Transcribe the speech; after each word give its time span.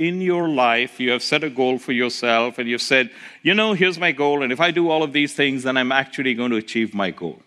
in 0.00 0.22
your 0.22 0.48
life 0.48 0.98
you 0.98 1.10
have 1.10 1.22
set 1.22 1.44
a 1.44 1.50
goal 1.50 1.78
for 1.78 1.92
yourself 1.92 2.56
and 2.58 2.66
you've 2.66 2.80
said, 2.80 3.10
you 3.42 3.52
know, 3.52 3.74
here's 3.74 3.98
my 3.98 4.12
goal, 4.12 4.42
and 4.42 4.50
if 4.50 4.58
I 4.58 4.70
do 4.70 4.88
all 4.88 5.02
of 5.02 5.12
these 5.12 5.34
things, 5.34 5.62
then 5.64 5.76
I'm 5.76 5.92
actually 5.92 6.32
going 6.32 6.50
to 6.52 6.56
achieve 6.56 6.94
my 6.94 7.10
goal. 7.10 7.42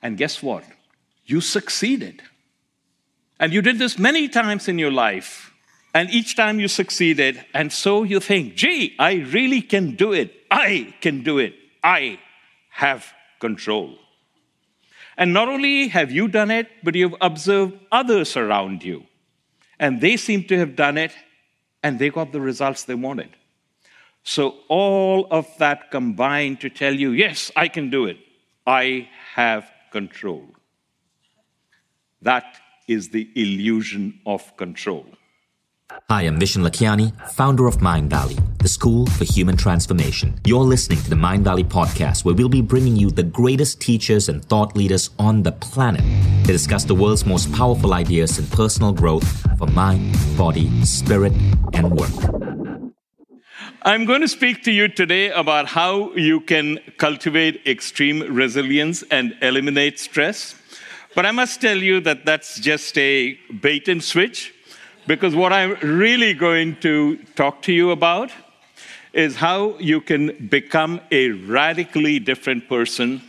And 0.00 0.16
guess 0.16 0.40
what? 0.40 0.64
You 1.26 1.40
succeeded. 1.40 2.22
And 3.40 3.52
you 3.52 3.60
did 3.60 3.80
this 3.80 3.98
many 3.98 4.28
times 4.28 4.68
in 4.68 4.78
your 4.78 4.92
life. 4.92 5.52
And 5.92 6.08
each 6.10 6.36
time 6.36 6.60
you 6.60 6.68
succeeded, 6.68 7.44
and 7.52 7.72
so 7.72 8.04
you 8.04 8.20
think, 8.20 8.54
gee, 8.54 8.94
I 8.98 9.14
really 9.14 9.60
can 9.60 9.96
do 9.96 10.12
it. 10.12 10.32
I 10.48 10.94
can 11.00 11.22
do 11.24 11.38
it. 11.38 11.54
I 11.82 12.20
have 12.70 13.12
control. 13.40 13.98
And 15.18 15.34
not 15.34 15.48
only 15.48 15.88
have 15.88 16.12
you 16.12 16.28
done 16.28 16.52
it, 16.52 16.68
but 16.84 16.94
you've 16.94 17.16
observed 17.20 17.74
others 17.90 18.36
around 18.36 18.84
you. 18.84 19.04
And 19.78 20.00
they 20.00 20.16
seem 20.16 20.44
to 20.44 20.58
have 20.58 20.76
done 20.76 20.96
it, 20.96 21.12
and 21.82 21.98
they 21.98 22.10
got 22.10 22.32
the 22.32 22.40
results 22.40 22.84
they 22.84 22.94
wanted. 22.94 23.30
So, 24.24 24.58
all 24.68 25.26
of 25.30 25.46
that 25.58 25.90
combined 25.90 26.60
to 26.60 26.70
tell 26.70 26.94
you, 26.94 27.10
yes, 27.10 27.50
I 27.56 27.66
can 27.68 27.90
do 27.90 28.06
it. 28.06 28.18
I 28.66 29.08
have 29.34 29.68
control. 29.90 30.46
That 32.20 32.56
is 32.86 33.08
the 33.08 33.28
illusion 33.34 34.20
of 34.24 34.56
control. 34.56 35.06
Hi, 35.92 36.22
I'm 36.22 36.38
Vishen 36.38 36.66
Lakhiani, 36.66 37.12
founder 37.32 37.66
of 37.66 37.78
Mindvalley, 37.78 38.38
the 38.58 38.68
school 38.68 39.06
for 39.06 39.24
human 39.24 39.56
transformation. 39.56 40.38
You're 40.44 40.64
listening 40.64 41.00
to 41.02 41.10
the 41.10 41.16
Mindvalley 41.16 41.64
podcast, 41.64 42.24
where 42.24 42.34
we'll 42.34 42.48
be 42.48 42.62
bringing 42.62 42.96
you 42.96 43.10
the 43.10 43.22
greatest 43.22 43.80
teachers 43.80 44.28
and 44.28 44.42
thought 44.44 44.74
leaders 44.74 45.10
on 45.18 45.42
the 45.42 45.52
planet 45.52 46.02
to 46.46 46.52
discuss 46.52 46.84
the 46.84 46.94
world's 46.94 47.26
most 47.26 47.52
powerful 47.52 47.92
ideas 47.92 48.38
in 48.38 48.46
personal 48.46 48.92
growth 48.92 49.26
for 49.58 49.66
mind, 49.66 50.16
body, 50.36 50.70
spirit, 50.84 51.32
and 51.74 51.90
work. 51.92 52.10
I'm 53.82 54.04
going 54.04 54.22
to 54.22 54.28
speak 54.28 54.62
to 54.64 54.72
you 54.72 54.88
today 54.88 55.30
about 55.30 55.66
how 55.66 56.14
you 56.14 56.40
can 56.40 56.78
cultivate 56.98 57.66
extreme 57.66 58.20
resilience 58.34 59.02
and 59.10 59.36
eliminate 59.42 59.98
stress. 59.98 60.54
But 61.14 61.26
I 61.26 61.32
must 61.32 61.60
tell 61.60 61.76
you 61.76 62.00
that 62.00 62.24
that's 62.24 62.58
just 62.60 62.96
a 62.96 63.34
bait 63.60 63.88
and 63.88 64.02
switch 64.02 64.54
because 65.06 65.34
what 65.34 65.52
I'm 65.52 65.74
really 65.82 66.34
going 66.34 66.76
to 66.80 67.16
talk 67.34 67.62
to 67.62 67.72
you 67.72 67.90
about 67.90 68.30
is 69.12 69.36
how 69.36 69.76
you 69.78 70.00
can 70.00 70.48
become 70.48 71.00
a 71.10 71.30
radically 71.30 72.18
different 72.18 72.68
person, 72.68 73.20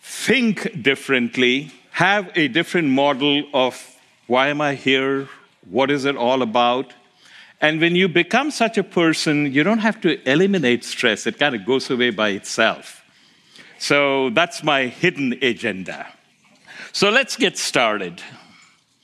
think 0.00 0.82
differently, 0.82 1.70
have 1.92 2.30
a 2.34 2.48
different 2.48 2.88
model 2.88 3.44
of 3.52 3.96
why 4.26 4.48
am 4.48 4.60
I 4.60 4.74
here? 4.74 5.28
What 5.68 5.90
is 5.90 6.04
it 6.04 6.16
all 6.16 6.42
about? 6.42 6.94
And 7.60 7.80
when 7.80 7.94
you 7.94 8.08
become 8.08 8.50
such 8.50 8.78
a 8.78 8.82
person, 8.82 9.52
you 9.52 9.62
don't 9.62 9.80
have 9.80 10.00
to 10.00 10.28
eliminate 10.28 10.84
stress, 10.84 11.26
it 11.26 11.38
kind 11.38 11.54
of 11.54 11.66
goes 11.66 11.90
away 11.90 12.10
by 12.10 12.30
itself. 12.30 13.02
So 13.78 14.30
that's 14.30 14.62
my 14.62 14.86
hidden 14.86 15.38
agenda. 15.42 16.06
So 16.92 17.10
let's 17.10 17.36
get 17.36 17.58
started. 17.58 18.22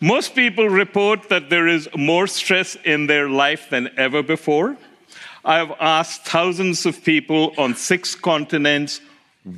Most 0.00 0.34
people 0.34 0.68
report 0.68 1.30
that 1.30 1.48
there 1.48 1.66
is 1.66 1.88
more 1.96 2.26
stress 2.26 2.76
in 2.84 3.06
their 3.06 3.30
life 3.30 3.70
than 3.70 3.88
ever 3.96 4.22
before. 4.22 4.76
I've 5.42 5.72
asked 5.80 6.26
thousands 6.26 6.84
of 6.84 7.02
people 7.02 7.54
on 7.56 7.74
six 7.74 8.14
continents, 8.14 9.00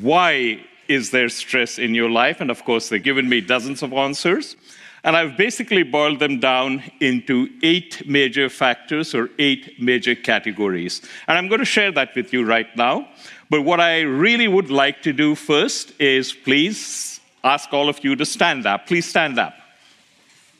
why 0.01 0.61
is 0.87 1.11
there 1.11 1.29
stress 1.29 1.79
in 1.79 1.93
your 1.93 2.09
life? 2.09 2.41
And 2.41 2.53
of 2.53 2.65
course, 2.65 2.89
they've 2.89 3.03
given 3.03 3.29
me 3.29 3.41
dozens 3.41 3.83
of 3.83 3.93
answers. 3.93 4.55
And 5.03 5.17
I've 5.17 5.37
basically 5.37 5.83
boiled 5.83 6.21
them 6.21 6.39
down 6.39 6.85
into 7.01 7.49
eight 7.65 8.07
major 8.07 8.49
factors 8.49 9.17
or 9.17 9.31
eight 9.41 9.81
major 9.81 10.15
categories. 10.15 11.03
And 11.27 11.37
I'm 11.37 11.49
going 11.49 11.61
to 11.61 11.65
share 11.65 11.91
that 11.93 12.15
with 12.15 12.33
you 12.33 12.45
right 12.45 12.69
now. 12.77 13.09
But 13.51 13.63
what 13.63 13.81
I 13.81 14.03
really 14.03 14.47
would 14.47 14.71
like 14.71 15.03
to 15.03 15.13
do 15.13 15.35
first 15.35 16.01
is 16.01 16.33
please 16.33 17.19
ask 17.43 17.73
all 17.73 17.89
of 17.89 18.05
you 18.05 18.15
to 18.15 18.25
stand 18.25 18.67
up. 18.67 18.87
Please 18.87 19.07
stand 19.07 19.39
up. 19.39 19.55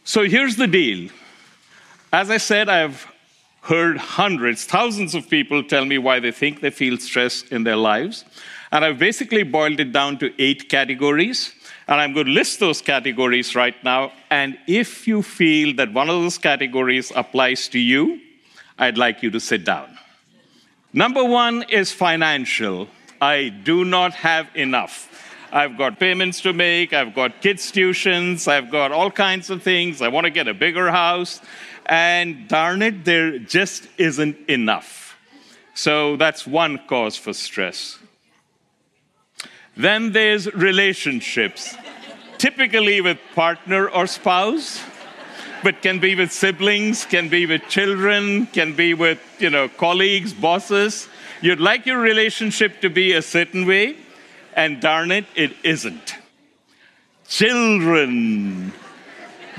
So 0.09 0.25
here's 0.25 0.57
the 0.57 0.67
deal. 0.67 1.11
As 2.15 2.31
I 2.31 2.39
said, 2.39 2.71
I've 2.71 3.07
heard 3.61 3.99
hundreds, 3.99 4.65
thousands 4.65 5.15
of 5.15 5.29
people 5.29 5.63
tell 5.63 5.85
me 5.85 5.99
why 5.99 6.19
they 6.19 6.31
think 6.31 6.63
they 6.63 6.71
feel 6.71 6.97
stress 6.97 7.43
in 7.43 7.65
their 7.65 7.77
lives. 7.77 8.25
And 8.73 8.87
I've 8.87 8.99
basically 8.99 9.43
boiled 9.43 9.81
it 9.81 9.93
down 9.93 10.17
to 10.21 10.33
eight 10.43 10.71
categories. 10.71 11.53
And 11.87 12.01
I'm 12.01 12.15
going 12.15 12.25
to 12.25 12.33
list 12.33 12.59
those 12.59 12.81
categories 12.81 13.55
right 13.55 13.75
now. 13.85 14.13
And 14.31 14.57
if 14.67 15.07
you 15.07 15.21
feel 15.21 15.77
that 15.77 15.93
one 15.93 16.09
of 16.09 16.23
those 16.23 16.39
categories 16.39 17.13
applies 17.15 17.69
to 17.69 17.79
you, 17.79 18.19
I'd 18.79 18.97
like 18.97 19.23
you 19.23 19.31
to 19.33 19.41
sit 19.41 19.67
down. 19.67 19.99
Number 20.95 21.23
one 21.23 21.65
is 21.69 21.93
financial. 21.93 22.89
I 23.21 23.51
do 23.51 23.85
not 23.85 24.15
have 24.15 24.49
enough. 24.55 25.08
I've 25.53 25.79
got 25.79 25.99
payments 25.99 26.41
to 26.43 26.53
make, 26.53 26.93
I've 26.93 27.15
got 27.15 27.41
kids' 27.41 27.73
tuitions, 27.73 28.47
I've 28.47 28.71
got 28.71 28.93
all 28.93 29.11
kinds 29.11 29.49
of 29.51 29.63
things. 29.63 30.03
I 30.03 30.09
want 30.09 30.25
to 30.25 30.31
get 30.31 30.47
a 30.49 30.55
bigger 30.55 30.91
house. 30.91 31.41
And 31.87 32.49
darn 32.49 32.83
it, 32.83 33.05
there 33.05 33.39
just 33.39 33.89
isn't 33.97 34.37
enough. 34.49 35.17
So 35.75 36.17
that's 36.17 36.47
one 36.47 36.79
cause 36.87 37.17
for 37.17 37.33
stress. 37.33 37.99
Then 39.77 40.13
there's 40.13 40.53
relationships, 40.55 41.77
typically 42.37 43.01
with 43.01 43.19
partner 43.35 43.89
or 43.89 44.07
spouse, 44.07 44.83
but 45.63 45.81
can 45.83 45.99
be 45.99 46.15
with 46.15 46.33
siblings, 46.33 47.05
can 47.05 47.29
be 47.29 47.47
with 47.47 47.63
children, 47.69 48.47
can 48.47 48.75
be 48.75 48.93
with, 48.93 49.21
you 49.39 49.51
know, 49.51 49.69
colleagues, 49.69 50.33
bosses. 50.33 51.09
You'd 51.41 51.61
like 51.61 51.87
your 51.87 52.01
relationship 52.01 52.81
to 52.81 52.91
be 52.91 53.13
a 53.13 53.23
certain 53.23 53.67
way, 53.67 53.97
and 54.59 54.81
darn 54.81 55.13
it, 55.13 55.25
it 55.37 55.53
isn't. 55.63 56.17
Children. 57.29 58.73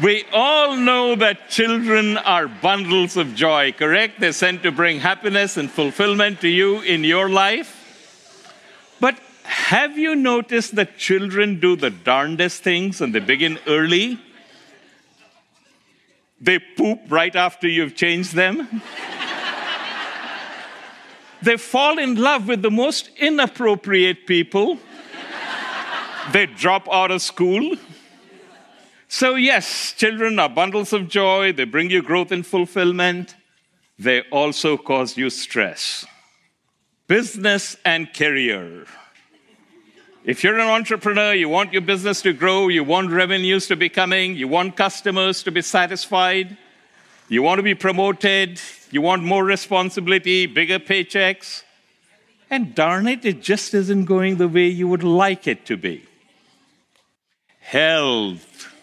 We 0.04 0.26
all 0.34 0.76
know 0.76 1.16
that 1.16 1.50
children 1.50 2.18
are 2.18 2.50
bundles 2.50 3.16
of 3.16 3.34
joy, 3.34 3.72
correct? 3.72 4.20
They're 4.20 4.34
sent 4.34 4.62
to 4.64 4.74
bring 4.74 5.00
happiness 5.00 5.56
and 5.56 5.72
fulfillment 5.72 6.42
to 6.42 6.50
you 6.50 6.82
in 6.82 7.06
your 7.06 7.30
life. 7.30 7.78
But 9.00 9.18
have 9.44 9.98
you 9.98 10.18
noticed 10.18 10.76
that 10.76 10.98
children 10.98 11.62
do 11.62 11.78
the 11.78 11.92
darndest 11.92 12.62
things 12.62 13.00
and 13.00 13.16
they 13.16 13.20
begin 13.20 13.58
early? 13.68 14.20
They 16.42 16.60
poop 16.60 17.00
right 17.08 17.36
after 17.38 17.70
you've 17.70 17.96
changed 17.96 18.36
them. 18.36 18.82
they 21.42 21.56
fall 21.56 21.98
in 22.00 22.16
love 22.16 22.50
with 22.50 22.62
the 22.62 22.72
most 22.72 23.10
inappropriate 23.18 24.28
people 24.28 24.78
they 26.32 26.46
drop 26.46 26.88
out 26.92 27.12
of 27.12 27.22
school. 27.22 27.76
So, 29.08 29.36
yes, 29.36 29.94
children 29.94 30.38
are 30.38 30.50
bundles 30.50 30.94
of 30.94 31.08
joy. 31.08 31.52
They 31.52 31.64
bring 31.66 31.90
you 31.90 32.02
growth 32.02 32.32
and 32.32 32.46
fulfillment. 32.46 33.36
They 33.98 34.22
also 34.30 34.78
cause 34.78 35.18
you 35.18 35.30
stress. 35.30 36.06
Business 37.08 37.76
and 37.84 38.14
career. 38.14 38.86
If 40.24 40.44
you're 40.44 40.60
an 40.60 40.68
entrepreneur, 40.68 41.34
you 41.34 41.50
want 41.50 41.74
your 41.74 41.82
business 41.82 42.22
to 42.22 42.34
grow, 42.34 42.68
you 42.68 42.84
want 42.84 43.10
revenues 43.10 43.68
to 43.68 43.76
be 43.76 43.90
coming, 43.90 44.36
you 44.36 44.48
want 44.48 44.76
customers 44.76 45.42
to 45.44 45.52
be 45.52 45.62
satisfied, 45.62 46.56
you 47.30 47.42
want 47.42 47.58
to 47.58 47.64
be 47.64 47.74
promoted, 47.74 48.62
you 48.92 49.02
want 49.02 49.24
more 49.24 49.44
responsibility, 49.44 50.46
bigger 50.46 50.78
paychecks. 50.78 51.64
And 52.52 52.76
darn 52.76 53.08
it, 53.08 53.26
it 53.26 53.42
just 53.42 53.74
isn't 53.74 54.06
going 54.06 54.38
the 54.38 54.48
way 54.48 54.68
you 54.68 54.88
would 54.88 55.04
like 55.04 55.48
it 55.48 55.66
to 55.66 55.78
be 55.78 56.09
health. 57.70 58.74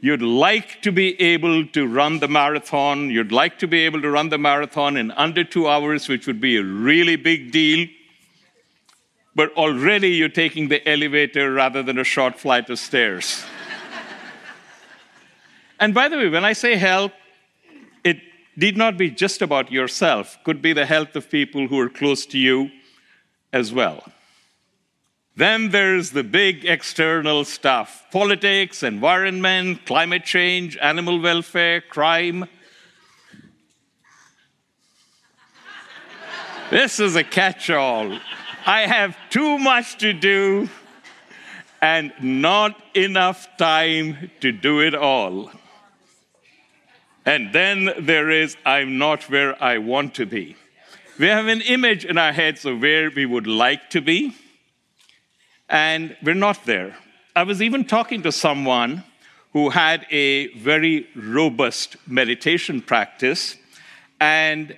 You'd 0.00 0.22
like 0.22 0.82
to 0.82 0.90
be 0.90 1.20
able 1.20 1.64
to 1.66 1.86
run 1.86 2.18
the 2.18 2.26
marathon. 2.26 3.08
You'd 3.08 3.30
like 3.30 3.58
to 3.60 3.68
be 3.68 3.84
able 3.84 4.02
to 4.02 4.10
run 4.10 4.30
the 4.30 4.38
marathon 4.38 4.96
in 4.96 5.12
under 5.12 5.44
two 5.44 5.68
hours, 5.68 6.08
which 6.08 6.26
would 6.26 6.40
be 6.40 6.56
a 6.56 6.64
really 6.64 7.14
big 7.14 7.52
deal. 7.52 7.86
But 9.36 9.52
already 9.56 10.08
you're 10.08 10.28
taking 10.28 10.68
the 10.68 10.86
elevator 10.88 11.52
rather 11.52 11.84
than 11.84 11.98
a 11.98 12.04
short 12.04 12.36
flight 12.36 12.68
of 12.68 12.80
stairs. 12.80 13.44
and 15.78 15.94
by 15.94 16.08
the 16.08 16.16
way, 16.16 16.28
when 16.28 16.44
I 16.44 16.54
say 16.54 16.74
health, 16.74 17.12
it 18.02 18.18
need 18.56 18.76
not 18.76 18.98
be 18.98 19.10
just 19.10 19.40
about 19.40 19.70
yourself, 19.70 20.36
could 20.42 20.60
be 20.60 20.72
the 20.72 20.86
health 20.86 21.14
of 21.14 21.30
people 21.30 21.68
who 21.68 21.78
are 21.78 21.88
close 21.88 22.26
to 22.26 22.38
you 22.38 22.70
as 23.52 23.72
well. 23.72 24.02
Then 25.36 25.70
there's 25.70 26.10
the 26.10 26.24
big 26.24 26.64
external 26.64 27.44
stuff 27.44 28.04
politics, 28.10 28.82
environment, 28.82 29.86
climate 29.86 30.24
change, 30.24 30.76
animal 30.78 31.20
welfare, 31.20 31.80
crime. 31.80 32.46
this 36.70 37.00
is 37.00 37.16
a 37.16 37.24
catch 37.24 37.70
all. 37.70 38.18
I 38.66 38.82
have 38.82 39.16
too 39.30 39.58
much 39.58 39.98
to 39.98 40.12
do 40.12 40.68
and 41.80 42.12
not 42.20 42.80
enough 42.94 43.48
time 43.56 44.30
to 44.40 44.52
do 44.52 44.80
it 44.80 44.94
all. 44.94 45.50
And 47.24 47.52
then 47.52 47.92
there 47.98 48.30
is, 48.30 48.56
I'm 48.64 48.98
not 48.98 49.24
where 49.30 49.62
I 49.62 49.78
want 49.78 50.14
to 50.16 50.26
be. 50.26 50.56
We 51.18 51.26
have 51.26 51.48
an 51.48 51.60
image 51.62 52.04
in 52.04 52.18
our 52.18 52.32
heads 52.32 52.64
of 52.64 52.80
where 52.80 53.10
we 53.10 53.26
would 53.26 53.46
like 53.46 53.90
to 53.90 54.00
be, 54.00 54.34
and 55.70 56.16
we're 56.22 56.34
not 56.34 56.66
there. 56.66 56.96
I 57.34 57.44
was 57.44 57.62
even 57.62 57.84
talking 57.84 58.22
to 58.22 58.32
someone 58.32 59.04
who 59.52 59.70
had 59.70 60.04
a 60.10 60.48
very 60.54 61.06
robust 61.14 61.96
meditation 62.06 62.82
practice, 62.82 63.56
and 64.20 64.76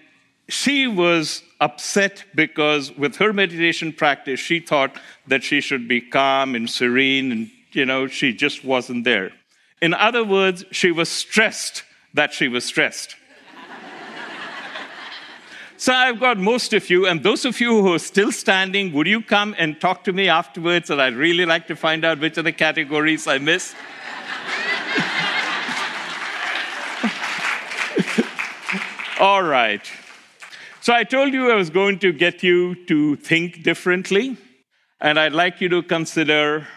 she 0.49 0.87
was 0.87 1.43
upset 1.61 2.25
because 2.35 2.93
with 2.97 3.17
her 3.17 3.33
meditation 3.33 3.93
practice, 3.93 4.39
she 4.39 4.61
thought 4.61 4.97
that 5.27 5.43
she 5.43 5.61
should 5.61 5.89
be 5.89 6.01
calm 6.01 6.55
and 6.55 6.69
serene, 6.69 7.33
and 7.33 7.51
you 7.73 7.87
know, 7.87 8.07
she 8.07 8.33
just 8.35 8.65
wasn't 8.65 9.05
there. 9.05 9.33
In 9.81 9.95
other 9.95 10.23
words, 10.23 10.65
she 10.71 10.93
was 10.93 11.09
stressed 11.09 11.85
that 12.15 12.33
she 12.33 12.49
was 12.49 12.65
stressed. 12.65 13.17
So 15.83 15.93
I've 15.93 16.21
got 16.21 16.39
most 16.39 16.73
of 16.75 16.89
you, 16.91 17.09
and 17.09 17.25
those 17.25 17.45
of 17.45 17.61
you 17.61 17.83
who 17.83 17.95
are 17.95 17.99
still 17.99 18.31
standing, 18.31 18.93
would 18.93 19.09
you 19.09 19.21
come 19.21 19.53
and 19.59 19.81
talk 19.81 20.05
to 20.05 20.13
me 20.13 20.29
afterwards? 20.29 20.91
And 20.91 21.03
I'd 21.03 21.17
really 21.17 21.45
like 21.45 21.67
to 21.67 21.75
find 21.75 22.05
out 22.05 22.21
which 22.21 22.39
of 22.39 22.45
the 22.45 22.53
categories 22.53 23.27
I 23.27 23.39
missed. 23.39 23.75
All 29.19 29.43
right. 29.43 29.85
So 30.83 30.95
I 30.95 31.03
told 31.03 31.33
you 31.33 31.51
I 31.51 31.57
was 31.57 31.69
going 31.69 31.99
to 31.99 32.13
get 32.13 32.45
you 32.45 32.77
to 32.87 33.17
think 33.17 33.65
differently, 33.65 34.37
and 35.01 35.19
I'd 35.19 35.33
like 35.33 35.61
you 35.61 35.69
to 35.71 35.83
consider 35.83 36.69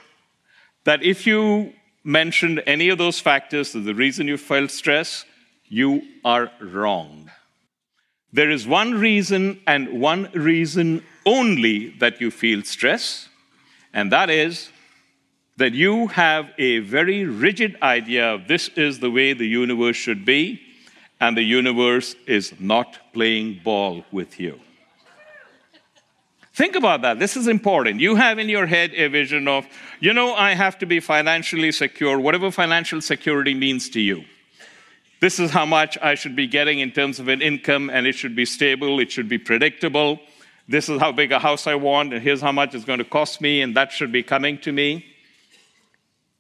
that 0.86 1.04
if 1.04 1.28
you 1.28 1.74
mentioned 2.04 2.64
any 2.66 2.90
of 2.90 2.98
those 2.98 3.20
factors 3.20 3.76
as 3.76 3.86
the 3.86 3.94
reason 3.94 4.28
you 4.28 4.38
felt 4.38 4.72
stress, 4.72 5.26
you 5.68 6.02
are 6.24 6.50
wrong. 6.60 7.30
There 8.36 8.52
is 8.52 8.68
one 8.68 8.96
reason 8.96 9.62
and 9.66 10.02
one 10.02 10.30
reason 10.34 11.02
only 11.26 11.92
that 12.00 12.20
you 12.20 12.32
feel 12.32 12.64
stress, 12.64 13.30
and 13.94 14.12
that 14.12 14.30
is 14.30 14.72
that 15.56 15.72
you 15.72 16.08
have 16.08 16.50
a 16.58 16.80
very 16.80 17.24
rigid 17.24 17.78
idea 17.82 18.34
of 18.34 18.50
this 18.50 18.68
is 18.76 19.00
the 19.00 19.10
way 19.10 19.32
the 19.32 19.48
universe 19.48 19.96
should 19.96 20.26
be, 20.26 20.60
and 21.22 21.38
the 21.38 21.44
universe 21.44 22.14
is 22.28 22.54
not 22.60 23.14
playing 23.14 23.62
ball 23.64 24.04
with 24.12 24.38
you. 24.38 24.60
Think 26.54 26.76
about 26.76 27.04
that. 27.04 27.20
This 27.20 27.38
is 27.38 27.48
important. 27.48 28.02
You 28.02 28.16
have 28.16 28.38
in 28.38 28.50
your 28.50 28.66
head 28.66 28.92
a 28.96 29.08
vision 29.08 29.48
of, 29.48 29.66
you 30.02 30.12
know, 30.12 30.36
I 30.36 30.56
have 30.56 30.78
to 30.80 30.86
be 30.86 31.00
financially 31.00 31.72
secure, 31.72 32.20
whatever 32.20 32.52
financial 32.52 33.00
security 33.00 33.54
means 33.54 33.88
to 33.92 34.02
you. 34.02 34.26
This 35.22 35.40
is 35.40 35.52
how 35.52 35.66
much 35.66 35.98
I 36.02 36.16
should 36.16 36.36
be 36.36 36.48
getting 36.48 36.80
in 36.80 36.92
terms 36.92 37.20
of 37.20 37.28
an 37.28 37.42
income, 37.42 37.90
and 37.90 38.06
it 38.06 38.14
should 38.14 38.36
be 38.36 38.46
stable, 38.46 39.00
it 39.00 39.12
should 39.12 39.30
be 39.30 39.38
predictable. 39.38 40.20
This 40.68 40.90
is 40.90 41.00
how 41.00 41.12
big 41.12 41.32
a 41.32 41.40
house 41.40 41.68
I 41.68 41.76
want, 41.76 42.14
and 42.14 42.22
here's 42.22 42.42
how 42.42 42.52
much 42.52 42.76
it's 42.76 42.86
going 42.86 43.00
to 43.00 43.06
cost 43.06 43.40
me, 43.40 43.62
and 43.62 43.76
that 43.76 43.92
should 43.92 44.12
be 44.12 44.24
coming 44.24 44.58
to 44.60 44.72
me. 44.72 45.06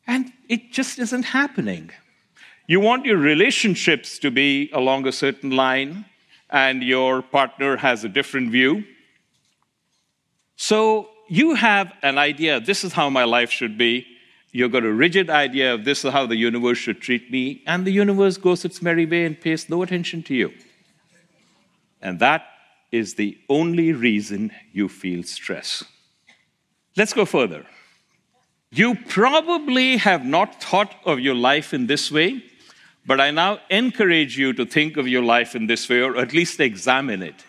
And 0.08 0.32
it 0.50 0.72
just 0.72 1.00
isn't 1.00 1.24
happening. 1.24 1.92
You 2.68 2.80
want 2.80 3.06
your 3.06 3.18
relationships 3.18 4.20
to 4.20 4.32
be 4.32 4.70
along 4.74 5.08
a 5.08 5.12
certain 5.12 5.52
line, 5.52 6.06
and 6.50 6.84
your 6.84 7.22
partner 7.22 7.78
has 7.78 8.04
a 8.04 8.10
different 8.10 8.52
view. 8.52 8.84
So 10.56 11.10
you 11.28 11.56
have 11.56 11.92
an 12.02 12.18
idea 12.18 12.60
this 12.60 12.84
is 12.84 12.94
how 12.94 13.10
my 13.10 13.24
life 13.24 13.52
should 13.52 13.78
be. 13.78 14.06
You've 14.56 14.72
got 14.72 14.86
a 14.86 14.94
rigid 14.94 15.30
idea 15.30 15.74
of 15.74 15.84
this 15.84 16.06
is 16.06 16.12
how 16.14 16.26
the 16.26 16.36
universe 16.36 16.78
should 16.78 17.02
treat 17.02 17.30
me, 17.30 17.62
and 17.68 17.86
the 17.86 17.92
universe 17.92 18.38
goes 18.38 18.64
its 18.64 18.82
merry 18.82 19.06
way 19.06 19.26
and 19.26 19.40
pays 19.40 19.70
no 19.70 19.84
attention 19.84 20.24
to 20.24 20.36
you. 20.36 20.54
And 22.02 22.20
that 22.20 22.46
is 22.92 23.16
the 23.16 23.38
only 23.50 23.92
reason 23.92 24.52
you 24.72 24.88
feel 24.88 25.24
stress. 25.24 25.84
Let's 26.96 27.14
go 27.14 27.26
further. 27.26 27.66
You 28.72 28.96
probably 28.96 29.98
have 29.98 30.26
not 30.26 30.64
thought 30.64 30.96
of 31.06 31.20
your 31.20 31.36
life 31.36 31.74
in 31.74 31.88
this 31.88 32.12
way 32.12 32.44
but 33.06 33.22
I 33.22 33.32
now 33.32 33.60
encourage 33.70 34.38
you 34.38 34.54
to 34.54 34.66
think 34.66 34.98
of 34.98 35.08
your 35.08 35.22
life 35.22 35.56
in 35.56 35.68
this 35.68 35.88
way, 35.88 36.02
or 36.02 36.18
at 36.18 36.34
least 36.34 36.60
examine 36.60 37.22
it. 37.22 37.46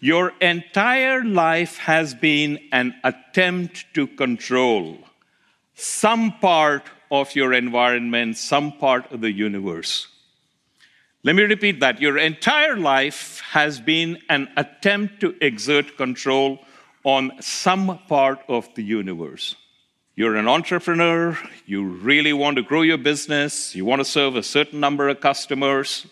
Your 0.00 0.32
entire 0.40 1.24
life 1.24 1.78
has 1.78 2.14
been 2.14 2.60
an 2.70 2.94
attempt 3.02 3.86
to 3.94 4.06
control 4.06 4.98
some 5.74 6.38
part 6.38 6.84
of 7.10 7.34
your 7.34 7.52
environment, 7.52 8.36
some 8.36 8.72
part 8.72 9.10
of 9.12 9.20
the 9.20 9.32
universe. 9.32 10.08
Let 11.22 11.36
me 11.36 11.42
repeat 11.42 11.80
that. 11.80 12.00
Your 12.00 12.18
entire 12.18 12.76
life 12.76 13.40
has 13.52 13.80
been 13.80 14.18
an 14.28 14.48
attempt 14.56 15.20
to 15.20 15.34
exert 15.40 15.96
control 15.96 16.58
on 17.02 17.32
some 17.40 17.98
part 18.08 18.40
of 18.48 18.68
the 18.74 18.82
universe. 18.82 19.56
You're 20.16 20.36
an 20.36 20.46
entrepreneur, 20.46 21.36
you 21.66 21.82
really 21.82 22.32
want 22.32 22.56
to 22.56 22.62
grow 22.62 22.82
your 22.82 22.98
business, 22.98 23.74
you 23.74 23.84
want 23.84 24.00
to 24.00 24.04
serve 24.04 24.36
a 24.36 24.42
certain 24.42 24.78
number 24.80 25.08
of 25.08 25.20
customers, 25.20 26.06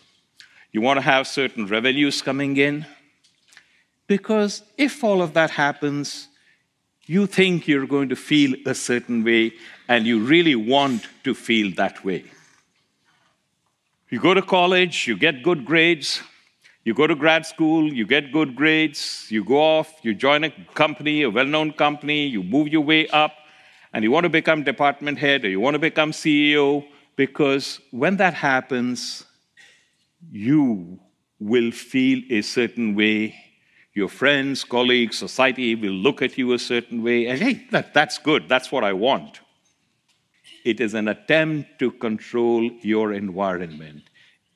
you 0.71 0.81
want 0.81 0.97
to 0.97 1.01
have 1.01 1.25
certain 1.25 1.67
revenues 1.67 2.21
coming 2.21 2.57
in. 2.57 2.85
Because 4.07 4.63
if 4.77 5.03
all 5.03 5.21
of 5.21 5.33
that 5.35 5.51
happens, 5.51 6.27
you 7.05 7.27
think 7.27 7.67
you're 7.67 7.85
going 7.85 8.09
to 8.09 8.15
feel 8.15 8.55
a 8.65 8.73
certain 8.73 9.23
way 9.23 9.53
and 9.87 10.05
you 10.05 10.23
really 10.23 10.55
want 10.55 11.07
to 11.23 11.33
feel 11.33 11.73
that 11.75 12.03
way. 12.05 12.23
You 14.09 14.19
go 14.19 14.33
to 14.33 14.41
college, 14.41 15.07
you 15.07 15.17
get 15.17 15.43
good 15.43 15.65
grades, 15.65 16.21
you 16.85 16.93
go 16.93 17.07
to 17.07 17.15
grad 17.15 17.45
school, 17.45 17.91
you 17.91 18.05
get 18.05 18.31
good 18.31 18.55
grades, 18.55 19.27
you 19.29 19.43
go 19.43 19.59
off, 19.59 19.93
you 20.03 20.13
join 20.13 20.43
a 20.43 20.51
company, 20.73 21.23
a 21.23 21.29
well 21.29 21.45
known 21.45 21.73
company, 21.73 22.27
you 22.27 22.43
move 22.43 22.67
your 22.67 22.81
way 22.81 23.07
up, 23.07 23.33
and 23.93 24.03
you 24.03 24.11
want 24.11 24.25
to 24.25 24.29
become 24.29 24.63
department 24.63 25.17
head 25.17 25.45
or 25.45 25.49
you 25.49 25.59
want 25.59 25.75
to 25.75 25.79
become 25.79 26.11
CEO, 26.11 26.85
because 27.15 27.79
when 27.91 28.17
that 28.17 28.33
happens, 28.33 29.25
you 30.31 30.99
will 31.39 31.71
feel 31.71 32.21
a 32.29 32.41
certain 32.41 32.95
way. 32.95 33.35
Your 33.93 34.09
friends, 34.09 34.63
colleagues, 34.63 35.17
society 35.17 35.75
will 35.75 35.91
look 35.91 36.21
at 36.21 36.37
you 36.37 36.53
a 36.53 36.59
certain 36.59 37.03
way, 37.03 37.27
and 37.27 37.39
hey, 37.39 37.65
that, 37.71 37.93
that's 37.93 38.17
good, 38.17 38.49
that's 38.49 38.71
what 38.71 38.83
I 38.83 38.93
want. 38.93 39.41
It 40.65 40.79
is 40.79 40.93
an 40.93 41.07
attempt 41.07 41.79
to 41.79 41.91
control 41.91 42.71
your 42.81 43.13
environment. 43.13 44.03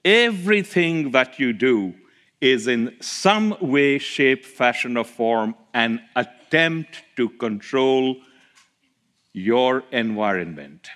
Everything 0.04 1.12
that 1.12 1.38
you 1.38 1.54
do 1.54 1.94
is 2.40 2.68
in 2.68 2.96
some 3.02 3.56
way, 3.62 3.98
shape, 3.98 4.46
fashion, 4.46 4.96
or 4.98 5.04
form 5.04 5.56
an 5.74 6.02
attempt 6.16 7.04
to 7.16 7.30
control 7.30 8.16
your 9.34 9.84
environment. 9.92 10.90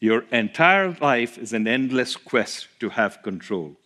Your 0.00 0.24
entire 0.32 0.96
life 1.00 1.36
is 1.36 1.52
an 1.52 1.68
endless 1.68 2.16
quest 2.16 2.68
to 2.80 2.88
have 2.88 3.22
control. 3.22 3.76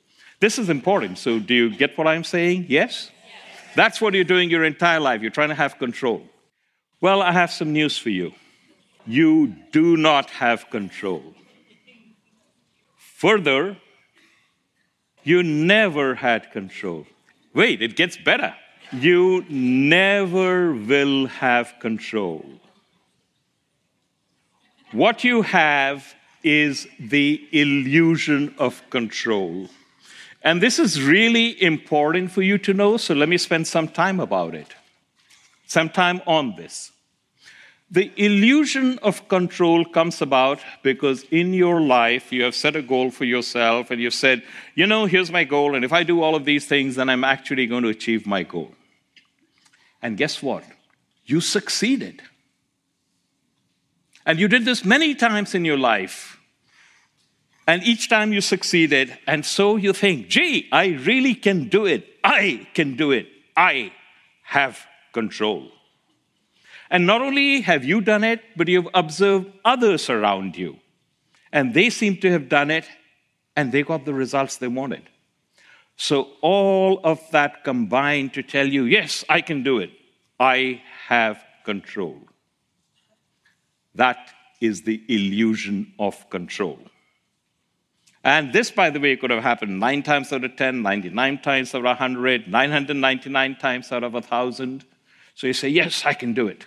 This 0.45 0.59
is 0.59 0.69
important. 0.69 1.17
So, 1.17 1.39
do 1.39 1.55
you 1.55 1.75
get 1.75 1.97
what 1.97 2.07
I'm 2.07 2.23
saying? 2.23 2.67
Yes? 2.69 3.11
That's 3.75 3.99
what 3.99 4.13
you're 4.13 4.31
doing 4.35 4.51
your 4.51 4.65
entire 4.65 5.01
life. 5.01 5.23
You're 5.23 5.31
trying 5.31 5.49
to 5.49 5.55
have 5.55 5.79
control. 5.79 6.21
Well, 7.01 7.23
I 7.23 7.33
have 7.33 7.51
some 7.51 7.73
news 7.73 7.97
for 7.97 8.11
you. 8.11 8.35
You 9.07 9.55
do 9.73 9.97
not 9.97 10.29
have 10.43 10.69
control. 10.69 11.23
Further, 13.23 13.79
you 15.23 15.43
never 15.43 16.15
had 16.15 16.53
control. 16.53 17.07
Wait, 17.55 17.81
it 17.81 17.97
gets 17.97 18.19
better 18.19 18.55
you 18.93 19.47
never 19.49 20.75
will 20.75 21.27
have 21.27 21.73
control. 21.81 22.45
What 24.93 25.25
you 25.25 25.41
have 25.41 26.15
is 26.43 26.87
the 27.01 27.43
illusion 27.51 28.55
of 28.59 28.83
control. 28.91 29.71
And 30.45 30.61
this 30.61 30.79
is 30.79 31.03
really 31.03 31.61
important 31.63 32.31
for 32.31 32.43
you 32.43 32.59
to 32.59 32.75
know, 32.75 32.99
so 32.99 33.15
let 33.15 33.31
me 33.31 33.39
spend 33.39 33.67
some 33.67 33.89
time 33.89 34.21
about 34.21 34.55
it, 34.55 34.69
some 35.67 35.89
time 35.89 36.21
on 36.27 36.55
this. 36.57 36.93
The 37.91 38.13
illusion 38.17 38.99
of 38.99 39.27
control 39.29 39.87
comes 39.87 40.21
about 40.21 40.61
because 40.83 41.25
in 41.31 41.55
your 41.55 41.81
life 41.81 42.31
you 42.31 42.43
have 42.43 42.55
set 42.55 42.77
a 42.77 42.83
goal 42.83 43.11
for 43.11 43.25
yourself 43.25 43.91
and 43.91 44.01
you've 44.03 44.15
said, 44.15 44.43
you 44.75 44.87
know, 44.87 45.07
here's 45.07 45.31
my 45.31 45.45
goal, 45.45 45.75
and 45.75 45.85
if 45.85 45.95
I 45.95 46.03
do 46.03 46.23
all 46.23 46.35
of 46.35 46.45
these 46.45 46.67
things, 46.67 46.97
then 46.97 47.09
I'm 47.09 47.25
actually 47.25 47.67
going 47.67 47.85
to 47.85 47.89
achieve 47.89 48.27
my 48.27 48.43
goal. 48.43 48.73
And 50.03 50.19
guess 50.19 50.43
what? 50.43 50.65
You 51.25 51.41
succeeded. 51.41 52.21
And 54.27 54.39
you 54.39 54.49
did 54.49 54.67
this 54.67 54.85
many 54.85 55.15
times 55.15 55.55
in 55.55 55.65
your 55.65 55.79
life. 55.79 56.34
And 57.67 57.83
each 57.83 58.09
time 58.09 58.33
you 58.33 58.41
succeeded, 58.41 59.17
and 59.27 59.45
so 59.45 59.77
you 59.77 59.93
think, 59.93 60.29
gee, 60.29 60.69
I 60.71 60.89
really 61.05 61.35
can 61.35 61.69
do 61.69 61.87
it. 61.87 62.07
I 62.23 62.67
can 62.75 62.97
do 62.97 63.11
it. 63.11 63.27
I 63.57 63.93
have 64.43 64.87
control. 65.13 65.71
And 66.91 67.07
not 67.07 67.23
only 67.23 67.63
have 67.63 67.85
you 67.85 68.01
done 68.01 68.23
it, 68.23 68.43
but 68.57 68.69
you've 68.69 68.89
observed 68.93 69.51
others 69.65 70.11
around 70.11 70.57
you. 70.57 70.79
And 71.53 71.73
they 71.73 71.89
seem 71.89 72.19
to 72.19 72.31
have 72.31 72.49
done 72.49 72.71
it, 72.71 72.85
and 73.57 73.73
they 73.73 73.83
got 73.83 74.05
the 74.05 74.13
results 74.13 74.59
they 74.59 74.69
wanted. 74.69 75.09
So, 75.97 76.33
all 76.41 77.01
of 77.05 77.21
that 77.31 77.63
combined 77.63 78.35
to 78.35 78.43
tell 78.43 78.67
you, 78.67 78.85
yes, 78.85 79.25
I 79.29 79.41
can 79.41 79.63
do 79.63 79.79
it. 79.79 79.91
I 80.41 80.83
have 81.07 81.43
control. 81.65 82.19
That 83.95 84.31
is 84.61 84.83
the 84.83 85.03
illusion 85.09 85.93
of 85.99 86.29
control. 86.31 86.79
And 88.25 88.55
this, 88.55 88.71
by 88.71 88.89
the 88.89 88.99
way, 88.99 89.17
could 89.17 89.31
have 89.31 89.43
happened 89.43 89.79
nine 89.79 90.03
times 90.03 90.33
out 90.33 90.45
of 90.45 90.57
10, 90.57 90.81
99 90.81 91.43
times 91.43 91.75
out 91.75 91.81
of 91.81 91.85
100, 91.85 92.49
999 92.49 93.57
times 93.57 93.93
out 93.93 94.03
of 94.03 94.15
1,000. 94.15 94.85
So 95.35 95.47
you 95.47 95.53
say, 95.53 95.69
Yes, 95.69 96.05
I 96.07 96.15
can 96.15 96.33
do 96.33 96.49
it. 96.49 96.65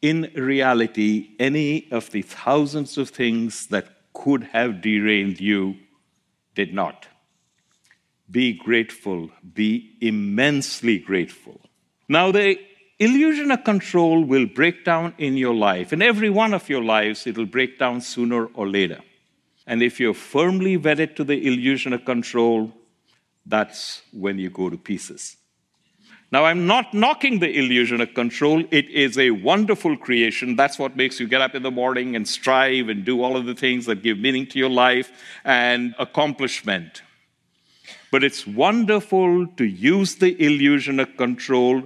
In 0.00 0.30
reality, 0.36 1.30
any 1.40 1.90
of 1.90 2.10
the 2.12 2.22
thousands 2.22 2.96
of 2.96 3.10
things 3.10 3.66
that 3.66 3.88
could 4.14 4.44
have 4.44 4.80
derailed 4.80 5.40
you 5.40 5.76
did 6.54 6.72
not. 6.72 7.08
Be 8.30 8.52
grateful, 8.52 9.30
be 9.54 9.96
immensely 10.00 10.98
grateful. 10.98 11.60
Now, 12.08 12.30
the 12.30 12.58
illusion 12.98 13.50
of 13.50 13.64
control 13.64 14.24
will 14.24 14.46
break 14.46 14.84
down 14.84 15.14
in 15.18 15.36
your 15.36 15.54
life. 15.54 15.92
In 15.92 16.02
every 16.02 16.30
one 16.30 16.54
of 16.54 16.68
your 16.68 16.84
lives, 16.84 17.26
it 17.26 17.36
will 17.36 17.46
break 17.46 17.78
down 17.78 18.00
sooner 18.00 18.46
or 18.46 18.68
later. 18.68 19.00
And 19.70 19.84
if 19.84 20.00
you're 20.00 20.14
firmly 20.14 20.76
wedded 20.76 21.14
to 21.14 21.22
the 21.22 21.46
illusion 21.46 21.92
of 21.92 22.04
control, 22.04 22.72
that's 23.46 24.02
when 24.12 24.36
you 24.36 24.50
go 24.50 24.68
to 24.68 24.76
pieces. 24.76 25.36
Now, 26.32 26.44
I'm 26.44 26.66
not 26.66 26.92
knocking 26.92 27.38
the 27.38 27.56
illusion 27.56 28.00
of 28.00 28.12
control. 28.12 28.64
It 28.72 28.90
is 28.90 29.16
a 29.16 29.30
wonderful 29.30 29.96
creation. 29.96 30.56
That's 30.56 30.76
what 30.76 30.96
makes 30.96 31.20
you 31.20 31.28
get 31.28 31.40
up 31.40 31.54
in 31.54 31.62
the 31.62 31.70
morning 31.70 32.16
and 32.16 32.26
strive 32.26 32.88
and 32.88 33.04
do 33.04 33.22
all 33.22 33.36
of 33.36 33.46
the 33.46 33.54
things 33.54 33.86
that 33.86 34.02
give 34.02 34.18
meaning 34.18 34.48
to 34.48 34.58
your 34.58 34.70
life 34.70 35.12
and 35.44 35.94
accomplishment. 36.00 37.02
But 38.10 38.24
it's 38.24 38.44
wonderful 38.44 39.46
to 39.46 39.64
use 39.64 40.16
the 40.16 40.34
illusion 40.44 40.98
of 40.98 41.16
control, 41.16 41.84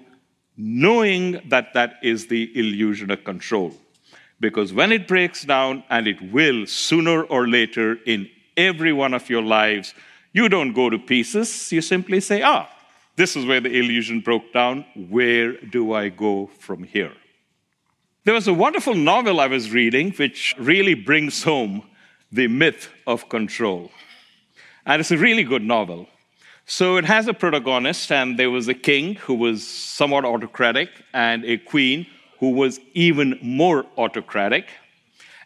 knowing 0.57 1.43
that 1.51 1.75
that 1.75 1.97
is 2.03 2.29
the 2.29 2.51
illusion 2.59 3.11
of 3.11 3.25
control. 3.25 3.75
Because 4.45 4.75
when 4.75 4.93
it 4.93 5.09
breaks 5.09 5.43
down, 5.43 5.85
and 5.89 6.07
it 6.07 6.21
will 6.31 6.67
sooner 6.67 7.23
or 7.23 7.49
later 7.49 7.97
in 8.05 8.29
every 8.59 8.93
one 8.93 9.15
of 9.15 9.31
your 9.31 9.41
lives, 9.41 9.95
you 10.35 10.51
don't 10.51 10.75
go 10.75 10.91
to 10.91 10.99
pieces. 10.99 11.73
You 11.73 11.81
simply 11.81 12.21
say, 12.21 12.43
ah, 12.43 12.69
this 13.17 13.37
is 13.37 13.47
where 13.47 13.63
the 13.63 13.71
illusion 13.71 14.21
broke 14.21 14.53
down. 14.53 14.85
Where 15.09 15.57
do 15.57 15.95
I 15.95 16.11
go 16.11 16.51
from 16.59 16.85
here? 16.85 17.15
There 18.25 18.35
was 18.35 18.47
a 18.47 18.53
wonderful 18.53 18.95
novel 18.95 19.41
I 19.41 19.47
was 19.47 19.71
reading 19.71 20.13
which 20.13 20.55
really 20.59 20.93
brings 20.95 21.43
home 21.43 21.83
the 22.31 22.49
myth 22.49 22.91
of 23.07 23.31
control. 23.31 23.91
And 24.85 25.01
it's 25.01 25.11
a 25.11 25.17
really 25.17 25.45
good 25.45 25.63
novel. 25.63 26.07
So 26.67 26.99
it 26.99 27.07
has 27.07 27.29
a 27.29 27.35
protagonist, 27.35 28.13
and 28.13 28.39
there 28.39 28.51
was 28.51 28.69
a 28.69 28.75
king 28.75 29.15
who 29.15 29.35
was 29.35 29.67
somewhat 29.67 30.27
autocratic, 30.27 30.91
and 31.15 31.45
a 31.47 31.57
queen 31.57 32.07
who 32.45 32.51
was 32.51 32.79
even 32.93 33.39
more 33.41 33.87
autocratic. 33.97 34.67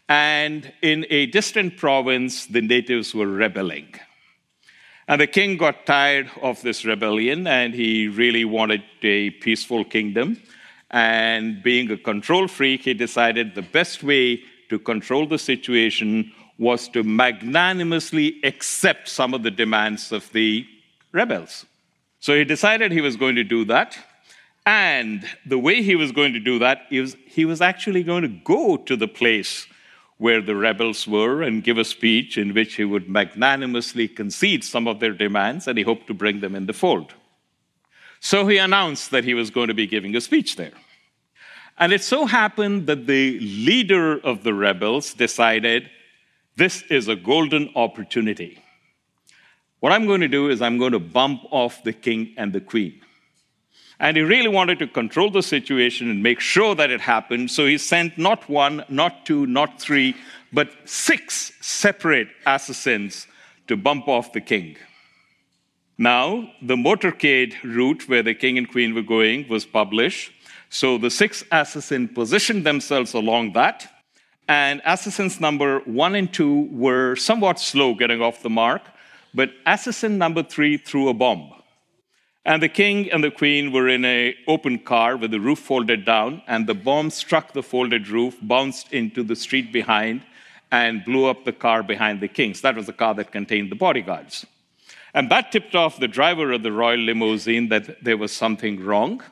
And 0.09 0.73
in 0.83 1.07
a 1.11 1.27
distant 1.27 1.77
province, 1.77 2.47
the 2.47 2.61
natives 2.61 3.15
were 3.15 3.29
rebelling. 3.29 3.95
And 5.07 5.21
the 5.21 5.29
king 5.29 5.57
got 5.57 5.87
tired 5.87 6.29
of 6.43 6.61
this 6.63 6.85
rebellion 6.85 7.47
and 7.47 7.73
he 7.73 8.09
really 8.09 8.45
wanted 8.45 8.83
a 9.03 9.31
peaceful 9.31 9.85
kingdom. 9.85 10.43
And 10.91 11.63
being 11.63 11.89
a 11.93 11.97
control 11.97 12.49
freak, 12.49 12.83
he 12.83 12.95
decided 12.95 13.55
the 13.55 13.69
best 13.79 14.03
way 14.03 14.43
to 14.71 14.81
control 14.81 15.25
the 15.29 15.39
situation 15.39 16.33
was 16.59 16.89
to 16.89 17.05
magnanimously 17.05 18.41
accept 18.43 19.09
some 19.09 19.35
of 19.35 19.45
the 19.45 19.53
demands 19.53 20.11
of 20.11 20.29
the 20.33 20.67
rebels. 21.13 21.65
So 22.19 22.35
he 22.35 22.43
decided 22.43 22.91
he 22.91 23.01
was 23.01 23.17
going 23.17 23.37
to 23.37 23.45
do 23.45 23.65
that. 23.67 23.97
And 24.69 25.27
the 25.47 25.59
way 25.59 25.81
he 25.81 25.97
was 25.97 26.13
going 26.13 26.35
to 26.35 26.41
do 26.41 26.59
that 26.59 26.83
is 26.91 27.17
he 27.25 27.47
was 27.47 27.63
actually 27.63 28.03
going 28.03 28.21
to 28.21 28.29
go 28.29 28.77
to 28.77 28.97
the 28.97 29.09
place 29.09 29.67
where 30.19 30.43
the 30.43 30.55
rebels 30.55 31.09
were 31.09 31.41
and 31.43 31.65
give 31.65 31.79
a 31.79 31.87
speech 31.87 32.37
in 32.37 32.53
which 32.53 32.75
he 32.75 32.85
would 32.85 33.09
magnanimously 33.09 34.09
concede 34.09 34.63
some 34.63 34.87
of 34.87 35.01
their 35.01 35.15
demands 35.15 35.67
and 35.67 35.79
he 35.79 35.85
hoped 35.85 36.07
to 36.09 36.13
bring 36.13 36.41
them 36.41 36.55
in 36.55 36.67
the 36.67 36.75
fold. 36.75 37.15
So 38.21 38.47
he 38.47 38.59
announced 38.59 39.11
that 39.11 39.25
he 39.25 39.33
was 39.33 39.49
going 39.49 39.69
to 39.69 39.75
be 39.75 39.87
giving 39.87 40.15
a 40.15 40.21
speech 40.21 40.57
there. 40.57 40.75
And 41.79 41.91
it 41.91 42.03
so 42.03 42.27
happened 42.27 42.89
that 42.89 43.07
the 43.07 43.41
leader 43.41 44.19
of 44.19 44.43
the 44.43 44.53
rebels 44.53 45.15
decided 45.15 45.89
this 46.57 46.83
is 46.91 47.09
a 47.09 47.17
golden 47.17 47.71
opportunity. 47.75 48.63
What 49.81 49.93
I'm 49.93 50.07
going 50.07 50.21
to 50.21 50.29
do 50.29 50.51
is 50.51 50.61
I'm 50.61 50.77
going 50.77 50.93
to 50.93 50.99
bump 50.99 51.41
off 51.51 51.83
the 51.85 51.95
king 51.95 52.35
and 52.37 52.53
the 52.53 52.61
queen. 52.61 53.01
And 54.01 54.17
he 54.17 54.23
really 54.23 54.49
wanted 54.49 54.79
to 54.79 54.87
control 54.87 55.31
the 55.31 55.43
situation 55.43 56.09
and 56.09 56.23
make 56.23 56.41
sure 56.41 56.75
that 56.75 56.91
it 56.91 57.01
happened. 57.01 57.51
So 57.51 57.67
he 57.67 57.79
sent 57.79 58.17
not 58.17 58.49
one, 58.49 58.85
not 58.89 59.27
two, 59.27 59.47
not 59.47 59.81
three, 59.81 60.15
but 60.53 60.71
six 60.85 61.53
separate 61.61 62.29
assassins 62.47 63.27
to 63.67 63.77
bump 63.77 64.07
off 64.07 64.33
the 64.33 64.41
king. 64.41 64.77
Now, 65.99 66.49
the 66.63 66.77
motorcade 66.77 67.57
route 67.65 68.09
where 68.09 68.23
the 68.23 68.35
king 68.35 68.57
and 68.57 68.71
queen 68.71 68.95
were 68.95 69.03
going 69.03 69.49
was 69.49 69.67
published. 69.67 70.31
So 70.71 70.97
the 70.97 71.11
six 71.11 71.43
assassins 71.51 72.11
positioned 72.15 72.65
themselves 72.65 73.15
along 73.15 73.55
that. 73.55 73.93
And 74.47 74.81
assassins 74.87 75.41
number 75.41 75.81
one 75.81 76.15
and 76.15 76.33
two 76.33 76.69
were 76.71 77.17
somewhat 77.17 77.59
slow 77.59 77.95
getting 77.95 78.23
off 78.23 78.43
the 78.43 78.49
mark, 78.49 78.83
but 79.35 79.51
assassin 79.67 80.19
number 80.19 80.43
three 80.43 80.79
threw 80.79 81.09
a 81.09 81.15
bomb. 81.15 81.53
And 82.49 82.63
the 82.63 82.69
king 82.71 83.13
and 83.13 83.23
the 83.23 83.31
queen 83.31 83.73
were 83.73 83.89
in 83.89 84.07
an 84.07 84.33
open 84.47 84.79
car 84.79 85.19
with 85.19 85.33
the 85.33 85.39
roof 85.39 85.59
folded 85.59 86.07
down, 86.07 86.41
and 86.47 86.67
the 86.67 86.73
bomb 86.73 87.11
struck 87.11 87.53
the 87.53 87.63
folded 87.63 88.09
roof, 88.09 88.39
bounced 88.41 88.91
into 88.91 89.23
the 89.23 89.37
street 89.37 89.71
behind, 89.71 90.23
and 90.73 91.05
blew 91.05 91.27
up 91.27 91.45
the 91.45 91.53
car 91.53 91.83
behind 91.83 92.23
the 92.23 92.27
kings. 92.27 92.63
That 92.63 92.75
was 92.75 92.87
the 92.87 92.95
car 92.95 93.15
that 93.17 93.33
contained 93.33 93.71
the 93.71 93.77
bodyguards. 93.77 94.47
And 95.13 95.31
that 95.31 95.53
tipped 95.53 95.75
off 95.75 96.01
the 96.01 96.09
driver 96.09 96.51
of 96.53 96.63
the 96.63 96.73
royal 96.73 97.01
limousine 97.01 97.69
that 97.69 98.03
there 98.03 98.17
was 98.17 98.33
something 98.33 98.83
wrong. 98.83 99.23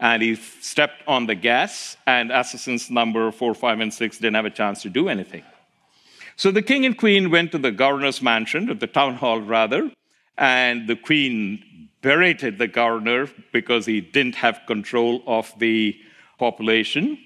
And 0.00 0.20
he 0.20 0.34
stepped 0.34 1.04
on 1.06 1.26
the 1.26 1.36
gas, 1.36 1.96
and 2.04 2.32
assassins 2.32 2.90
number 2.90 3.30
four, 3.30 3.54
five, 3.54 3.78
and 3.78 3.94
six 3.94 4.18
didn't 4.18 4.34
have 4.34 4.44
a 4.44 4.50
chance 4.50 4.82
to 4.82 4.88
do 4.88 5.08
anything. 5.08 5.44
So 6.34 6.50
the 6.50 6.62
king 6.62 6.84
and 6.84 6.98
queen 6.98 7.30
went 7.30 7.52
to 7.52 7.58
the 7.58 7.70
governor's 7.70 8.20
mansion, 8.20 8.68
or 8.68 8.74
the 8.74 8.88
town 8.88 9.14
hall 9.14 9.40
rather, 9.40 9.92
and 10.36 10.88
the 10.88 10.96
queen 10.96 11.62
berated 12.02 12.58
the 12.58 12.68
governor 12.68 13.28
because 13.52 13.86
he 13.86 14.00
didn't 14.00 14.36
have 14.36 14.60
control 14.66 15.22
of 15.26 15.52
the 15.58 15.98
population. 16.38 17.18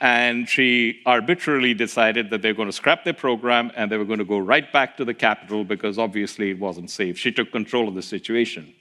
And 0.00 0.48
she 0.48 1.00
arbitrarily 1.06 1.74
decided 1.74 2.30
that 2.30 2.40
they're 2.40 2.54
going 2.54 2.68
to 2.68 2.72
scrap 2.72 3.04
their 3.04 3.14
program 3.14 3.72
and 3.74 3.90
they 3.90 3.96
were 3.96 4.04
going 4.04 4.20
to 4.20 4.24
go 4.24 4.38
right 4.38 4.72
back 4.72 4.96
to 4.98 5.04
the 5.04 5.14
capital 5.14 5.64
because 5.64 5.98
obviously 5.98 6.50
it 6.50 6.60
wasn't 6.60 6.90
safe. 6.90 7.18
She 7.18 7.32
took 7.32 7.50
control 7.50 7.88
of 7.88 7.94
the 7.94 8.02
situation. 8.02 8.72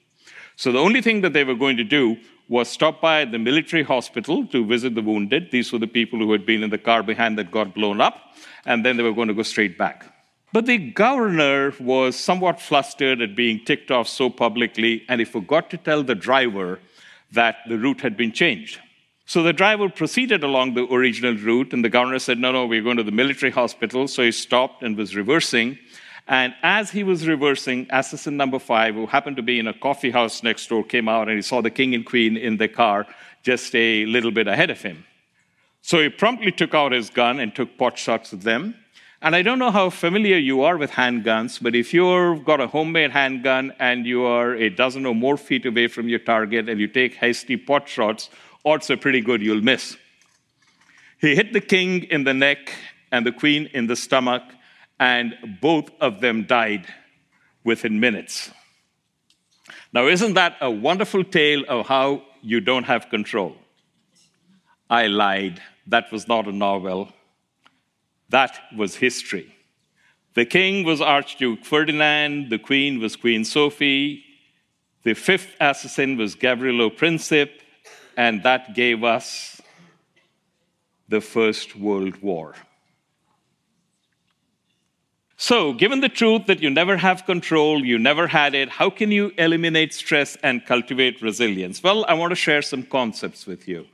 So 0.57 0.71
the 0.71 0.79
only 0.79 1.01
thing 1.01 1.21
that 1.21 1.33
they 1.33 1.43
were 1.43 1.55
going 1.55 1.77
to 1.77 1.83
do 1.83 2.17
was 2.49 2.69
stop 2.69 3.01
by 3.01 3.25
the 3.25 3.39
military 3.39 3.83
hospital 3.83 4.45
to 4.47 4.65
visit 4.65 4.95
the 4.95 5.01
wounded. 5.01 5.49
These 5.51 5.73
were 5.73 5.79
the 5.79 5.87
people 5.87 6.19
who 6.19 6.31
had 6.31 6.45
been 6.45 6.63
in 6.63 6.69
the 6.69 6.77
car 6.77 7.03
behind 7.03 7.37
that 7.39 7.51
got 7.51 7.73
blown 7.73 7.99
up. 7.99 8.35
And 8.65 8.85
then 8.85 8.97
they 8.97 9.03
were 9.03 9.13
going 9.13 9.27
to 9.27 9.33
go 9.33 9.43
straight 9.43 9.77
back. 9.77 10.05
But 10.53 10.65
the 10.65 10.77
governor 10.77 11.73
was 11.79 12.15
somewhat 12.15 12.61
flustered 12.61 13.21
at 13.21 13.35
being 13.35 13.63
ticked 13.65 13.91
off 13.91 14.07
so 14.07 14.29
publicly, 14.29 15.03
and 15.09 15.19
he 15.19 15.25
forgot 15.25 15.69
to 15.71 15.77
tell 15.77 16.03
the 16.03 16.15
driver 16.15 16.79
that 17.31 17.57
the 17.67 17.77
route 17.77 18.01
had 18.01 18.15
been 18.15 18.31
changed. 18.31 18.79
So 19.25 19.43
the 19.43 19.51
driver 19.51 19.89
proceeded 19.89 20.43
along 20.43 20.73
the 20.73 20.85
original 20.85 21.35
route, 21.35 21.73
and 21.73 21.83
the 21.83 21.89
governor 21.89 22.19
said, 22.19 22.39
No, 22.39 22.53
no, 22.53 22.65
we're 22.65 22.81
going 22.81 22.95
to 22.95 23.03
the 23.03 23.11
military 23.11 23.51
hospital. 23.51 24.07
So 24.07 24.23
he 24.23 24.31
stopped 24.31 24.83
and 24.83 24.95
was 24.95 25.17
reversing. 25.17 25.77
And 26.29 26.55
as 26.63 26.91
he 26.91 27.03
was 27.03 27.27
reversing, 27.27 27.87
assassin 27.89 28.37
number 28.37 28.59
five, 28.59 28.95
who 28.95 29.05
happened 29.05 29.35
to 29.37 29.43
be 29.43 29.59
in 29.59 29.67
a 29.67 29.73
coffee 29.73 30.11
house 30.11 30.43
next 30.43 30.67
door, 30.67 30.83
came 30.83 31.09
out 31.09 31.27
and 31.27 31.37
he 31.37 31.41
saw 31.41 31.61
the 31.61 31.69
king 31.69 31.93
and 31.93 32.05
queen 32.05 32.37
in 32.37 32.57
the 32.57 32.67
car 32.67 33.05
just 33.43 33.73
a 33.75 34.05
little 34.05 34.31
bit 34.31 34.47
ahead 34.47 34.69
of 34.69 34.81
him. 34.81 35.05
So 35.81 36.01
he 36.01 36.09
promptly 36.09 36.51
took 36.51 36.73
out 36.73 36.91
his 36.91 37.09
gun 37.09 37.39
and 37.39 37.55
took 37.55 37.77
pot 37.77 37.97
shots 37.97 38.33
at 38.33 38.41
them. 38.41 38.75
And 39.19 39.35
I 39.35 39.41
don't 39.41 39.57
know 39.57 39.71
how 39.71 39.89
familiar 39.89 40.37
you 40.37 40.61
are 40.61 40.77
with 40.77 40.91
handguns, 40.91 41.61
but 41.61 41.73
if 41.73 41.91
you've 41.91 42.45
got 42.45 42.61
a 42.61 42.67
homemade 42.67 43.11
handgun 43.11 43.73
and 43.79 44.05
you 44.05 44.23
are 44.23 44.53
a 44.53 44.69
dozen 44.69 45.07
or 45.07 45.15
more 45.15 45.37
feet 45.37 45.65
away 45.65 45.87
from 45.87 46.07
your 46.07 46.19
target 46.19 46.69
and 46.69 46.79
you 46.79 46.87
take 46.87 47.15
hasty 47.15 47.57
pot 47.57 47.89
shots, 47.89 48.29
odds 48.63 48.91
are 48.91 48.97
pretty 48.97 49.21
good 49.21 49.41
you'll 49.41 49.63
miss. 49.63 49.97
He 51.19 51.35
hit 51.35 51.51
the 51.51 51.61
king 51.61 52.03
in 52.03 52.25
the 52.25 52.33
neck 52.33 52.71
and 53.11 53.25
the 53.25 53.31
queen 53.31 53.69
in 53.73 53.87
the 53.87 53.95
stomach, 53.95 54.43
and 54.99 55.33
both 55.61 55.89
of 55.99 56.21
them 56.21 56.43
died 56.43 56.85
within 57.63 57.99
minutes. 57.99 58.51
Now, 59.93 60.07
isn't 60.07 60.35
that 60.35 60.57
a 60.61 60.69
wonderful 60.69 61.23
tale 61.23 61.63
of 61.67 61.87
how 61.87 62.23
you 62.43 62.59
don't 62.59 62.83
have 62.83 63.09
control? 63.09 63.55
I 64.89 65.07
lied. 65.07 65.59
That 65.87 66.11
was 66.11 66.27
not 66.27 66.47
a 66.47 66.51
novel. 66.51 67.11
That 68.29 68.59
was 68.75 68.95
history. 68.95 69.55
The 70.33 70.45
king 70.45 70.85
was 70.85 71.01
Archduke 71.01 71.65
Ferdinand, 71.65 72.49
the 72.49 72.59
queen 72.59 72.99
was 72.99 73.15
Queen 73.15 73.43
Sophie, 73.43 74.23
the 75.03 75.13
fifth 75.13 75.55
assassin 75.59 76.17
was 76.17 76.35
Gavrilo 76.35 76.89
Princip, 76.89 77.49
and 78.15 78.43
that 78.43 78.75
gave 78.75 79.03
us 79.03 79.61
the 81.07 81.21
First 81.21 81.75
World 81.75 82.21
War. 82.21 82.55
So, 85.37 85.71
given 85.71 86.01
the 86.01 86.09
truth 86.09 86.47
that 86.47 86.61
you 86.61 86.69
never 86.69 86.97
have 86.97 87.25
control, 87.25 87.85
you 87.85 87.99
never 87.99 88.27
had 88.27 88.55
it, 88.55 88.69
how 88.69 88.89
can 88.89 89.11
you 89.11 89.31
eliminate 89.37 89.93
stress 89.93 90.35
and 90.41 90.65
cultivate 90.65 91.21
resilience? 91.21 91.81
Well, 91.81 92.05
I 92.07 92.15
want 92.15 92.31
to 92.31 92.35
share 92.35 92.63
some 92.63 92.83
concepts 92.83 93.45
with 93.45 93.67
you. 93.67 93.85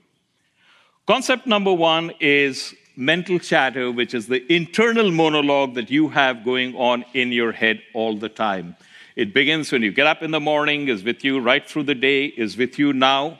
Concept 1.05 1.45
number 1.45 1.73
one 1.73 2.11
is 2.21 2.73
mental 2.95 3.39
chatter, 3.39 3.91
which 3.91 4.13
is 4.13 4.27
the 4.27 4.43
internal 4.53 5.11
monologue 5.11 5.75
that 5.75 5.89
you 5.89 6.09
have 6.09 6.43
going 6.43 6.75
on 6.75 7.05
in 7.13 7.31
your 7.31 7.51
head 7.51 7.81
all 7.93 8.17
the 8.17 8.29
time. 8.29 8.75
It 9.15 9.33
begins 9.33 9.71
when 9.71 9.83
you 9.83 9.91
get 9.91 10.07
up 10.07 10.23
in 10.23 10.31
the 10.31 10.39
morning, 10.39 10.87
is 10.87 11.03
with 11.03 11.23
you 11.23 11.39
right 11.39 11.67
through 11.67 11.83
the 11.83 11.95
day, 11.95 12.25
is 12.25 12.57
with 12.57 12.79
you 12.79 12.93
now, 12.93 13.39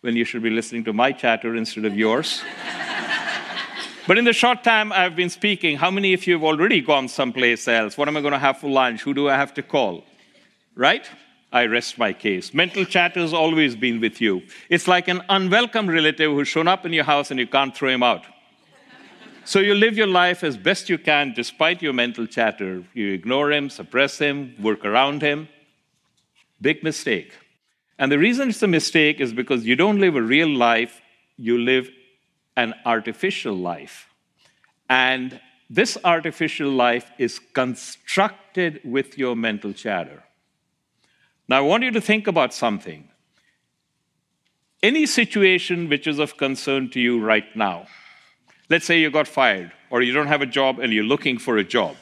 when 0.00 0.16
you 0.16 0.24
should 0.24 0.42
be 0.42 0.50
listening 0.50 0.84
to 0.84 0.92
my 0.92 1.12
chatter 1.12 1.56
instead 1.56 1.84
of 1.84 1.96
yours. 1.96 2.42
But 4.06 4.18
in 4.18 4.24
the 4.24 4.32
short 4.32 4.64
time 4.64 4.92
I've 4.92 5.14
been 5.14 5.30
speaking, 5.30 5.76
how 5.76 5.88
many 5.88 6.14
of 6.14 6.26
you 6.26 6.34
have 6.34 6.42
already 6.42 6.80
gone 6.80 7.06
someplace 7.06 7.68
else? 7.68 7.96
What 7.96 8.08
am 8.08 8.16
I 8.16 8.20
going 8.20 8.32
to 8.32 8.40
have 8.40 8.58
for 8.58 8.68
lunch? 8.68 9.02
Who 9.02 9.14
do 9.14 9.28
I 9.28 9.36
have 9.36 9.54
to 9.54 9.62
call? 9.62 10.04
Right? 10.74 11.08
I 11.52 11.66
rest 11.66 11.96
my 11.96 12.12
case. 12.12 12.52
Mental 12.52 12.84
chatter 12.84 13.20
has 13.20 13.32
always 13.32 13.76
been 13.76 14.00
with 14.00 14.20
you. 14.20 14.42
It's 14.68 14.88
like 14.88 15.06
an 15.06 15.22
unwelcome 15.28 15.88
relative 15.88 16.32
who's 16.32 16.48
shown 16.48 16.66
up 16.66 16.84
in 16.84 16.92
your 16.92 17.04
house 17.04 17.30
and 17.30 17.38
you 17.38 17.46
can't 17.46 17.72
throw 17.72 17.90
him 17.90 18.02
out. 18.02 18.24
So 19.50 19.58
you 19.58 19.74
live 19.74 19.96
your 19.96 20.06
life 20.06 20.44
as 20.44 20.56
best 20.56 20.88
you 20.88 20.96
can 20.96 21.32
despite 21.34 21.82
your 21.82 21.92
mental 21.92 22.24
chatter. 22.24 22.84
You 22.94 23.12
ignore 23.12 23.50
him, 23.50 23.68
suppress 23.68 24.16
him, 24.16 24.54
work 24.62 24.84
around 24.84 25.22
him. 25.22 25.48
Big 26.60 26.84
mistake. 26.84 27.32
And 27.98 28.12
the 28.12 28.18
reason 28.20 28.50
it's 28.50 28.62
a 28.62 28.68
mistake 28.68 29.18
is 29.18 29.32
because 29.32 29.66
you 29.66 29.74
don't 29.74 29.98
live 29.98 30.14
a 30.14 30.22
real 30.22 30.48
life, 30.48 31.02
you 31.36 31.58
live 31.58 31.90
an 32.56 32.74
artificial 32.86 33.56
life. 33.56 34.06
And 34.88 35.40
this 35.68 35.98
artificial 36.04 36.70
life 36.70 37.10
is 37.18 37.40
constructed 37.52 38.80
with 38.84 39.18
your 39.18 39.34
mental 39.34 39.72
chatter. 39.72 40.22
Now, 41.48 41.56
I 41.56 41.62
want 41.62 41.82
you 41.82 41.90
to 41.90 42.00
think 42.00 42.28
about 42.28 42.54
something. 42.54 43.08
Any 44.80 45.06
situation 45.06 45.88
which 45.88 46.06
is 46.06 46.20
of 46.20 46.36
concern 46.36 46.88
to 46.90 47.00
you 47.00 47.20
right 47.20 47.56
now, 47.56 47.88
let's 48.70 48.86
say 48.86 48.98
you 48.98 49.10
got 49.10 49.28
fired 49.28 49.72
or 49.90 50.00
you 50.00 50.12
don't 50.12 50.28
have 50.28 50.40
a 50.40 50.46
job 50.46 50.78
and 50.78 50.92
you're 50.92 51.04
looking 51.04 51.38
for 51.38 51.58
a 51.58 51.64
job. 51.64 51.96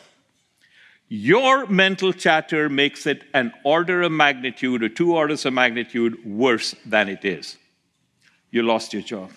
Your 1.08 1.66
mental 1.66 2.12
chatter 2.12 2.68
makes 2.68 3.06
it 3.06 3.24
an 3.34 3.52
order 3.64 4.02
of 4.02 4.12
magnitude 4.12 4.82
or 4.82 4.90
two 4.90 5.16
orders 5.16 5.46
of 5.46 5.54
magnitude 5.54 6.22
worse 6.24 6.74
than 6.84 7.08
it 7.08 7.24
is. 7.24 7.56
You 8.50 8.62
lost 8.62 8.92
your 8.92 9.02
job 9.02 9.30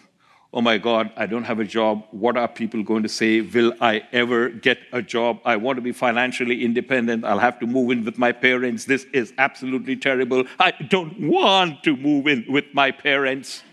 oh 0.53 0.61
my 0.61 0.77
God, 0.77 1.11
I 1.15 1.25
don't 1.27 1.43
have 1.45 1.59
a 1.59 1.63
job. 1.63 2.03
What 2.11 2.35
are 2.37 2.47
people 2.47 2.83
going 2.83 3.03
to 3.03 3.09
say? 3.09 3.41
Will 3.41 3.73
I 3.79 4.03
ever 4.11 4.49
get 4.49 4.79
a 4.91 5.01
job? 5.01 5.39
I 5.45 5.55
want 5.55 5.77
to 5.77 5.81
be 5.81 5.91
financially 5.91 6.63
independent. 6.63 7.23
I'll 7.23 7.39
have 7.39 7.59
to 7.59 7.67
move 7.67 7.91
in 7.91 8.03
with 8.03 8.17
my 8.17 8.31
parents. 8.31 8.85
This 8.85 9.05
is 9.13 9.33
absolutely 9.37 9.95
terrible. 9.95 10.43
I 10.59 10.71
don't 10.71 11.19
want 11.19 11.83
to 11.83 11.95
move 11.95 12.27
in 12.27 12.45
with 12.49 12.65
my 12.73 12.91
parents. 12.91 13.63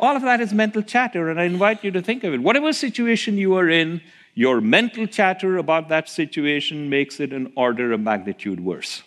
All 0.00 0.16
of 0.16 0.22
that 0.22 0.40
is 0.40 0.54
mental 0.54 0.82
chatter, 0.82 1.28
and 1.28 1.38
I 1.38 1.44
invite 1.44 1.84
you 1.84 1.90
to 1.90 2.00
think 2.00 2.24
of 2.24 2.32
it. 2.32 2.40
Whatever 2.40 2.72
situation 2.72 3.36
you 3.36 3.54
are 3.56 3.68
in, 3.68 4.00
your 4.34 4.62
mental 4.62 5.06
chatter 5.06 5.58
about 5.58 5.90
that 5.90 6.08
situation 6.08 6.88
makes 6.88 7.20
it 7.20 7.34
an 7.34 7.52
order 7.54 7.92
of 7.92 8.00
magnitude 8.00 8.60
worse. 8.60 9.02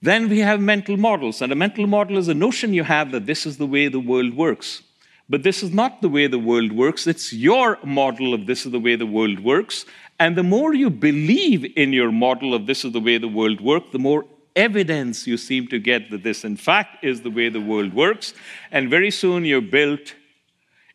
Then 0.00 0.30
we 0.30 0.38
have 0.38 0.60
mental 0.60 0.96
models, 0.96 1.42
and 1.42 1.52
a 1.52 1.56
mental 1.56 1.86
model 1.86 2.16
is 2.16 2.28
a 2.28 2.34
notion 2.34 2.72
you 2.72 2.84
have 2.84 3.12
that 3.12 3.26
this 3.26 3.44
is 3.44 3.58
the 3.58 3.66
way 3.66 3.88
the 3.88 4.00
world 4.00 4.34
works. 4.34 4.82
But 5.28 5.42
this 5.42 5.62
is 5.62 5.74
not 5.74 6.00
the 6.00 6.08
way 6.08 6.26
the 6.26 6.38
world 6.38 6.72
works. 6.72 7.06
It's 7.06 7.34
your 7.34 7.78
model 7.84 8.32
of 8.32 8.46
this 8.46 8.64
is 8.64 8.72
the 8.72 8.80
way 8.80 8.96
the 8.96 9.04
world 9.04 9.40
works. 9.40 9.84
And 10.18 10.34
the 10.34 10.42
more 10.42 10.72
you 10.72 10.88
believe 10.88 11.70
in 11.76 11.92
your 11.92 12.10
model 12.10 12.54
of 12.54 12.64
this 12.64 12.86
is 12.86 12.92
the 12.92 13.00
way 13.00 13.18
the 13.18 13.28
world 13.28 13.60
works, 13.60 13.88
the 13.92 13.98
more 13.98 14.24
evidence 14.58 15.26
you 15.26 15.36
seem 15.36 15.68
to 15.68 15.78
get 15.78 16.10
that 16.10 16.22
this, 16.22 16.44
in 16.44 16.56
fact, 16.56 17.04
is 17.04 17.22
the 17.22 17.30
way 17.30 17.48
the 17.48 17.60
world 17.60 17.94
works. 17.94 18.34
And 18.70 18.90
very 18.90 19.10
soon 19.10 19.44
you're 19.44 19.60
built 19.60 20.14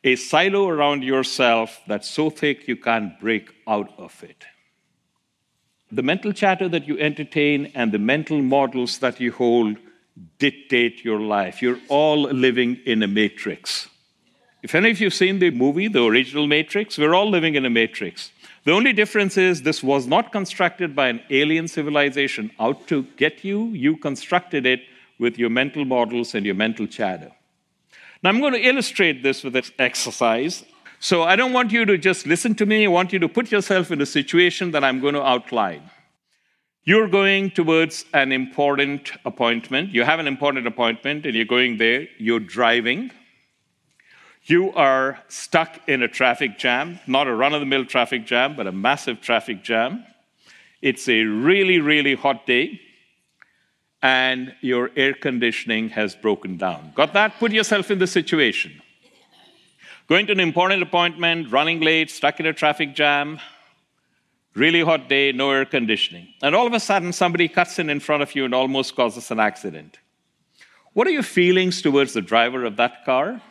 a 0.04 0.16
silo 0.16 0.68
around 0.68 1.04
yourself 1.04 1.82
that's 1.88 2.10
so 2.10 2.30
thick 2.30 2.68
you 2.68 2.76
can't 2.76 3.20
break 3.20 3.50
out 3.66 3.94
of 3.98 4.24
it 4.24 4.46
the 5.94 6.02
mental 6.02 6.34
chatter 6.34 6.68
that 6.68 6.88
you 6.88 6.98
entertain 6.98 7.72
and 7.76 7.92
the 7.92 8.00
mental 8.00 8.42
models 8.42 8.98
that 8.98 9.20
you 9.20 9.32
hold 9.32 9.78
dictate 10.40 11.06
your 11.06 11.20
life. 11.20 11.62
You're 11.62 11.80
all 11.88 12.22
living 12.22 12.80
in 12.86 13.04
a 13.04 13.08
matrix. 13.08 13.90
If 14.64 14.74
any 14.74 14.92
of 14.92 15.00
you 15.00 15.08
have 15.08 15.14
seen 15.14 15.40
the 15.40 15.52
movie, 15.52 15.88
the 15.88 16.04
original 16.04 16.48
Matrix, 16.48 16.98
we're 16.98 17.14
all 17.14 17.30
living 17.30 17.56
in 17.56 17.66
a 17.66 17.70
matrix. 17.70 18.32
The 18.66 18.72
only 18.72 18.94
difference 18.94 19.38
is 19.38 19.62
this 19.62 19.84
was 19.84 20.08
not 20.08 20.32
constructed 20.32 20.96
by 20.96 21.10
an 21.10 21.22
alien 21.30 21.68
civilization 21.68 22.52
out 22.60 22.88
to 22.88 23.04
get 23.18 23.44
you. 23.44 23.68
You 23.70 23.98
constructed 23.98 24.66
it 24.66 24.82
with 25.20 25.38
your 25.38 25.50
mental 25.50 25.84
models 25.84 26.34
and 26.34 26.46
your 26.46 26.56
mental 26.56 26.88
chatter. 26.88 27.32
Now, 28.24 28.30
I'm 28.30 28.40
going 28.40 28.54
to 28.54 28.62
illustrate 28.66 29.22
this 29.22 29.44
with 29.44 29.54
this 29.54 29.72
exercise. 29.78 30.64
So 31.00 31.24
I 31.24 31.36
don't 31.36 31.52
want 31.52 31.74
you 31.74 31.84
to 31.84 31.98
just 31.98 32.26
listen 32.26 32.56
to 32.56 32.66
me. 32.66 32.86
I 32.86 32.88
want 32.88 33.12
you 33.12 33.20
to 33.20 33.28
put 33.28 33.52
yourself 33.52 33.92
in 33.92 34.00
a 34.00 34.06
situation 34.06 34.72
that 34.72 34.84
I'm 34.86 35.02
going 35.02 35.16
to 35.16 35.22
outline. 35.22 35.90
You're 36.86 37.10
going 37.10 37.52
towards 37.52 38.06
an 38.14 38.32
important 38.32 39.12
appointment. 39.26 39.94
You 39.94 40.04
have 40.04 40.20
an 40.20 40.28
important 40.28 40.68
appointment 40.68 41.26
and 41.26 41.36
you're 41.36 41.46
going 41.46 41.78
there. 41.78 42.08
You're 42.18 42.40
driving. 42.40 43.12
You 44.46 44.74
are 44.74 45.20
stuck 45.30 45.80
in 45.88 46.02
a 46.04 46.10
traffic 46.10 46.58
jam, 46.58 47.00
not 47.08 47.28
a 47.28 47.34
run 47.34 47.54
of 47.54 47.62
the 47.62 47.66
mill 47.66 47.86
traffic 47.86 48.26
jam, 48.26 48.58
but 48.58 48.68
a 48.68 48.74
massive 48.74 49.22
traffic 49.22 49.64
jam. 49.64 50.06
It's 50.82 51.08
a 51.08 51.22
really, 51.24 51.80
really 51.80 52.16
hot 52.16 52.46
day, 52.46 52.82
and 54.02 54.54
your 54.60 54.92
air 54.98 55.14
conditioning 55.14 55.90
has 55.90 56.14
broken 56.14 56.58
down. 56.58 56.92
Got 56.94 57.14
that? 57.14 57.40
Put 57.40 57.54
yourself 57.54 57.90
in 57.90 58.00
the 58.00 58.08
situation. 58.08 58.82
Going 60.10 60.26
to 60.28 60.34
an 60.34 60.42
important 60.42 60.84
appointment, 60.84 61.50
running 61.50 61.80
late, 61.80 62.12
stuck 62.12 62.42
in 62.42 62.46
a 62.46 62.52
traffic 62.52 62.94
jam, 62.94 63.40
really 64.56 64.82
hot 64.82 65.08
day, 65.08 65.32
no 65.32 65.52
air 65.52 65.64
conditioning. 65.64 66.28
And 66.42 66.54
all 66.54 66.68
of 66.68 66.74
a 66.74 66.82
sudden, 66.82 67.14
somebody 67.14 67.48
cuts 67.48 67.80
in 67.80 67.90
in 67.90 68.02
front 68.02 68.22
of 68.22 68.36
you 68.36 68.44
and 68.44 68.54
almost 68.54 68.94
causes 68.98 69.32
an 69.32 69.40
accident. 69.40 70.00
What 70.92 71.08
are 71.08 71.12
your 71.12 71.24
feelings 71.24 71.82
towards 71.82 72.12
the 72.12 72.22
driver 72.22 72.66
of 72.66 72.76
that 72.76 73.06
car? 73.06 73.42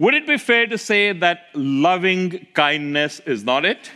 Would 0.00 0.14
it 0.14 0.26
be 0.26 0.38
fair 0.38 0.66
to 0.66 0.78
say 0.78 1.12
that 1.12 1.48
loving 1.52 2.46
kindness 2.54 3.20
is 3.26 3.44
not 3.44 3.66
it? 3.66 3.90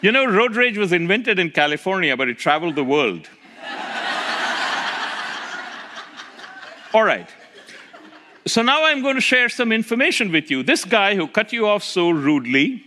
you 0.00 0.12
know, 0.12 0.24
road 0.24 0.54
rage 0.54 0.78
was 0.78 0.92
invented 0.92 1.40
in 1.40 1.50
California, 1.50 2.16
but 2.16 2.28
it 2.28 2.38
traveled 2.38 2.76
the 2.76 2.84
world. 2.84 3.28
All 6.94 7.02
right. 7.02 7.28
So 8.46 8.62
now 8.62 8.84
I'm 8.84 9.02
going 9.02 9.16
to 9.16 9.20
share 9.20 9.48
some 9.48 9.72
information 9.72 10.30
with 10.30 10.52
you. 10.52 10.62
This 10.62 10.84
guy 10.84 11.16
who 11.16 11.26
cut 11.26 11.52
you 11.52 11.66
off 11.66 11.82
so 11.82 12.10
rudely 12.10 12.84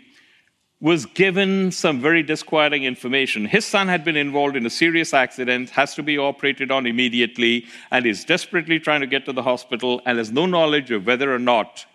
was 0.79 1.07
given 1.07 1.71
some 1.71 1.99
very 1.99 2.21
disquieting 2.21 2.83
information. 2.83 3.45
His 3.45 3.65
son 3.65 3.87
had 3.87 4.03
been 4.03 4.15
involved 4.15 4.55
in 4.55 4.65
a 4.65 4.69
serious 4.69 5.13
accident, 5.13 5.71
has 5.71 5.95
to 5.95 6.03
be 6.03 6.17
operated 6.17 6.69
on 6.69 6.85
immediately, 6.85 7.65
and 7.89 8.05
is 8.05 8.23
desperately 8.23 8.79
trying 8.79 9.01
to 9.01 9.07
get 9.07 9.25
to 9.25 9.33
the 9.33 9.41
hospital 9.41 10.01
and 10.05 10.19
has 10.19 10.31
no 10.31 10.45
knowledge 10.45 10.91
of 10.91 11.07
whether 11.07 11.33
or 11.33 11.39
not 11.39 11.85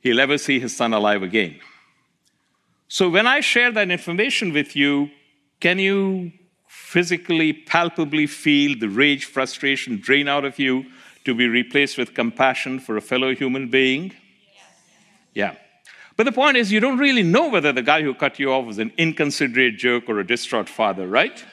he'll 0.00 0.20
ever 0.20 0.38
see 0.38 0.58
his 0.58 0.76
son 0.76 0.92
alive 0.92 1.22
again. 1.22 1.60
So 2.88 3.08
when 3.08 3.26
I 3.26 3.40
share 3.40 3.70
that 3.72 3.90
information 3.90 4.52
with 4.52 4.74
you, 4.74 5.10
can 5.60 5.78
you 5.78 6.32
physically, 6.66 7.52
palpably 7.52 8.26
feel 8.26 8.76
the 8.78 8.88
rage, 8.88 9.24
frustration 9.24 10.00
drain 10.00 10.26
out 10.26 10.44
of 10.44 10.58
you 10.58 10.84
to 11.24 11.34
be 11.34 11.48
replaced 11.48 11.96
with 11.96 12.12
compassion 12.12 12.80
for 12.80 12.96
a 12.96 13.00
fellow 13.00 13.34
human 13.34 13.68
being? 13.68 14.12
Yeah. 15.32 15.54
But 16.16 16.24
the 16.24 16.32
point 16.32 16.56
is, 16.56 16.70
you 16.70 16.78
don't 16.78 16.98
really 16.98 17.24
know 17.24 17.48
whether 17.48 17.72
the 17.72 17.82
guy 17.82 18.02
who 18.02 18.14
cut 18.14 18.38
you 18.38 18.52
off 18.52 18.66
was 18.66 18.78
an 18.78 18.92
inconsiderate 18.96 19.76
jerk 19.76 20.08
or 20.08 20.20
a 20.20 20.26
distraught 20.26 20.68
father, 20.68 21.08
right? 21.08 21.44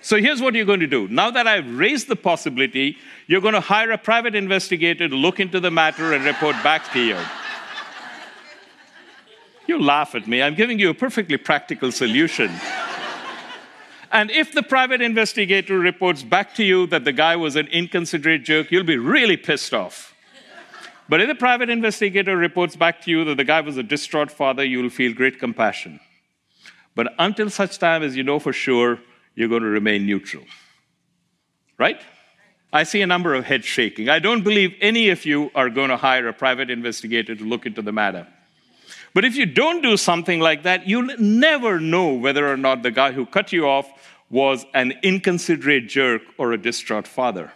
so 0.00 0.16
here's 0.16 0.40
what 0.40 0.54
you're 0.54 0.66
going 0.66 0.80
to 0.80 0.88
do. 0.88 1.06
Now 1.08 1.30
that 1.30 1.46
I've 1.46 1.78
raised 1.78 2.08
the 2.08 2.16
possibility, 2.16 2.98
you're 3.28 3.40
going 3.40 3.54
to 3.54 3.60
hire 3.60 3.92
a 3.92 3.98
private 3.98 4.34
investigator 4.34 5.08
to 5.08 5.14
look 5.14 5.38
into 5.38 5.60
the 5.60 5.70
matter 5.70 6.12
and 6.12 6.24
report 6.24 6.56
back 6.64 6.92
to 6.92 7.00
you. 7.00 7.18
You 9.66 9.80
laugh 9.80 10.16
at 10.16 10.26
me. 10.26 10.42
I'm 10.42 10.56
giving 10.56 10.80
you 10.80 10.90
a 10.90 10.94
perfectly 10.94 11.36
practical 11.36 11.92
solution. 11.92 12.50
And 14.10 14.30
if 14.30 14.52
the 14.52 14.62
private 14.62 15.00
investigator 15.00 15.78
reports 15.78 16.24
back 16.24 16.54
to 16.56 16.64
you 16.64 16.86
that 16.88 17.04
the 17.04 17.12
guy 17.12 17.36
was 17.36 17.54
an 17.54 17.68
inconsiderate 17.68 18.44
jerk, 18.44 18.72
you'll 18.72 18.84
be 18.84 18.98
really 18.98 19.36
pissed 19.36 19.72
off. 19.72 20.11
But 21.08 21.20
if 21.20 21.28
the 21.28 21.34
private 21.34 21.68
investigator 21.68 22.36
reports 22.36 22.76
back 22.76 23.02
to 23.02 23.10
you 23.10 23.24
that 23.24 23.36
the 23.36 23.44
guy 23.44 23.60
was 23.60 23.76
a 23.76 23.82
distraught 23.82 24.30
father, 24.30 24.64
you 24.64 24.82
will 24.82 24.90
feel 24.90 25.12
great 25.12 25.38
compassion. 25.38 26.00
But 26.94 27.14
until 27.18 27.50
such 27.50 27.78
time 27.78 28.02
as 28.02 28.16
you 28.16 28.22
know 28.22 28.38
for 28.38 28.52
sure, 28.52 28.98
you're 29.34 29.48
going 29.48 29.62
to 29.62 29.68
remain 29.68 30.06
neutral. 30.06 30.44
Right? 31.78 32.00
I 32.72 32.84
see 32.84 33.02
a 33.02 33.06
number 33.06 33.34
of 33.34 33.44
heads 33.44 33.66
shaking. 33.66 34.08
I 34.08 34.18
don't 34.18 34.42
believe 34.42 34.74
any 34.80 35.10
of 35.10 35.26
you 35.26 35.50
are 35.54 35.68
going 35.68 35.90
to 35.90 35.96
hire 35.96 36.28
a 36.28 36.32
private 36.32 36.70
investigator 36.70 37.34
to 37.34 37.44
look 37.44 37.66
into 37.66 37.82
the 37.82 37.92
matter. 37.92 38.26
But 39.14 39.26
if 39.26 39.36
you 39.36 39.44
don't 39.44 39.82
do 39.82 39.96
something 39.98 40.40
like 40.40 40.62
that, 40.62 40.86
you'll 40.86 41.14
never 41.18 41.78
know 41.78 42.14
whether 42.14 42.50
or 42.50 42.56
not 42.56 42.82
the 42.82 42.90
guy 42.90 43.12
who 43.12 43.26
cut 43.26 43.52
you 43.52 43.68
off 43.68 43.90
was 44.30 44.64
an 44.72 44.94
inconsiderate 45.02 45.88
jerk 45.88 46.22
or 46.38 46.52
a 46.52 46.58
distraught 46.58 47.06
father. 47.06 47.52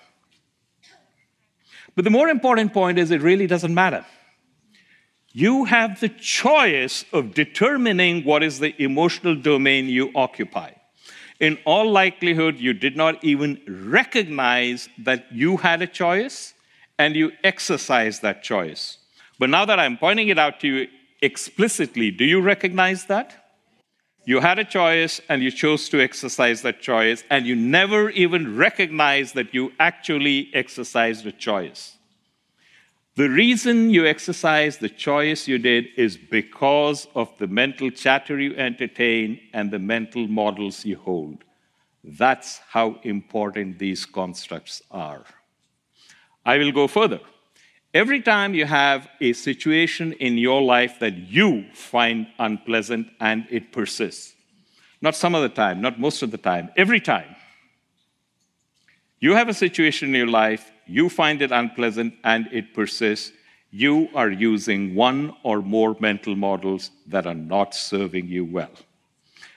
But 1.97 2.05
the 2.05 2.11
more 2.11 2.29
important 2.29 2.73
point 2.73 2.99
is 2.99 3.11
it 3.11 3.23
really 3.23 3.47
doesn't 3.47 3.75
matter. 3.75 4.05
You 5.33 5.65
have 5.65 6.01
the 6.01 6.09
choice 6.09 7.05
of 7.13 7.35
determining 7.35 8.25
what 8.25 8.43
is 8.43 8.59
the 8.59 8.81
emotional 8.81 9.35
domain 9.35 9.89
you 9.89 10.13
occupy. 10.15 10.73
In 11.41 11.59
all 11.65 11.91
likelihood, 11.91 12.59
you 12.59 12.73
did 12.73 12.97
not 12.97 13.23
even 13.25 13.61
recognize 13.67 14.89
that 14.99 15.27
you 15.33 15.59
had 15.59 15.83
a 15.83 15.87
choice 15.87 16.55
and 16.99 17.17
you 17.17 17.33
exercised 17.45 18.23
that 18.23 18.43
choice. 18.43 18.99
But 19.39 19.51
now 19.51 19.65
that 19.65 19.79
I'm 19.79 19.99
pointing 19.99 20.29
it 20.29 20.39
out 20.39 20.61
to 20.61 20.69
you 20.69 20.89
explicitly, 21.21 22.11
do 22.11 22.25
you 22.25 22.41
recognize 22.41 23.07
that? 23.07 23.46
You 24.27 24.41
had 24.41 24.59
a 24.59 24.65
choice 24.65 25.21
and 25.29 25.41
you 25.41 25.53
chose 25.53 25.89
to 25.91 26.03
exercise 26.03 26.63
that 26.63 26.81
choice, 26.81 27.23
and 27.31 27.47
you 27.47 27.55
never 27.55 28.11
even 28.11 28.57
recognized 28.57 29.37
that 29.37 29.55
you 29.55 29.73
actually 29.79 30.51
exercised 30.53 31.25
a 31.27 31.33
choice. 31.33 31.97
The 33.15 33.31
reason 33.31 33.89
you 33.91 34.05
exercised 34.05 34.81
the 34.81 34.89
choice 34.89 35.47
you 35.47 35.59
did 35.59 35.87
is 35.97 36.17
because 36.17 37.07
of 37.15 37.33
the 37.39 37.47
mental 37.47 37.89
chatter 37.91 38.39
you 38.39 38.57
entertain 38.57 39.39
and 39.53 39.71
the 39.71 39.79
mental 39.79 40.27
models 40.27 40.85
you 40.85 40.97
hold. 40.97 41.45
That's 42.03 42.59
how 42.69 42.99
important 43.05 43.79
these 43.79 44.05
constructs 44.05 44.83
are. 44.91 45.25
I 46.45 46.59
will 46.59 46.73
go 46.73 46.89
further. 46.89 47.21
Every 47.97 48.21
time 48.21 48.53
you 48.53 48.67
have 48.67 49.09
a 49.23 49.33
situation 49.33 50.13
in 50.13 50.37
your 50.37 50.61
life 50.61 50.99
that 50.99 51.17
you 51.17 51.65
find 51.73 52.27
unpleasant 52.39 53.07
and 53.21 53.47
it 53.51 53.73
persists, 53.73 54.35
not 55.01 55.17
some 55.17 55.35
of 55.35 55.41
the 55.41 55.49
time, 55.49 55.81
not 55.81 55.99
most 55.99 56.23
of 56.23 56.31
the 56.31 56.37
time, 56.37 56.69
every 56.77 57.01
time, 57.01 57.35
you 59.19 59.33
have 59.33 59.49
a 59.49 59.55
situation 59.55 60.11
in 60.11 60.15
your 60.15 60.27
life, 60.27 60.71
you 60.87 61.09
find 61.09 61.41
it 61.41 61.51
unpleasant 61.53 62.13
and 62.23 62.47
it 62.53 62.75
persists, 62.75 63.33
you 63.71 64.11
are 64.15 64.31
using 64.31 64.95
one 64.95 65.35
or 65.43 65.63
more 65.63 65.97
mental 65.99 66.37
models 66.37 66.91
that 67.07 67.27
are 67.27 67.41
not 67.55 67.75
serving 67.75 68.29
you 68.29 68.45
well. 68.45 68.77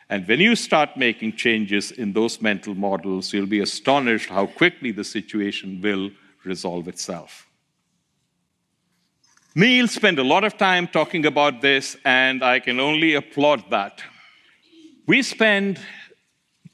And 0.10 0.26
when 0.26 0.40
you 0.40 0.56
start 0.56 0.96
making 0.96 1.36
changes 1.36 1.92
in 1.92 2.14
those 2.14 2.42
mental 2.42 2.74
models, 2.74 3.34
you'll 3.34 3.48
be 3.48 3.60
astonished 3.60 4.30
how 4.30 4.46
quickly 4.46 4.94
the 4.94 5.04
situation 5.04 5.82
will 5.82 6.12
resolve 6.46 6.88
itself. 6.88 7.49
Neil 9.56 9.88
spent 9.88 10.20
a 10.20 10.24
lot 10.24 10.44
of 10.44 10.58
time 10.58 10.88
talking 10.88 11.26
about 11.26 11.62
this, 11.62 11.98
and 12.06 12.44
I 12.44 12.60
can 12.60 12.80
only 12.80 13.16
applaud 13.16 13.64
that. 13.72 14.04
We 15.08 15.24
spend 15.24 15.80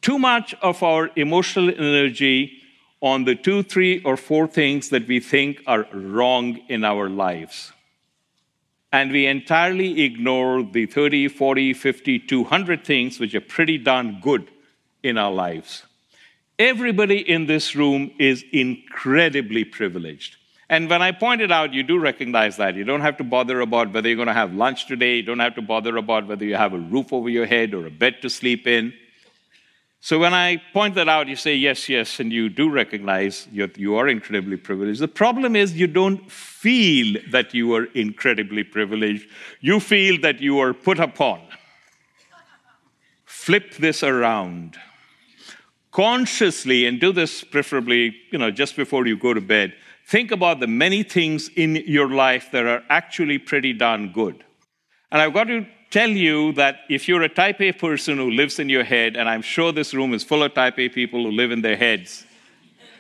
too 0.02 0.20
much 0.20 0.54
of 0.62 0.84
our 0.84 1.10
emotional 1.16 1.70
energy 1.70 2.62
on 3.02 3.24
the 3.24 3.36
two, 3.36 3.64
three, 3.64 4.02
or 4.04 4.18
four 4.18 4.48
things 4.48 4.90
that 4.90 5.08
we 5.08 5.22
think 5.22 5.62
are 5.66 5.88
wrong 5.94 6.58
in 6.68 6.84
our 6.84 7.10
lives. 7.10 7.72
And 8.92 9.10
we 9.12 9.26
entirely 9.26 10.04
ignore 10.04 10.62
the 10.64 10.86
30, 10.86 11.30
40, 11.30 11.74
50, 11.74 12.20
200 12.20 12.84
things 12.84 13.20
which 13.20 13.34
are 13.36 13.42
pretty 13.42 13.78
darn 13.78 14.20
good 14.22 14.50
in 15.02 15.18
our 15.18 15.32
lives. 15.32 15.84
Everybody 16.60 17.20
in 17.20 17.46
this 17.46 17.76
room 17.76 18.12
is 18.20 18.44
incredibly 18.52 19.64
privileged. 19.64 20.38
And 20.68 20.90
when 20.90 21.02
I 21.02 21.12
pointed 21.12 21.52
out, 21.52 21.74
you 21.74 21.84
do 21.84 22.00
recognize 22.00 22.58
that. 22.58 22.76
You 22.76 22.84
don't 22.84 23.02
have 23.02 23.18
to 23.18 23.24
bother 23.24 23.62
about 23.62 23.94
whether 23.94 24.08
you're 24.08 24.16
going 24.16 24.28
to 24.28 24.34
have 24.34 24.54
lunch 24.54 24.88
today. 24.88 25.18
You 25.18 25.24
don't 25.24 25.40
have 25.40 25.56
to 25.56 25.62
bother 25.62 25.96
about 25.98 26.28
whether 26.28 26.44
you 26.44 26.56
have 26.56 26.74
a 26.74 26.80
roof 26.80 27.14
over 27.14 27.30
your 27.30 27.46
head 27.46 27.74
or 27.74 27.86
a 27.86 27.92
bed 27.92 28.16
to 28.24 28.30
sleep 28.30 28.66
in. 28.66 28.94
So 30.02 30.20
when 30.20 30.34
I 30.34 30.62
point 30.74 30.96
that 30.96 31.10
out, 31.10 31.28
you 31.28 31.36
say, 31.36 31.56
yes, 31.56 31.90
yes, 31.90 32.20
and 32.20 32.32
you 32.32 32.50
do 32.50 32.70
recognize 32.70 33.48
you 33.52 33.96
are 33.96 34.08
incredibly 34.08 34.58
privileged. 34.58 35.00
The 35.00 35.08
problem 35.08 35.56
is 35.56 35.74
you 35.74 35.88
don't 35.88 36.32
feel 36.32 37.20
that 37.32 37.54
you 37.54 37.74
are 37.76 37.86
incredibly 37.86 38.64
privileged. 38.64 39.28
You 39.62 39.80
feel 39.80 40.20
that 40.22 40.42
you 40.42 40.60
are 40.60 40.74
put 40.74 41.00
upon. 41.00 41.42
Flip 43.26 43.74
this 43.76 44.04
around. 44.04 44.78
Consciously, 45.92 46.86
and 46.86 47.00
do 47.00 47.12
this 47.12 47.44
preferably, 47.44 48.16
you 48.32 48.38
know, 48.38 48.52
just 48.52 48.76
before 48.76 49.08
you 49.08 49.18
go 49.18 49.34
to 49.34 49.42
bed 49.42 49.74
think 50.06 50.32
about 50.32 50.60
the 50.60 50.68
many 50.68 51.04
things 51.04 51.50
in 51.56 51.76
your 51.88 52.10
life 52.10 52.50
that 52.52 52.66
are 52.66 52.84
actually 52.90 53.38
pretty 53.38 53.74
darn 53.74 54.12
good. 54.12 54.44
And 55.12 55.22
I've 55.22 55.34
got 55.34 55.46
to 55.46 55.66
tell 55.90 56.10
you 56.10 56.52
that 56.54 56.82
if 56.90 57.08
you're 57.08 57.24
a 57.24 57.30
type 57.30 57.62
A 57.62 57.72
person 57.72 58.18
who 58.18 58.30
lives 58.30 58.60
in 58.60 58.70
your 58.70 58.84
head, 58.84 59.16
and 59.16 59.28
I'm 59.28 59.42
sure 59.42 59.72
this 59.72 59.94
room 59.94 60.14
is 60.14 60.24
full 60.24 60.44
of 60.44 60.54
type 60.54 60.78
A 60.78 60.90
people 60.90 61.24
who 61.24 61.32
live 61.32 61.52
in 61.52 61.62
their 61.62 61.76
heads, 61.76 62.26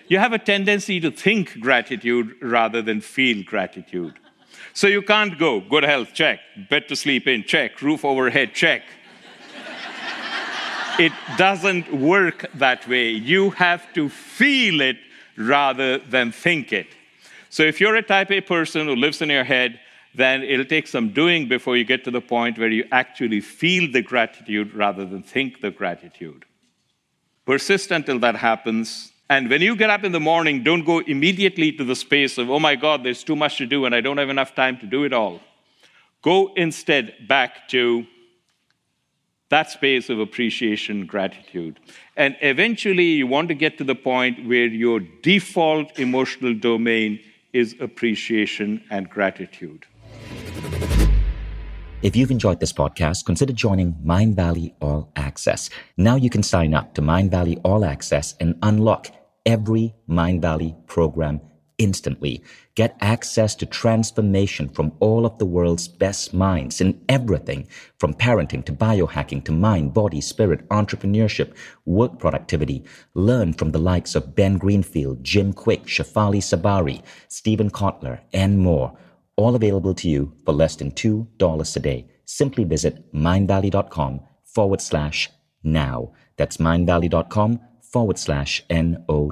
you 0.08 0.20
have 0.20 0.34
a 0.34 0.39
tendency 0.39 1.00
to 1.00 1.12
think 1.12 1.60
gratitude 1.60 2.36
rather 2.41 2.82
than 2.82 3.02
feel 3.02 3.44
gratitude. 3.44 4.13
So 4.74 4.88
you 4.88 5.02
can't 5.02 5.38
go, 5.39 5.62
good 5.62 5.84
health, 5.84 6.13
check, 6.13 6.39
bed 6.70 6.88
to 6.89 6.96
sleep 6.96 7.28
in, 7.28 7.44
check, 7.44 7.82
roof 7.82 8.06
overhead, 8.06 8.54
check. 8.54 8.84
it 11.00 11.13
doesn't 11.38 11.91
work 11.94 12.46
that 12.56 12.88
way. 12.88 13.10
You 13.10 13.52
have 13.52 13.91
to 13.94 14.10
feel 14.10 14.82
it 14.82 14.98
rather 15.38 15.98
than 15.98 16.32
think 16.32 16.74
it. 16.74 16.88
So 17.50 17.63
if 17.63 17.80
you're 17.80 17.95
a 17.95 18.02
type 18.02 18.32
A 18.32 18.41
person 18.41 18.88
who 18.88 18.95
lives 18.95 19.21
in 19.21 19.30
your 19.30 19.43
head, 19.43 19.80
then 20.13 20.43
it'll 20.43 20.65
take 20.65 20.88
some 20.88 21.10
doing 21.10 21.48
before 21.48 21.76
you 21.76 21.84
get 21.84 22.04
to 22.06 22.12
the 22.12 22.21
point 22.21 22.58
where 22.58 22.69
you 22.69 22.86
actually 22.91 23.41
feel 23.41 23.91
the 23.91 24.02
gratitude 24.02 24.74
rather 24.74 25.06
than 25.06 25.24
think 25.24 25.62
the 25.62 25.71
gratitude. 25.71 26.45
Persist 27.45 27.91
until 27.91 28.19
that 28.19 28.36
happens. 28.36 29.12
And 29.30 29.50
when 29.50 29.62
you 29.62 29.76
get 29.76 29.89
up 29.89 30.04
in 30.04 30.12
the 30.12 30.19
morning, 30.19 30.63
don't 30.63 30.86
go 30.86 31.00
immediately 31.00 31.71
to 31.74 31.84
the 31.84 31.95
space 31.95 32.38
of, 32.38 32.50
oh 32.50 32.60
my 32.60 32.76
God, 32.76 33.04
there's 33.04 33.24
too 33.24 33.36
much 33.36 33.58
to 33.58 33.65
do 33.65 33.86
and 33.86 33.93
I 33.93 34.02
don't 34.02 34.17
have 34.17 34.30
enough 34.30 34.56
time 34.56 34.78
to 34.80 34.86
do 34.86 35.04
it 35.04 35.13
all. 35.13 35.41
Go 36.21 36.54
instead 36.56 37.28
back 37.28 37.67
to 37.69 38.06
that 39.49 39.69
space 39.69 40.10
of 40.10 40.19
appreciation, 40.19 41.05
gratitude. 41.05 41.79
And 42.15 42.36
eventually, 42.41 43.05
you 43.05 43.27
want 43.27 43.47
to 43.49 43.53
get 43.53 43.77
to 43.77 43.84
the 43.84 43.95
point 43.95 44.47
where 44.47 44.65
your 44.65 44.99
default 45.21 45.99
emotional 45.99 46.53
domain 46.53 47.19
is 47.53 47.75
appreciation 47.79 48.84
and 48.89 49.10
gratitude. 49.10 49.86
If 52.01 52.15
you've 52.15 52.31
enjoyed 52.31 52.60
this 52.60 52.73
podcast, 52.73 53.25
consider 53.25 53.53
joining 53.53 53.93
Mindvalley 54.05 54.73
All 54.81 55.12
Access. 55.15 55.69
Now 55.97 56.15
you 56.15 56.29
can 56.29 56.43
sign 56.43 56.73
up 56.73 56.93
to 56.95 57.01
Mindvalley 57.01 57.60
All 57.63 57.86
Access 57.86 58.36
and 58.39 58.55
unlock 58.62 59.08
every 59.45 59.95
Mindvalley 60.08 60.86
program 60.88 61.41
instantly. 61.77 62.43
Get 62.75 62.97
access 63.01 63.55
to 63.55 63.65
transformation 63.65 64.69
from 64.69 64.91
all 64.99 65.25
of 65.25 65.38
the 65.38 65.45
world's 65.45 65.88
best 65.88 66.33
minds 66.33 66.81
in 66.81 67.01
everything 67.07 67.67
from 67.99 68.13
parenting 68.13 68.65
to 68.65 68.73
biohacking 68.73 69.43
to 69.45 69.51
mind, 69.51 69.93
body, 69.93 70.21
spirit, 70.21 70.67
entrepreneurship, 70.69 71.53
work 71.85 72.19
productivity. 72.19 72.83
Learn 73.13 73.53
from 73.53 73.71
the 73.71 73.79
likes 73.79 74.15
of 74.15 74.35
Ben 74.35 74.57
Greenfield, 74.57 75.23
Jim 75.23 75.53
Kwik, 75.53 75.85
Shefali 75.85 76.41
Tsabary, 76.41 77.01
Steven 77.27 77.69
Kotler, 77.69 78.19
and 78.33 78.59
more. 78.59 78.97
All 79.38 79.55
available 79.55 79.93
to 79.95 80.09
you 80.09 80.33
for 80.45 80.53
less 80.53 80.75
than 80.75 80.91
$2 80.91 81.75
a 81.75 81.79
day. 81.79 82.07
Simply 82.25 82.63
visit 82.63 83.13
mindvalley.com 83.13 84.21
forward 84.43 84.81
slash 84.81 85.29
now. 85.63 86.13
That's 86.38 86.57
mindvalley.com 86.57 87.59
forward 87.91 88.17
slash 88.19 88.63
NOW. 88.69 89.32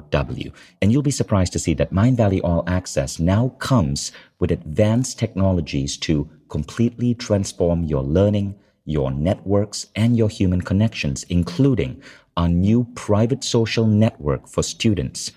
And 0.80 0.92
you'll 0.92 1.02
be 1.02 1.10
surprised 1.10 1.52
to 1.54 1.58
see 1.58 1.74
that 1.74 1.92
Mindvalley 1.92 2.40
All 2.42 2.64
Access 2.66 3.18
now 3.18 3.50
comes 3.58 4.12
with 4.38 4.50
advanced 4.50 5.18
technologies 5.18 5.96
to 5.98 6.28
completely 6.48 7.14
transform 7.14 7.84
your 7.84 8.02
learning, 8.02 8.54
your 8.84 9.10
networks, 9.10 9.86
and 9.96 10.16
your 10.16 10.28
human 10.28 10.60
connections, 10.60 11.24
including 11.24 12.02
our 12.36 12.48
new 12.48 12.84
private 12.94 13.44
social 13.44 13.86
network 13.86 14.48
for 14.48 14.62
students, 14.62 15.32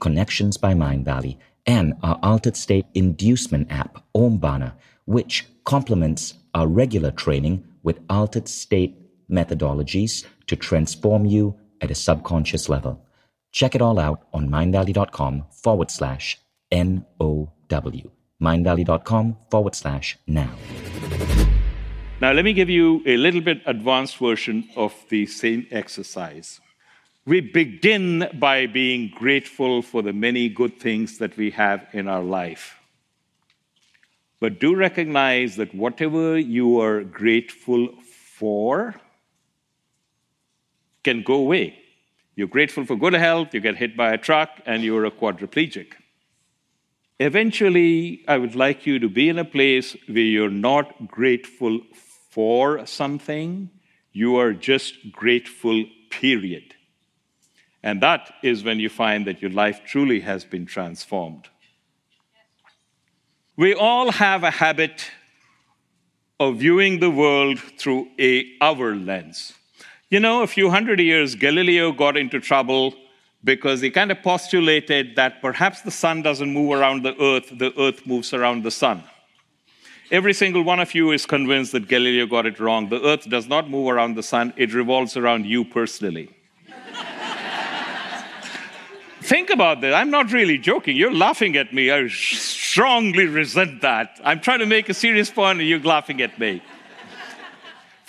Connections 0.00 0.56
by 0.56 0.72
Mindvalley, 0.74 1.36
and 1.66 1.94
our 2.02 2.18
altered 2.22 2.56
state 2.56 2.86
inducement 2.94 3.70
app, 3.70 4.02
Omvana, 4.14 4.72
which 5.04 5.46
complements 5.64 6.34
our 6.54 6.66
regular 6.66 7.10
training 7.10 7.64
with 7.82 8.00
altered 8.08 8.48
state 8.48 8.96
methodologies 9.30 10.24
to 10.46 10.56
transform 10.56 11.24
you 11.26 11.54
at 11.80 11.90
a 11.90 11.94
subconscious 11.94 12.68
level. 12.68 13.04
Check 13.52 13.74
it 13.74 13.82
all 13.82 13.98
out 13.98 14.26
on 14.32 14.48
mindvalley.com 14.48 15.46
forward 15.50 15.90
slash 15.90 16.38
NOW. 16.72 17.52
mindvalley.com 18.40 19.36
forward 19.50 19.74
slash 19.74 20.18
now. 20.26 20.50
Now, 22.20 22.32
let 22.32 22.44
me 22.44 22.52
give 22.52 22.68
you 22.68 23.02
a 23.06 23.16
little 23.16 23.40
bit 23.40 23.62
advanced 23.66 24.18
version 24.18 24.68
of 24.76 24.94
the 25.08 25.26
same 25.26 25.66
exercise. 25.70 26.60
We 27.26 27.40
begin 27.40 28.28
by 28.34 28.66
being 28.66 29.10
grateful 29.14 29.82
for 29.82 30.02
the 30.02 30.12
many 30.12 30.48
good 30.48 30.78
things 30.78 31.18
that 31.18 31.36
we 31.36 31.50
have 31.52 31.86
in 31.92 32.08
our 32.08 32.22
life. 32.22 32.76
But 34.38 34.58
do 34.58 34.74
recognize 34.74 35.56
that 35.56 35.74
whatever 35.74 36.38
you 36.38 36.80
are 36.80 37.02
grateful 37.02 37.88
for 38.02 38.94
can 41.02 41.22
go 41.22 41.34
away. 41.34 41.76
You're 42.36 42.48
grateful 42.48 42.84
for 42.84 42.96
good 42.96 43.12
health, 43.12 43.52
you 43.52 43.60
get 43.60 43.76
hit 43.76 43.96
by 43.96 44.12
a 44.12 44.18
truck, 44.18 44.50
and 44.66 44.82
you're 44.82 45.04
a 45.04 45.10
quadriplegic. 45.10 45.92
Eventually, 47.18 48.24
I 48.26 48.38
would 48.38 48.54
like 48.54 48.86
you 48.86 48.98
to 48.98 49.08
be 49.08 49.28
in 49.28 49.38
a 49.38 49.44
place 49.44 49.94
where 50.06 50.18
you're 50.18 50.48
not 50.48 51.08
grateful 51.08 51.80
for 52.30 52.86
something, 52.86 53.70
you 54.12 54.36
are 54.36 54.52
just 54.52 55.12
grateful, 55.12 55.84
period. 56.10 56.74
And 57.82 58.02
that 58.02 58.32
is 58.42 58.64
when 58.64 58.80
you 58.80 58.88
find 58.88 59.26
that 59.26 59.42
your 59.42 59.50
life 59.50 59.82
truly 59.86 60.20
has 60.20 60.44
been 60.44 60.66
transformed. 60.66 61.48
We 63.56 63.74
all 63.74 64.12
have 64.12 64.42
a 64.44 64.50
habit 64.50 65.10
of 66.38 66.56
viewing 66.56 67.00
the 67.00 67.10
world 67.10 67.58
through 67.58 68.08
a 68.18 68.46
our 68.60 68.94
lens. 68.94 69.52
You 70.10 70.18
know, 70.18 70.42
a 70.42 70.48
few 70.48 70.70
hundred 70.70 70.98
years, 70.98 71.36
Galileo 71.36 71.92
got 71.92 72.16
into 72.16 72.40
trouble 72.40 72.94
because 73.44 73.80
he 73.80 73.92
kind 73.92 74.10
of 74.10 74.20
postulated 74.22 75.14
that 75.14 75.40
perhaps 75.40 75.82
the 75.82 75.92
sun 75.92 76.22
doesn't 76.22 76.52
move 76.52 76.72
around 76.72 77.04
the 77.04 77.14
earth, 77.22 77.56
the 77.56 77.72
earth 77.80 78.04
moves 78.04 78.34
around 78.34 78.64
the 78.64 78.72
sun. 78.72 79.04
Every 80.10 80.34
single 80.34 80.64
one 80.64 80.80
of 80.80 80.96
you 80.96 81.12
is 81.12 81.26
convinced 81.26 81.70
that 81.72 81.86
Galileo 81.86 82.26
got 82.26 82.44
it 82.44 82.58
wrong. 82.58 82.88
The 82.88 83.00
earth 83.06 83.30
does 83.30 83.46
not 83.46 83.70
move 83.70 83.88
around 83.88 84.16
the 84.16 84.24
sun, 84.24 84.52
it 84.56 84.74
revolves 84.74 85.16
around 85.16 85.46
you 85.46 85.64
personally. 85.64 86.28
Think 89.20 89.50
about 89.50 89.80
this. 89.80 89.94
I'm 89.94 90.10
not 90.10 90.32
really 90.32 90.58
joking. 90.58 90.96
You're 90.96 91.14
laughing 91.14 91.56
at 91.56 91.72
me. 91.72 91.92
I 91.92 92.08
strongly 92.08 93.26
resent 93.26 93.80
that. 93.82 94.20
I'm 94.24 94.40
trying 94.40 94.58
to 94.58 94.66
make 94.66 94.88
a 94.88 94.94
serious 94.94 95.30
point 95.30 95.60
and 95.60 95.68
you're 95.68 95.78
laughing 95.78 96.20
at 96.20 96.36
me. 96.36 96.62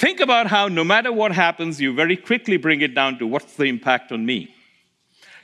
Think 0.01 0.19
about 0.19 0.47
how, 0.47 0.67
no 0.67 0.83
matter 0.83 1.13
what 1.13 1.31
happens, 1.31 1.79
you 1.79 1.93
very 1.93 2.17
quickly 2.17 2.57
bring 2.57 2.81
it 2.81 2.95
down 2.95 3.19
to 3.19 3.27
what's 3.27 3.53
the 3.53 3.65
impact 3.65 4.11
on 4.11 4.25
me? 4.25 4.51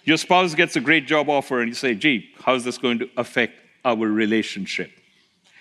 Your 0.03 0.17
spouse 0.17 0.55
gets 0.55 0.75
a 0.75 0.79
great 0.79 1.05
job 1.05 1.29
offer 1.29 1.59
and 1.59 1.69
you 1.69 1.75
say, 1.75 1.93
gee, 1.93 2.31
how's 2.43 2.63
this 2.63 2.79
going 2.79 2.97
to 2.97 3.09
affect 3.17 3.53
our 3.85 3.95
relationship? 3.95 4.89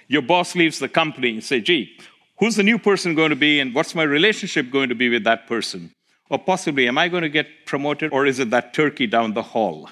Your 0.08 0.22
boss 0.22 0.54
leaves 0.54 0.78
the 0.78 0.88
company 0.88 1.28
and 1.28 1.34
you 1.34 1.40
say, 1.42 1.60
gee, 1.60 1.98
who's 2.38 2.56
the 2.56 2.62
new 2.62 2.78
person 2.78 3.14
going 3.14 3.28
to 3.28 3.36
be 3.36 3.60
and 3.60 3.74
what's 3.74 3.94
my 3.94 4.02
relationship 4.02 4.70
going 4.70 4.88
to 4.88 4.94
be 4.94 5.10
with 5.10 5.24
that 5.24 5.46
person? 5.46 5.92
Or 6.30 6.38
possibly, 6.38 6.88
am 6.88 6.96
I 6.96 7.08
going 7.08 7.22
to 7.22 7.28
get 7.28 7.66
promoted 7.66 8.14
or 8.14 8.24
is 8.24 8.38
it 8.38 8.48
that 8.48 8.72
turkey 8.72 9.06
down 9.06 9.34
the 9.34 9.42
hall? 9.42 9.90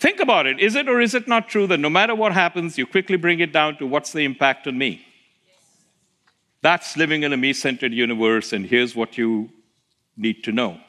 Think 0.00 0.20
about 0.20 0.46
it. 0.46 0.58
Is 0.58 0.74
it 0.74 0.88
or 0.88 1.02
is 1.02 1.14
it 1.14 1.28
not 1.28 1.50
true 1.50 1.66
that 1.66 1.80
no 1.80 1.90
matter 1.90 2.14
what 2.14 2.32
happens, 2.32 2.78
you 2.78 2.86
quickly 2.86 3.18
bring 3.18 3.40
it 3.40 3.52
down 3.52 3.76
to 3.76 3.86
what's 3.86 4.12
the 4.12 4.24
impact 4.24 4.66
on 4.66 4.78
me? 4.78 5.04
That's 6.60 6.96
living 6.96 7.22
in 7.22 7.32
a 7.32 7.36
me 7.36 7.52
centered 7.52 7.92
universe, 7.92 8.52
and 8.52 8.66
here's 8.66 8.96
what 8.96 9.16
you 9.16 9.50
need 10.16 10.42
to 10.44 10.52
know. 10.52 10.80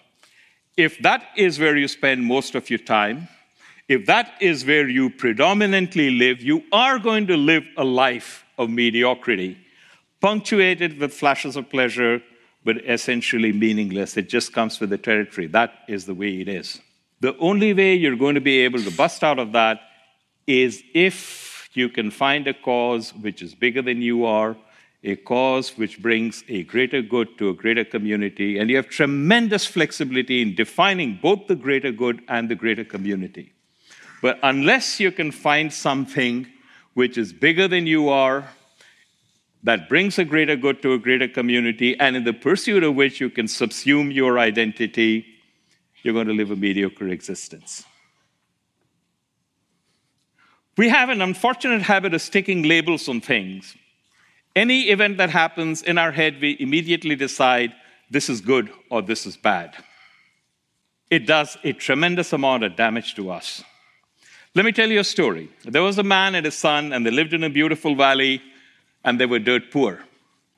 If 0.75 0.97
that 0.99 1.27
is 1.36 1.60
where 1.60 1.77
you 1.77 1.88
spend 1.88 2.23
most 2.23 2.55
of 2.55 2.69
your 2.69 2.79
time, 2.79 3.27
if 3.88 4.05
that 4.05 4.34
is 4.39 4.65
where 4.65 4.88
you 4.88 5.10
predominantly 5.10 6.12
live, 6.12 6.41
you 6.41 6.63
are 6.71 6.99
going 6.99 7.27
to 7.27 7.38
live 7.38 7.65
a 7.75 7.84
life 7.84 8.45
of 8.58 8.69
mediocrity, 8.69 9.58
punctuated 10.21 10.99
with 10.99 11.13
flashes 11.13 11.55
of 11.55 11.69
pleasure, 11.69 12.21
but 12.63 12.77
essentially 12.86 13.51
meaningless. 13.51 14.17
It 14.17 14.29
just 14.29 14.53
comes 14.53 14.79
with 14.79 14.89
the 14.89 14.97
territory. 14.97 15.47
That 15.47 15.73
is 15.88 16.05
the 16.05 16.13
way 16.13 16.39
it 16.41 16.47
is. 16.47 16.79
The 17.19 17.38
only 17.38 17.73
way 17.73 17.95
you're 17.95 18.15
going 18.15 18.36
to 18.36 18.41
be 18.41 18.60
able 18.60 18.82
to 18.84 18.91
bust 18.91 19.23
out 19.23 19.39
of 19.39 19.51
that 19.53 19.82
is 20.47 20.84
if 20.93 21.69
you 21.73 21.89
can 21.89 22.12
find 22.12 22.47
a 22.47 22.53
cause 22.53 23.13
which 23.13 23.41
is 23.41 23.53
bigger 23.55 23.82
than 23.82 24.01
you 24.01 24.25
are, 24.25 24.55
a 25.03 25.15
cause 25.15 25.77
which 25.77 26.01
brings 26.01 26.43
a 26.49 26.63
greater 26.63 27.01
good 27.01 27.38
to 27.38 27.49
a 27.49 27.53
greater 27.53 27.85
community, 27.85 28.57
and 28.57 28.69
you 28.69 28.75
have 28.75 28.89
tremendous 28.89 29.65
flexibility 29.65 30.41
in 30.41 30.55
defining 30.55 31.19
both 31.21 31.47
the 31.47 31.55
greater 31.55 31.91
good 31.91 32.21
and 32.27 32.49
the 32.49 32.55
greater 32.55 32.83
community. 32.83 33.53
But 34.21 34.39
unless 34.43 34.99
you 34.99 35.12
can 35.12 35.31
find 35.31 35.71
something 35.71 36.47
which 36.93 37.17
is 37.17 37.31
bigger 37.31 37.67
than 37.67 37.88
you 37.88 38.09
are, 38.09 38.49
that 39.63 39.88
brings 39.88 40.17
a 40.19 40.25
greater 40.25 40.55
good 40.55 40.81
to 40.81 40.93
a 40.93 40.99
greater 40.99 41.27
community, 41.27 41.97
and 41.99 42.15
in 42.15 42.23
the 42.25 42.33
pursuit 42.33 42.83
of 42.83 42.95
which 42.95 43.21
you 43.21 43.29
can 43.29 43.45
subsume 43.45 44.13
your 44.13 44.39
identity, 44.39 45.25
you're 46.01 46.13
going 46.13 46.27
to 46.27 46.33
live 46.33 46.51
a 46.51 46.55
mediocre 46.55 47.07
existence. 47.07 47.83
We 50.77 50.89
have 50.89 51.09
an 51.09 51.21
unfortunate 51.21 51.81
habit 51.81 52.13
of 52.13 52.21
sticking 52.21 52.63
labels 52.63 53.09
on 53.09 53.19
things. 53.19 53.75
Any 54.60 54.89
event 54.89 55.15
that 55.19 55.30
happens 55.30 55.84
in 55.84 55.98
our 55.98 56.12
head, 56.12 56.41
we 56.41 56.58
immediately 56.60 57.15
decide 57.15 57.74
this 58.12 58.28
is 58.28 58.41
good 58.41 58.69
or 58.89 59.02
this 59.02 59.26
is 59.26 59.38
bad. 59.38 59.74
It 61.10 61.26
does 61.26 61.58
a 61.63 61.72
tremendous 61.72 62.34
amount 62.34 62.65
of 62.65 62.76
damage 62.76 63.15
to 63.15 63.32
us. 63.32 63.63
Let 64.56 64.65
me 64.65 64.74
tell 64.74 64.89
you 64.89 65.00
a 65.00 65.06
story. 65.06 65.50
There 65.63 65.82
was 65.82 65.98
a 65.98 66.04
man 66.04 66.36
and 66.36 66.43
his 66.45 66.58
son, 66.58 66.91
and 66.91 67.06
they 67.06 67.10
lived 67.10 67.34
in 67.34 67.45
a 67.45 67.50
beautiful 67.50 67.95
valley, 67.95 68.41
and 69.06 69.17
they 69.17 69.26
were 69.26 69.39
dirt 69.39 69.72
poor. 69.72 70.04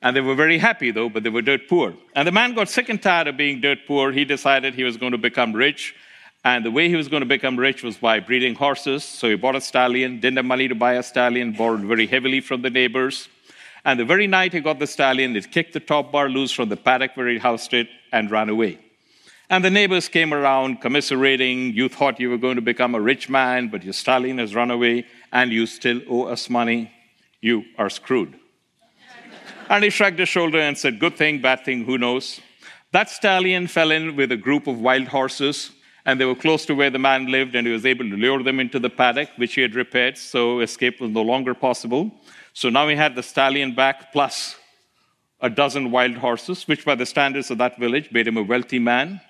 And 0.02 0.16
they 0.16 0.20
were 0.20 0.34
very 0.34 0.58
happy, 0.58 0.90
though, 0.90 1.08
but 1.08 1.22
they 1.22 1.30
were 1.30 1.42
dirt 1.50 1.68
poor. 1.68 1.94
And 2.16 2.26
the 2.26 2.32
man 2.32 2.54
got 2.54 2.68
sick 2.68 2.88
and 2.88 3.00
tired 3.00 3.28
of 3.28 3.36
being 3.36 3.60
dirt 3.60 3.86
poor. 3.86 4.10
He 4.10 4.24
decided 4.24 4.74
he 4.74 4.82
was 4.82 4.96
going 4.96 5.12
to 5.12 5.24
become 5.30 5.52
rich. 5.52 5.94
And 6.44 6.64
the 6.64 6.72
way 6.72 6.88
he 6.88 6.96
was 6.96 7.06
going 7.06 7.20
to 7.20 7.34
become 7.36 7.56
rich 7.56 7.84
was 7.84 7.98
by 7.98 8.18
breeding 8.18 8.56
horses. 8.56 9.04
So 9.04 9.28
he 9.28 9.36
bought 9.36 9.54
a 9.54 9.60
stallion, 9.60 10.18
didn't 10.18 10.38
have 10.38 10.44
money 10.44 10.66
to 10.66 10.74
buy 10.74 10.94
a 10.94 11.04
stallion, 11.04 11.52
borrowed 11.52 11.82
very 11.82 12.08
heavily 12.08 12.40
from 12.40 12.62
the 12.62 12.70
neighbors. 12.70 13.28
And 13.84 13.98
the 13.98 14.04
very 14.04 14.26
night 14.26 14.52
he 14.52 14.60
got 14.60 14.78
the 14.78 14.86
stallion, 14.86 15.34
it 15.34 15.50
kicked 15.50 15.72
the 15.72 15.80
top 15.80 16.12
bar 16.12 16.28
loose 16.28 16.52
from 16.52 16.68
the 16.68 16.76
paddock 16.76 17.16
where 17.16 17.28
he 17.28 17.38
housed 17.38 17.74
it 17.74 17.88
and 18.12 18.30
ran 18.30 18.48
away. 18.48 18.78
And 19.50 19.64
the 19.64 19.70
neighbors 19.70 20.08
came 20.08 20.32
around 20.32 20.80
commiserating. 20.80 21.74
You 21.74 21.88
thought 21.88 22.20
you 22.20 22.30
were 22.30 22.38
going 22.38 22.56
to 22.56 22.62
become 22.62 22.94
a 22.94 23.00
rich 23.00 23.28
man, 23.28 23.68
but 23.68 23.82
your 23.82 23.92
stallion 23.92 24.38
has 24.38 24.54
run 24.54 24.70
away, 24.70 25.06
and 25.32 25.52
you 25.52 25.66
still 25.66 26.00
owe 26.08 26.24
us 26.24 26.48
money. 26.48 26.90
You 27.40 27.64
are 27.76 27.90
screwed. 27.90 28.38
And 29.68 29.84
he 29.84 29.90
shrugged 29.90 30.18
his 30.18 30.28
shoulder 30.28 30.58
and 30.58 30.76
said, 30.78 30.98
Good 30.98 31.16
thing, 31.16 31.40
bad 31.40 31.64
thing, 31.64 31.84
who 31.84 31.98
knows? 31.98 32.40
That 32.92 33.10
stallion 33.10 33.66
fell 33.66 33.90
in 33.90 34.16
with 34.16 34.30
a 34.32 34.36
group 34.36 34.66
of 34.66 34.80
wild 34.80 35.08
horses, 35.08 35.70
and 36.04 36.20
they 36.20 36.24
were 36.24 36.34
close 36.34 36.66
to 36.66 36.74
where 36.74 36.90
the 36.90 36.98
man 36.98 37.26
lived, 37.26 37.54
and 37.54 37.66
he 37.66 37.72
was 37.72 37.86
able 37.86 38.08
to 38.08 38.16
lure 38.16 38.42
them 38.42 38.60
into 38.60 38.78
the 38.78 38.90
paddock, 38.90 39.30
which 39.36 39.54
he 39.54 39.62
had 39.62 39.74
repaired, 39.74 40.18
so 40.18 40.60
escape 40.60 41.00
was 41.00 41.10
no 41.10 41.22
longer 41.22 41.54
possible. 41.54 42.10
So 42.54 42.68
now 42.68 42.88
he 42.88 42.96
had 42.96 43.14
the 43.14 43.22
stallion 43.22 43.74
back, 43.74 44.12
plus 44.12 44.56
a 45.40 45.48
dozen 45.50 45.90
wild 45.90 46.16
horses, 46.16 46.68
which 46.68 46.84
by 46.84 46.94
the 46.94 47.06
standards 47.06 47.50
of 47.50 47.58
that 47.58 47.78
village 47.78 48.12
made 48.12 48.28
him 48.28 48.36
a 48.36 48.42
wealthy 48.42 48.78
man. 48.78 49.20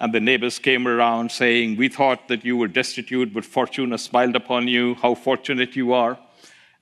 And 0.00 0.14
the 0.14 0.20
neighbors 0.20 0.58
came 0.58 0.88
around 0.88 1.30
saying, 1.30 1.76
We 1.76 1.88
thought 1.88 2.28
that 2.28 2.44
you 2.44 2.56
were 2.56 2.68
destitute, 2.68 3.34
but 3.34 3.44
fortune 3.44 3.90
has 3.90 4.02
smiled 4.02 4.34
upon 4.34 4.66
you. 4.66 4.94
How 4.94 5.14
fortunate 5.14 5.76
you 5.76 5.92
are. 5.92 6.18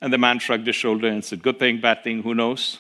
And 0.01 0.13
the 0.13 0.19
man 0.19 0.39
shrugged 0.39 0.69
his 0.69 0.77
shoulder 0.77 1.09
and 1.09 1.25
said, 1.25 1.43
Good 1.43 1.59
thing, 1.59 1.81
bad 1.81 2.05
thing, 2.05 2.23
who 2.23 2.35
knows? 2.35 2.79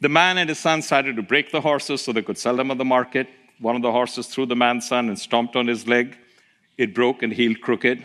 The 0.00 0.08
man 0.08 0.38
and 0.38 0.48
his 0.48 0.60
son 0.60 0.80
started 0.80 1.16
to 1.16 1.22
break 1.22 1.50
the 1.50 1.60
horses 1.60 2.02
so 2.02 2.12
they 2.12 2.22
could 2.22 2.38
sell 2.38 2.54
them 2.54 2.70
on 2.70 2.78
the 2.78 2.84
market. 2.84 3.28
One 3.58 3.74
of 3.74 3.82
the 3.82 3.90
horses 3.90 4.28
threw 4.28 4.46
the 4.46 4.54
man's 4.54 4.86
son 4.86 5.08
and 5.08 5.18
stomped 5.18 5.56
on 5.56 5.66
his 5.66 5.88
leg. 5.88 6.16
It 6.76 6.94
broke 6.94 7.24
and 7.24 7.32
healed 7.32 7.60
crooked. 7.60 8.04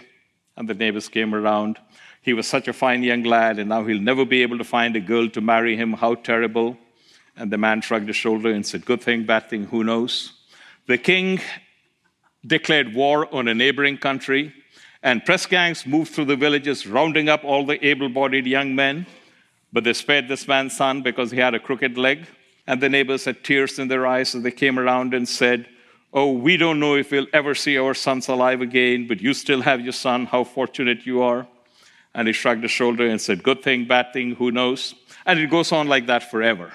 And 0.58 0.68
the 0.68 0.74
neighbors 0.74 1.08
came 1.08 1.36
around. 1.36 1.78
He 2.24 2.34
was 2.34 2.48
such 2.48 2.70
a 2.70 2.74
fine 2.74 3.04
young 3.04 3.24
lad, 3.24 3.60
and 3.60 3.70
now 3.70 3.84
he'll 3.84 4.00
never 4.00 4.26
be 4.26 4.42
able 4.44 4.58
to 4.58 4.64
find 4.64 4.96
a 4.96 5.02
girl 5.02 5.30
to 5.30 5.42
marry 5.42 5.76
him. 5.76 5.92
How 5.94 6.16
terrible. 6.16 6.78
And 7.36 7.52
the 7.52 7.58
man 7.58 7.82
shrugged 7.82 8.08
his 8.08 8.16
shoulder 8.16 8.50
and 8.50 8.66
said, 8.66 8.86
Good 8.86 9.02
thing, 9.02 9.26
bad 9.26 9.50
thing, 9.50 9.66
who 9.66 9.84
knows? 9.84 10.32
The 10.88 10.98
king 10.98 11.42
declared 12.46 12.94
war 12.94 13.34
on 13.36 13.50
a 13.50 13.54
neighboring 13.54 13.98
country, 13.98 14.54
and 15.02 15.26
press 15.26 15.46
gangs 15.46 15.86
moved 15.86 16.14
through 16.14 16.26
the 16.26 16.38
villages, 16.38 16.88
rounding 16.88 17.28
up 17.28 17.44
all 17.44 17.66
the 17.66 17.86
able 17.86 18.08
bodied 18.08 18.48
young 18.48 18.74
men. 18.74 19.06
But 19.74 19.84
they 19.84 19.94
spared 19.94 20.30
this 20.30 20.48
man's 20.48 20.78
son 20.78 21.02
because 21.02 21.32
he 21.32 21.40
had 21.40 21.56
a 21.56 21.60
crooked 21.60 21.98
leg. 21.98 22.26
And 22.66 22.80
the 22.80 22.88
neighbors 22.88 23.26
had 23.26 23.44
tears 23.44 23.80
in 23.80 23.90
their 23.90 24.08
eyes 24.08 24.34
as 24.34 24.44
they 24.44 24.52
came 24.52 24.80
around 24.80 25.14
and 25.14 25.28
said, 25.28 25.68
Oh, 26.14 26.32
we 26.32 26.56
don't 26.56 26.80
know 26.80 26.96
if 26.96 27.12
we'll 27.12 27.28
ever 27.34 27.54
see 27.56 27.78
our 27.78 27.96
sons 27.96 28.30
alive 28.30 28.62
again, 28.62 29.08
but 29.08 29.20
you 29.20 29.34
still 29.34 29.62
have 29.62 29.82
your 29.82 29.92
son. 29.92 30.28
How 30.28 30.44
fortunate 30.44 31.06
you 31.06 31.22
are. 31.24 31.48
And 32.16 32.28
he 32.28 32.34
shrugged 32.34 32.64
his 32.64 32.72
shoulder 32.72 33.08
and 33.08 33.20
said, 33.20 33.44
Good 33.44 33.64
thing, 33.64 33.86
bad 33.86 34.14
thing, 34.14 34.36
who 34.36 34.52
knows? 34.52 34.94
And 35.26 35.40
it 35.40 35.50
goes 35.50 35.72
on 35.72 35.88
like 35.88 36.08
that 36.08 36.30
forever. 36.30 36.74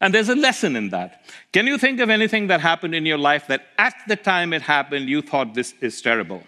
And 0.00 0.12
there's 0.12 0.28
a 0.28 0.34
lesson 0.34 0.76
in 0.76 0.90
that. 0.90 1.24
Can 1.52 1.66
you 1.66 1.78
think 1.78 2.00
of 2.00 2.10
anything 2.10 2.48
that 2.48 2.60
happened 2.60 2.94
in 2.94 3.06
your 3.06 3.18
life 3.18 3.46
that 3.46 3.66
at 3.78 3.94
the 4.06 4.16
time 4.16 4.52
it 4.52 4.62
happened, 4.62 5.08
you 5.08 5.22
thought 5.22 5.54
this 5.54 5.74
is 5.80 6.02
terrible? 6.02 6.42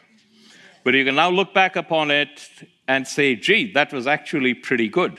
But 0.85 0.94
you 0.94 1.04
can 1.04 1.14
now 1.14 1.31
look 1.31 1.54
back 1.54 1.76
upon 1.76 2.11
it 2.11 2.48
and 2.87 3.07
say, 3.07 3.37
gee, 3.37 3.72
that 3.72 3.92
was 3.92 4.07
actually 4.07 4.54
pretty 4.54 4.88
good. 4.88 5.18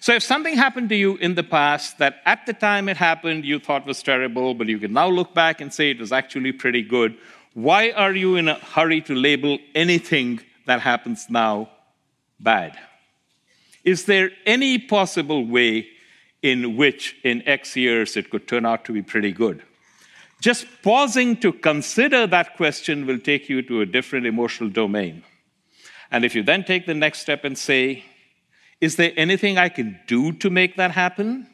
So 0.00 0.14
if 0.14 0.24
something 0.24 0.56
happened 0.56 0.88
to 0.88 0.96
you 0.96 1.16
in 1.16 1.36
the 1.36 1.44
past 1.44 1.98
that 1.98 2.16
at 2.26 2.44
the 2.44 2.52
time 2.52 2.88
it 2.88 2.96
happened 2.96 3.44
you 3.44 3.60
thought 3.60 3.86
was 3.86 4.02
terrible, 4.02 4.52
but 4.52 4.66
you 4.66 4.80
can 4.80 4.92
now 4.92 5.08
look 5.08 5.32
back 5.32 5.60
and 5.60 5.72
say 5.72 5.90
it 5.90 6.00
was 6.00 6.10
actually 6.10 6.50
pretty 6.50 6.82
good, 6.82 7.16
why 7.54 7.92
are 7.92 8.12
you 8.12 8.34
in 8.34 8.48
a 8.48 8.54
hurry 8.54 9.00
to 9.02 9.14
label 9.14 9.58
anything 9.76 10.40
that 10.66 10.80
happens 10.80 11.26
now 11.28 11.70
bad? 12.40 12.78
Is 13.84 14.04
there 14.04 14.30
any 14.46 14.78
possible 14.78 15.44
way 15.44 15.88
in 16.42 16.76
which 16.76 17.16
in 17.24 17.46
X 17.46 17.76
years 17.76 18.16
it 18.16 18.30
could 18.30 18.46
turn 18.46 18.66
out 18.66 18.84
to 18.84 18.92
be 18.92 19.02
pretty 19.02 19.32
good? 19.32 19.62
Just 20.40 20.66
pausing 20.82 21.36
to 21.36 21.52
consider 21.52 22.26
that 22.26 22.56
question 22.56 23.06
will 23.06 23.18
take 23.18 23.48
you 23.48 23.62
to 23.62 23.80
a 23.80 23.86
different 23.86 24.26
emotional 24.26 24.70
domain. 24.70 25.22
And 26.10 26.24
if 26.24 26.34
you 26.34 26.42
then 26.42 26.64
take 26.64 26.86
the 26.86 26.94
next 26.94 27.20
step 27.20 27.44
and 27.44 27.56
say, 27.56 28.04
is 28.80 28.96
there 28.96 29.12
anything 29.16 29.56
I 29.56 29.68
can 29.68 30.00
do 30.08 30.32
to 30.32 30.50
make 30.50 30.76
that 30.76 30.90
happen? 30.90 31.46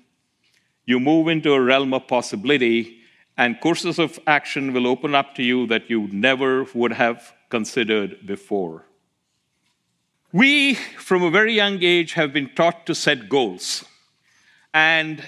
You 0.87 0.99
move 0.99 1.29
into 1.29 1.53
a 1.53 1.61
realm 1.61 1.93
of 1.93 2.09
possibility, 2.09 3.03
and 3.37 3.61
courses 3.61 3.99
of 3.99 4.19
action 4.27 4.73
will 4.73 4.87
open 4.87 5.15
up 5.15 5.35
to 5.35 5.43
you 5.43 5.67
that 5.67 5.91
you 5.91 6.09
never 6.11 6.65
would 6.75 6.93
have 6.93 7.35
considered 7.51 8.27
before. 8.27 8.88
We, 10.33 10.75
from 10.75 11.23
a 11.23 11.31
very 11.31 11.55
young 11.55 11.83
age, 11.83 12.13
have 12.13 12.35
been 12.35 12.51
taught 12.51 12.85
to 12.87 12.95
set 12.95 13.31
goals. 13.31 13.85
And 14.75 15.25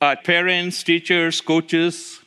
our 0.00 0.16
parents, 0.16 0.82
teachers, 0.82 1.42
coaches 1.42 2.20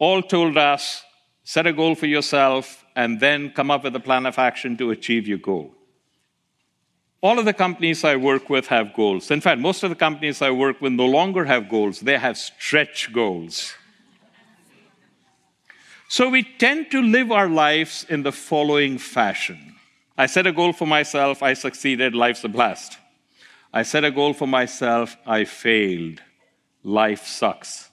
all 0.00 0.22
told 0.22 0.58
us 0.58 1.04
set 1.44 1.66
a 1.66 1.72
goal 1.72 1.94
for 1.94 2.06
yourself 2.06 2.84
and 2.96 3.20
then 3.20 3.50
come 3.50 3.70
up 3.70 3.84
with 3.84 3.94
a 3.94 4.00
plan 4.00 4.26
of 4.26 4.38
action 4.38 4.76
to 4.78 4.90
achieve 4.90 5.28
your 5.28 5.38
goal. 5.38 5.72
All 7.20 7.38
of 7.38 7.44
the 7.44 7.52
companies 7.52 8.02
I 8.02 8.16
work 8.16 8.50
with 8.50 8.66
have 8.66 8.92
goals. 8.92 9.30
In 9.30 9.40
fact, 9.40 9.60
most 9.60 9.84
of 9.84 9.90
the 9.90 9.96
companies 9.96 10.42
I 10.42 10.50
work 10.50 10.80
with 10.80 10.92
no 10.92 11.06
longer 11.06 11.44
have 11.44 11.68
goals, 11.68 12.00
they 12.00 12.18
have 12.18 12.36
stretch 12.36 13.12
goals. 13.12 13.74
So 16.08 16.28
we 16.28 16.42
tend 16.42 16.90
to 16.90 17.00
live 17.00 17.30
our 17.30 17.48
lives 17.48 18.04
in 18.08 18.24
the 18.24 18.32
following 18.32 18.98
fashion 18.98 19.75
I 20.18 20.26
set 20.26 20.46
a 20.46 20.52
goal 20.52 20.72
for 20.72 20.86
myself, 20.86 21.42
I 21.42 21.54
succeeded, 21.54 22.14
life's 22.14 22.44
a 22.44 22.48
blast. 22.48 22.98
I 23.72 23.82
set 23.82 24.04
a 24.04 24.10
goal 24.10 24.32
for 24.32 24.46
myself, 24.46 25.16
I 25.26 25.44
failed, 25.44 26.22
life 26.82 27.26
sucks. 27.26 27.90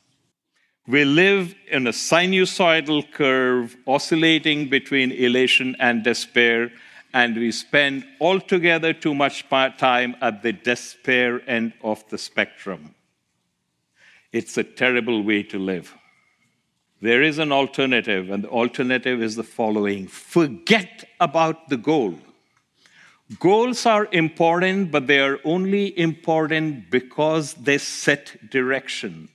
We 0.87 1.05
live 1.05 1.55
in 1.69 1.87
a 1.87 1.91
sinusoidal 1.91 3.11
curve 3.11 3.75
oscillating 3.87 4.69
between 4.69 5.11
elation 5.11 5.75
and 5.79 6.03
despair 6.03 6.71
and 7.13 7.35
we 7.35 7.51
spend 7.51 8.05
altogether 8.19 8.91
too 8.91 9.13
much 9.13 9.47
time 9.49 10.15
at 10.19 10.41
the 10.41 10.51
despair 10.51 11.47
end 11.47 11.73
of 11.83 12.03
the 12.09 12.17
spectrum. 12.17 12.95
It's 14.31 14.57
a 14.57 14.63
terrible 14.63 15.21
way 15.23 15.43
to 15.43 15.59
live. 15.59 15.93
There 17.03 17.21
is 17.21 17.37
an 17.37 17.51
alternative, 17.51 18.29
and 18.31 18.45
the 18.45 18.47
alternative 18.47 19.21
is 19.21 19.35
the 19.35 19.43
following 19.43 20.07
forget 20.07 21.03
about 21.19 21.67
the 21.67 21.75
goal. 21.75 22.15
Goals 23.41 23.85
are 23.85 24.07
important, 24.13 24.89
but 24.89 25.07
they 25.07 25.19
are 25.19 25.37
only 25.43 25.99
important 25.99 26.89
because 26.89 27.55
they 27.55 27.77
set 27.77 28.49
direction. 28.49 29.27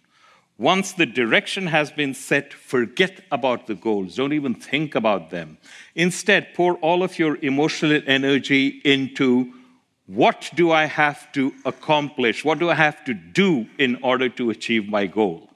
Once 0.57 0.95
the 0.95 1.05
direction 1.05 1.67
has 1.67 1.91
been 1.91 2.15
set, 2.15 2.55
forget 2.55 3.21
about 3.31 3.67
the 3.67 3.75
goals. 3.75 4.17
Don't 4.17 4.33
even 4.33 4.55
think 4.55 4.95
about 4.95 5.29
them. 5.29 5.59
Instead, 5.95 6.55
pour 6.55 6.77
all 6.77 7.03
of 7.03 7.19
your 7.19 7.37
emotional 7.43 8.01
energy 8.07 8.81
into 8.83 9.53
what 10.07 10.51
do 10.55 10.73
I 10.73 10.87
have 10.87 11.31
to 11.33 11.53
accomplish? 11.67 12.47
What 12.47 12.61
do 12.61 12.71
I 12.71 12.77
have 12.77 13.05
to 13.05 13.13
do 13.13 13.67
in 13.77 13.99
order 14.03 14.31
to 14.31 14.49
achieve 14.49 14.89
my 14.89 15.05
goal? 15.05 15.48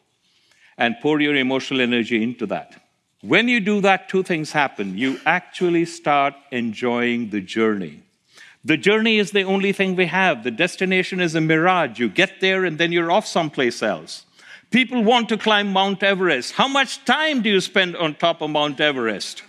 And 0.79 0.97
pour 1.01 1.21
your 1.21 1.37
emotional 1.37 1.81
energy 1.81 2.23
into 2.23 2.47
that. 2.47 2.83
When 3.21 3.47
you 3.49 3.61
do 3.61 3.81
that, 3.83 4.09
two 4.09 4.23
things 4.23 4.53
happen. 4.53 4.99
You 4.99 5.21
actually 5.25 5.85
start 5.85 6.35
enjoying 6.51 7.31
the 7.31 7.41
journey. 7.41 8.03
The 8.65 8.77
journey 8.77 9.19
is 9.19 9.33
the 9.33 9.43
only 9.43 9.73
thing 9.73 9.97
we 9.97 10.07
have. 10.07 10.45
The 10.45 10.51
destination 10.51 11.21
is 11.21 11.35
a 11.35 11.41
mirage. 11.41 11.99
You 11.99 12.09
get 12.09 12.41
there 12.41 12.65
and 12.65 12.79
then 12.79 12.93
you're 12.93 13.11
off 13.11 13.27
someplace 13.27 13.83
else. 13.83 14.25
People 14.71 15.05
want 15.05 15.29
to 15.29 15.37
climb 15.37 15.73
Mount 15.73 16.03
Everest. 16.03 16.53
How 16.55 16.67
much 16.67 17.05
time 17.05 17.43
do 17.43 17.51
you 17.51 17.61
spend 17.61 17.95
on 17.97 18.15
top 18.15 18.41
of 18.41 18.51
Mount 18.51 18.81
Everest? 18.81 19.43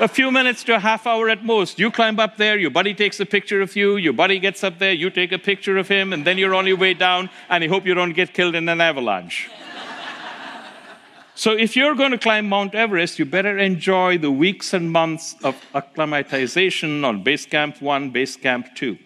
A 0.00 0.08
few 0.08 0.30
minutes 0.30 0.64
to 0.64 0.74
a 0.74 0.78
half 0.78 1.06
hour 1.06 1.28
at 1.28 1.44
most. 1.44 1.78
You 1.78 1.90
climb 1.90 2.18
up 2.18 2.36
there, 2.36 2.58
your 2.58 2.70
buddy 2.70 2.94
takes 2.94 3.20
a 3.20 3.26
picture 3.26 3.60
of 3.60 3.76
you, 3.76 3.96
your 3.96 4.12
buddy 4.12 4.38
gets 4.38 4.64
up 4.64 4.78
there, 4.78 4.92
you 4.92 5.10
take 5.10 5.32
a 5.32 5.38
picture 5.38 5.78
of 5.78 5.88
him, 5.88 6.12
and 6.12 6.24
then 6.24 6.36
you're 6.36 6.54
on 6.54 6.66
your 6.66 6.76
way 6.76 6.94
down, 6.94 7.30
and 7.48 7.62
you 7.62 7.70
hope 7.70 7.86
you 7.86 7.94
don't 7.94 8.12
get 8.12 8.34
killed 8.34 8.54
in 8.54 8.68
an 8.68 8.80
avalanche. 8.80 9.50
so, 11.34 11.52
if 11.52 11.76
you're 11.76 11.94
going 11.94 12.10
to 12.10 12.18
climb 12.18 12.48
Mount 12.48 12.74
Everest, 12.74 13.18
you 13.18 13.24
better 13.24 13.56
enjoy 13.58 14.18
the 14.18 14.30
weeks 14.30 14.74
and 14.74 14.90
months 14.90 15.36
of 15.44 15.56
acclimatization 15.74 17.04
on 17.04 17.22
Base 17.22 17.46
Camp 17.46 17.80
1, 17.80 18.10
Base 18.10 18.36
Camp 18.36 18.74
2, 18.74 18.98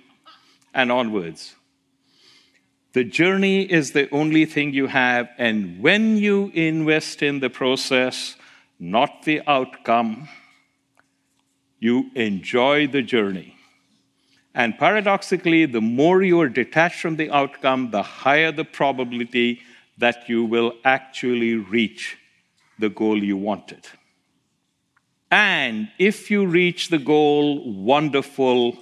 and 0.72 0.90
onwards. 0.90 1.54
The 2.94 3.04
journey 3.04 3.70
is 3.70 3.92
the 3.92 4.08
only 4.10 4.46
thing 4.46 4.72
you 4.72 4.86
have, 4.86 5.28
and 5.36 5.80
when 5.80 6.16
you 6.16 6.50
invest 6.54 7.22
in 7.22 7.40
the 7.40 7.50
process, 7.50 8.36
not 8.80 9.24
the 9.24 9.42
outcome, 9.46 10.28
you 11.78 12.10
enjoy 12.14 12.86
the 12.86 13.02
journey. 13.02 13.56
And 14.54 14.76
paradoxically, 14.78 15.66
the 15.66 15.80
more 15.80 16.22
you 16.22 16.40
are 16.40 16.48
detached 16.48 17.00
from 17.00 17.16
the 17.16 17.30
outcome, 17.30 17.90
the 17.90 18.02
higher 18.02 18.50
the 18.50 18.64
probability 18.64 19.60
that 19.98 20.28
you 20.28 20.44
will 20.44 20.72
actually 20.84 21.54
reach 21.54 22.16
the 22.78 22.88
goal 22.88 23.22
you 23.22 23.36
wanted. 23.36 23.86
And 25.30 25.90
if 25.98 26.30
you 26.30 26.46
reach 26.46 26.88
the 26.88 26.98
goal, 26.98 27.84
wonderful. 27.84 28.78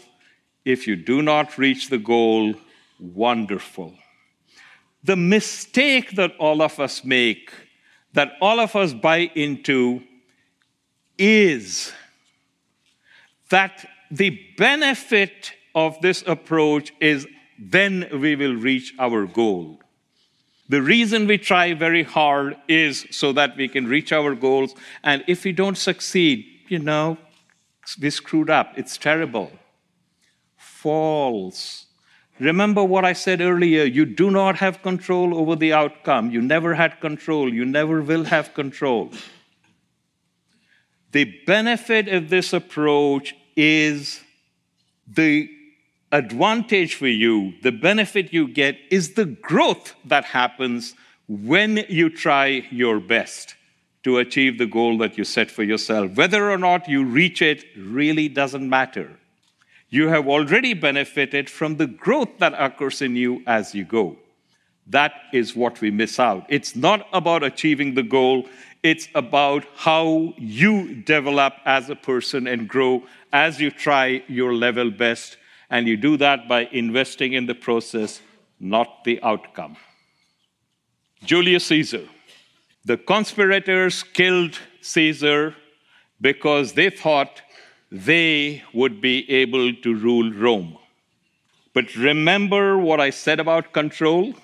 If 0.64 0.86
you 0.86 0.96
do 0.96 1.22
not 1.22 1.58
reach 1.58 1.90
the 1.90 1.98
goal, 1.98 2.54
wonderful. 3.00 3.94
The 5.02 5.16
mistake 5.16 6.12
that 6.12 6.34
all 6.38 6.62
of 6.62 6.78
us 6.78 7.04
make, 7.04 7.50
that 8.12 8.32
all 8.40 8.60
of 8.60 8.76
us 8.76 8.92
buy 8.92 9.30
into, 9.34 10.02
is 11.18 11.92
that 13.50 13.86
the 14.10 14.38
benefit 14.56 15.52
of 15.74 16.00
this 16.00 16.22
approach 16.26 16.92
is 17.00 17.26
then 17.58 18.08
we 18.12 18.36
will 18.36 18.54
reach 18.54 18.94
our 18.98 19.26
goal. 19.26 19.80
The 20.68 20.82
reason 20.82 21.26
we 21.26 21.38
try 21.38 21.74
very 21.74 22.02
hard 22.02 22.56
is 22.66 23.06
so 23.10 23.32
that 23.32 23.56
we 23.56 23.68
can 23.68 23.86
reach 23.86 24.12
our 24.12 24.34
goals. 24.34 24.74
And 25.04 25.22
if 25.28 25.44
we 25.44 25.52
don't 25.52 25.78
succeed, 25.78 26.44
you 26.68 26.80
know, 26.80 27.18
we 28.00 28.10
screwed 28.10 28.50
up. 28.50 28.72
It's 28.76 28.98
terrible. 28.98 29.52
False. 30.56 31.86
Remember 32.40 32.84
what 32.84 33.04
I 33.04 33.12
said 33.14 33.40
earlier 33.40 33.84
you 33.84 34.04
do 34.04 34.30
not 34.30 34.56
have 34.56 34.82
control 34.82 35.38
over 35.38 35.56
the 35.56 35.72
outcome. 35.72 36.30
You 36.30 36.42
never 36.42 36.74
had 36.74 37.00
control. 37.00 37.52
You 37.52 37.64
never 37.64 38.02
will 38.02 38.24
have 38.24 38.52
control. 38.52 39.12
The 41.16 41.24
benefit 41.46 42.08
of 42.08 42.28
this 42.28 42.52
approach 42.52 43.34
is 43.56 44.20
the 45.08 45.48
advantage 46.12 46.94
for 46.96 47.06
you, 47.06 47.54
the 47.62 47.72
benefit 47.72 48.34
you 48.34 48.46
get 48.46 48.76
is 48.90 49.14
the 49.14 49.24
growth 49.24 49.94
that 50.04 50.26
happens 50.26 50.94
when 51.26 51.86
you 51.88 52.10
try 52.10 52.66
your 52.70 53.00
best 53.00 53.54
to 54.04 54.18
achieve 54.18 54.58
the 54.58 54.66
goal 54.66 54.98
that 54.98 55.16
you 55.16 55.24
set 55.24 55.50
for 55.50 55.62
yourself. 55.62 56.14
Whether 56.16 56.50
or 56.50 56.58
not 56.58 56.86
you 56.86 57.02
reach 57.02 57.40
it 57.40 57.64
really 57.74 58.28
doesn't 58.28 58.68
matter 58.68 59.08
you 59.88 60.08
have 60.08 60.28
already 60.28 60.74
benefited 60.74 61.48
from 61.48 61.76
the 61.76 61.86
growth 61.86 62.38
that 62.40 62.52
occurs 62.58 63.00
in 63.00 63.16
you 63.16 63.42
as 63.46 63.74
you 63.74 63.84
go. 63.84 64.16
That 64.88 65.12
is 65.32 65.56
what 65.56 65.80
we 65.80 65.90
miss 65.90 66.20
out. 66.20 66.46
It's 66.48 66.76
not 66.76 67.08
about 67.12 67.42
achieving 67.42 67.94
the 67.94 68.02
goal, 68.02 68.48
it's 68.82 69.08
about 69.14 69.64
how 69.74 70.32
you 70.38 71.02
develop 71.02 71.54
as 71.64 71.90
a 71.90 71.96
person 71.96 72.46
and 72.46 72.68
grow 72.68 73.02
as 73.32 73.60
you 73.60 73.70
try 73.70 74.22
your 74.28 74.54
level 74.54 74.90
best. 74.90 75.38
And 75.70 75.88
you 75.88 75.96
do 75.96 76.16
that 76.18 76.46
by 76.46 76.68
investing 76.70 77.32
in 77.32 77.46
the 77.46 77.54
process, 77.54 78.20
not 78.60 79.02
the 79.02 79.20
outcome. 79.22 79.76
Julius 81.24 81.66
Caesar. 81.66 82.04
The 82.84 82.96
conspirators 82.96 84.04
killed 84.04 84.60
Caesar 84.80 85.56
because 86.20 86.74
they 86.74 86.90
thought 86.90 87.42
they 87.90 88.62
would 88.72 89.00
be 89.00 89.28
able 89.28 89.74
to 89.74 89.94
rule 89.96 90.32
Rome. 90.32 90.78
But 91.74 91.96
remember 91.96 92.78
what 92.78 93.00
I 93.00 93.10
said 93.10 93.40
about 93.40 93.72
control? 93.72 94.34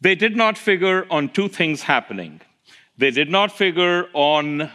They 0.00 0.14
did 0.14 0.36
not 0.36 0.56
figure 0.56 1.06
on 1.10 1.28
two 1.28 1.48
things 1.48 1.82
happening. 1.82 2.40
They 2.96 3.10
did 3.10 3.30
not 3.30 3.52
figure 3.52 4.06
on 4.12 4.70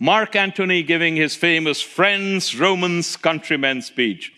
Mark 0.00 0.36
Antony 0.36 0.82
giving 0.82 1.16
his 1.16 1.34
famous 1.34 1.80
Friends, 1.80 2.58
Romans, 2.58 3.16
Countrymen 3.16 3.82
speech. 3.82 4.32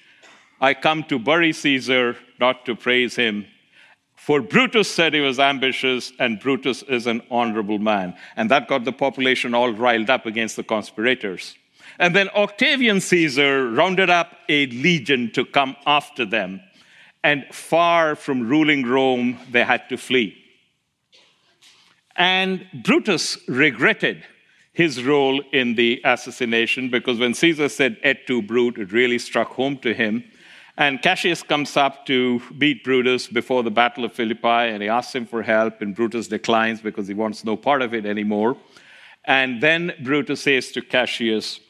I 0.60 0.74
come 0.74 1.04
to 1.04 1.18
bury 1.18 1.52
Caesar, 1.52 2.16
not 2.38 2.64
to 2.66 2.74
praise 2.76 3.16
him. 3.16 3.46
For 4.16 4.40
Brutus 4.40 4.90
said 4.90 5.14
he 5.14 5.20
was 5.20 5.38
ambitious, 5.38 6.12
and 6.18 6.38
Brutus 6.38 6.82
is 6.82 7.06
an 7.06 7.22
honorable 7.30 7.78
man. 7.78 8.14
And 8.36 8.50
that 8.50 8.68
got 8.68 8.84
the 8.84 8.92
population 8.92 9.54
all 9.54 9.72
riled 9.72 10.10
up 10.10 10.26
against 10.26 10.56
the 10.56 10.62
conspirators. 10.62 11.56
And 11.98 12.14
then 12.14 12.28
Octavian 12.30 13.00
Caesar 13.00 13.70
rounded 13.70 14.10
up 14.10 14.36
a 14.48 14.66
legion 14.66 15.30
to 15.32 15.44
come 15.44 15.76
after 15.86 16.24
them. 16.24 16.60
And 17.22 17.44
far 17.52 18.16
from 18.16 18.48
ruling 18.48 18.86
Rome, 18.86 19.38
they 19.50 19.64
had 19.64 19.88
to 19.90 19.96
flee. 19.96 20.36
And 22.16 22.66
Brutus 22.84 23.38
regretted 23.48 24.24
his 24.72 25.02
role 25.04 25.42
in 25.52 25.74
the 25.74 26.00
assassination 26.04 26.90
because 26.90 27.18
when 27.18 27.34
Caesar 27.34 27.68
said 27.68 27.98
et 28.02 28.26
tu 28.26 28.40
brute, 28.40 28.78
it 28.78 28.92
really 28.92 29.18
struck 29.18 29.48
home 29.48 29.76
to 29.78 29.92
him. 29.92 30.24
And 30.76 31.02
Cassius 31.02 31.42
comes 31.42 31.76
up 31.76 32.06
to 32.06 32.40
beat 32.56 32.84
Brutus 32.84 33.26
before 33.26 33.62
the 33.62 33.70
Battle 33.70 34.04
of 34.04 34.14
Philippi, 34.14 34.72
and 34.72 34.82
he 34.82 34.88
asks 34.88 35.14
him 35.14 35.26
for 35.26 35.42
help, 35.42 35.82
and 35.82 35.94
Brutus 35.94 36.28
declines 36.28 36.80
because 36.80 37.06
he 37.06 37.12
wants 37.12 37.44
no 37.44 37.56
part 37.56 37.82
of 37.82 37.92
it 37.92 38.06
anymore. 38.06 38.56
And 39.26 39.60
then 39.60 39.92
Brutus 40.02 40.40
says 40.42 40.72
to 40.72 40.80
Cassius, 40.80 41.60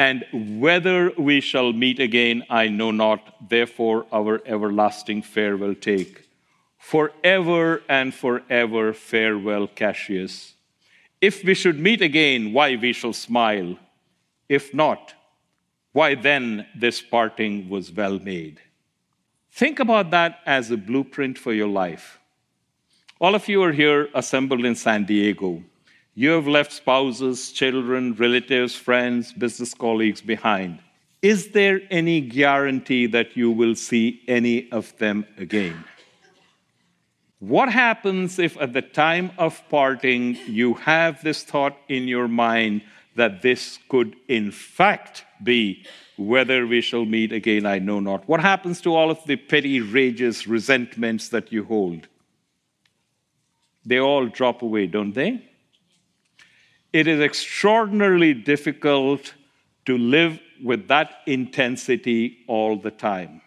And 0.00 0.24
whether 0.32 1.10
we 1.18 1.42
shall 1.42 1.74
meet 1.74 1.98
again, 2.00 2.46
I 2.48 2.68
know 2.68 2.90
not, 2.90 3.20
therefore 3.50 4.06
our 4.10 4.40
everlasting 4.46 5.20
farewell 5.20 5.74
take. 5.74 6.26
Forever 6.78 7.82
and 7.86 8.14
forever 8.14 8.94
farewell, 8.94 9.66
Cassius. 9.66 10.54
If 11.20 11.44
we 11.44 11.52
should 11.52 11.78
meet 11.78 12.00
again, 12.00 12.54
why 12.54 12.76
we 12.76 12.94
shall 12.94 13.12
smile. 13.12 13.76
If 14.48 14.72
not, 14.72 15.12
why 15.92 16.14
then 16.14 16.66
this 16.74 17.02
parting 17.02 17.68
was 17.68 17.92
well 17.92 18.18
made. 18.18 18.58
Think 19.52 19.80
about 19.80 20.10
that 20.12 20.38
as 20.46 20.70
a 20.70 20.78
blueprint 20.78 21.36
for 21.36 21.52
your 21.52 21.68
life. 21.68 22.18
All 23.20 23.34
of 23.34 23.46
you 23.48 23.62
are 23.62 23.72
here 23.72 24.08
assembled 24.14 24.64
in 24.64 24.76
San 24.76 25.04
Diego. 25.04 25.62
You 26.14 26.30
have 26.30 26.46
left 26.46 26.72
spouses, 26.72 27.52
children, 27.52 28.14
relatives, 28.14 28.74
friends, 28.74 29.32
business 29.32 29.74
colleagues 29.74 30.20
behind. 30.20 30.80
Is 31.22 31.50
there 31.50 31.80
any 31.90 32.20
guarantee 32.20 33.06
that 33.06 33.36
you 33.36 33.50
will 33.50 33.74
see 33.74 34.22
any 34.26 34.70
of 34.72 34.96
them 34.98 35.26
again? 35.36 35.84
What 37.38 37.70
happens 37.70 38.38
if 38.38 38.56
at 38.60 38.72
the 38.72 38.82
time 38.82 39.30
of 39.38 39.62
parting 39.68 40.36
you 40.46 40.74
have 40.74 41.22
this 41.22 41.42
thought 41.42 41.76
in 41.88 42.08
your 42.08 42.28
mind 42.28 42.82
that 43.16 43.42
this 43.42 43.78
could 43.88 44.16
in 44.28 44.50
fact 44.50 45.24
be 45.42 45.84
whether 46.16 46.66
we 46.66 46.80
shall 46.80 47.04
meet 47.04 47.32
again, 47.32 47.64
I 47.64 47.78
know 47.78 48.00
not? 48.00 48.28
What 48.28 48.40
happens 48.40 48.80
to 48.82 48.94
all 48.94 49.10
of 49.10 49.24
the 49.24 49.36
petty 49.36 49.80
rages, 49.80 50.46
resentments 50.46 51.28
that 51.30 51.50
you 51.50 51.64
hold? 51.64 52.08
They 53.86 53.98
all 53.98 54.26
drop 54.26 54.60
away, 54.60 54.86
don't 54.86 55.14
they? 55.14 55.49
It 56.92 57.06
is 57.06 57.20
extraordinarily 57.20 58.34
difficult 58.34 59.34
to 59.86 59.96
live 59.96 60.40
with 60.62 60.88
that 60.88 61.20
intensity 61.26 62.38
all 62.46 62.76
the 62.76 62.90
time 62.90 63.40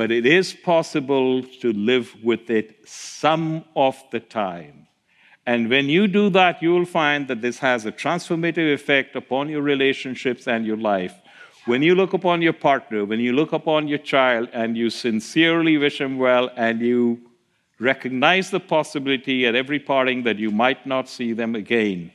but 0.00 0.10
it 0.10 0.24
is 0.24 0.54
possible 0.54 1.42
to 1.42 1.72
live 1.72 2.14
with 2.22 2.48
it 2.48 2.88
some 2.88 3.64
of 3.76 4.02
the 4.12 4.18
time. 4.18 4.86
And 5.46 5.68
when 5.68 5.90
you 5.90 6.06
do 6.06 6.30
that, 6.30 6.62
you 6.62 6.72
will 6.72 6.84
find 6.86 7.26
that 7.28 7.42
this 7.42 7.58
has 7.58 7.84
a 7.84 7.92
transformative 7.92 8.72
effect 8.72 9.16
upon 9.16 9.48
your 9.48 9.62
relationships 9.62 10.46
and 10.46 10.64
your 10.64 10.76
life. 10.76 11.14
When 11.66 11.82
you 11.82 11.94
look 11.94 12.12
upon 12.12 12.40
your 12.40 12.52
partner, 12.52 13.04
when 13.04 13.20
you 13.20 13.32
look 13.32 13.52
upon 13.52 13.88
your 13.88 13.98
child, 13.98 14.48
and 14.52 14.76
you 14.76 14.90
sincerely 14.90 15.76
wish 15.76 16.00
him 16.00 16.18
well, 16.18 16.50
and 16.56 16.80
you 16.80 17.20
recognize 17.80 18.50
the 18.50 18.60
possibility 18.60 19.46
at 19.46 19.54
every 19.54 19.80
parting 19.80 20.22
that 20.24 20.38
you 20.38 20.50
might 20.50 20.86
not 20.86 21.08
see 21.08 21.32
them 21.32 21.54
again, 21.54 22.12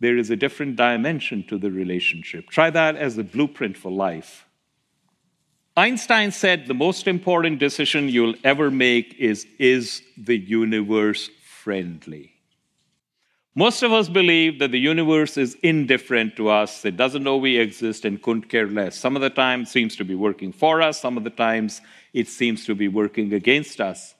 there 0.00 0.16
is 0.16 0.30
a 0.30 0.36
different 0.36 0.76
dimension 0.76 1.44
to 1.48 1.58
the 1.58 1.70
relationship. 1.70 2.48
Try 2.48 2.70
that 2.70 2.96
as 2.96 3.16
a 3.16 3.24
blueprint 3.24 3.76
for 3.76 3.92
life. 3.92 4.46
Einstein 5.76 6.32
said 6.32 6.66
the 6.66 6.74
most 6.74 7.06
important 7.06 7.58
decision 7.58 8.08
you'll 8.08 8.34
ever 8.42 8.70
make 8.70 9.14
is 9.18 9.46
Is 9.58 10.02
the 10.16 10.36
universe 10.36 11.28
friendly? 11.42 12.35
Most 13.58 13.82
of 13.82 13.90
us 13.90 14.10
believe 14.10 14.58
that 14.58 14.70
the 14.70 14.78
universe 14.78 15.38
is 15.38 15.56
indifferent 15.62 16.36
to 16.36 16.50
us, 16.50 16.84
it 16.84 16.98
doesn't 16.98 17.22
know 17.22 17.38
we 17.38 17.56
exist, 17.56 18.04
and 18.04 18.20
couldn't 18.20 18.50
care 18.50 18.66
less. 18.66 18.98
Some 18.98 19.16
of 19.16 19.22
the 19.22 19.30
time 19.30 19.62
it 19.62 19.68
seems 19.68 19.96
to 19.96 20.04
be 20.04 20.14
working 20.14 20.52
for 20.52 20.82
us, 20.82 21.00
some 21.00 21.16
of 21.16 21.24
the 21.24 21.30
times 21.30 21.80
it 22.12 22.28
seems 22.28 22.66
to 22.66 22.74
be 22.74 22.86
working 22.86 23.32
against 23.32 23.80
us. 23.80 24.14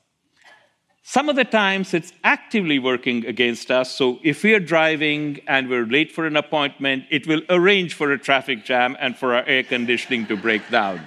Some 1.03 1.29
of 1.29 1.37
the 1.37 1.45
times 1.45 1.93
it's 1.93 2.15
actively 2.25 2.79
working 2.79 3.27
against 3.27 3.71
us. 3.71 3.91
So 3.91 4.19
if 4.25 4.43
we 4.43 4.55
are 4.55 4.59
driving 4.59 5.41
and 5.47 5.69
we're 5.69 5.85
late 5.85 6.13
for 6.13 6.27
an 6.27 6.37
appointment, 6.37 7.05
it 7.11 7.27
will 7.27 7.43
arrange 7.51 7.93
for 7.93 8.11
a 8.13 8.19
traffic 8.19 8.65
jam 8.65 8.97
and 8.99 9.17
for 9.19 9.35
our 9.35 9.45
air 9.45 9.63
conditioning 9.63 10.27
to 10.29 10.37
break 10.37 10.69
down. 10.71 11.03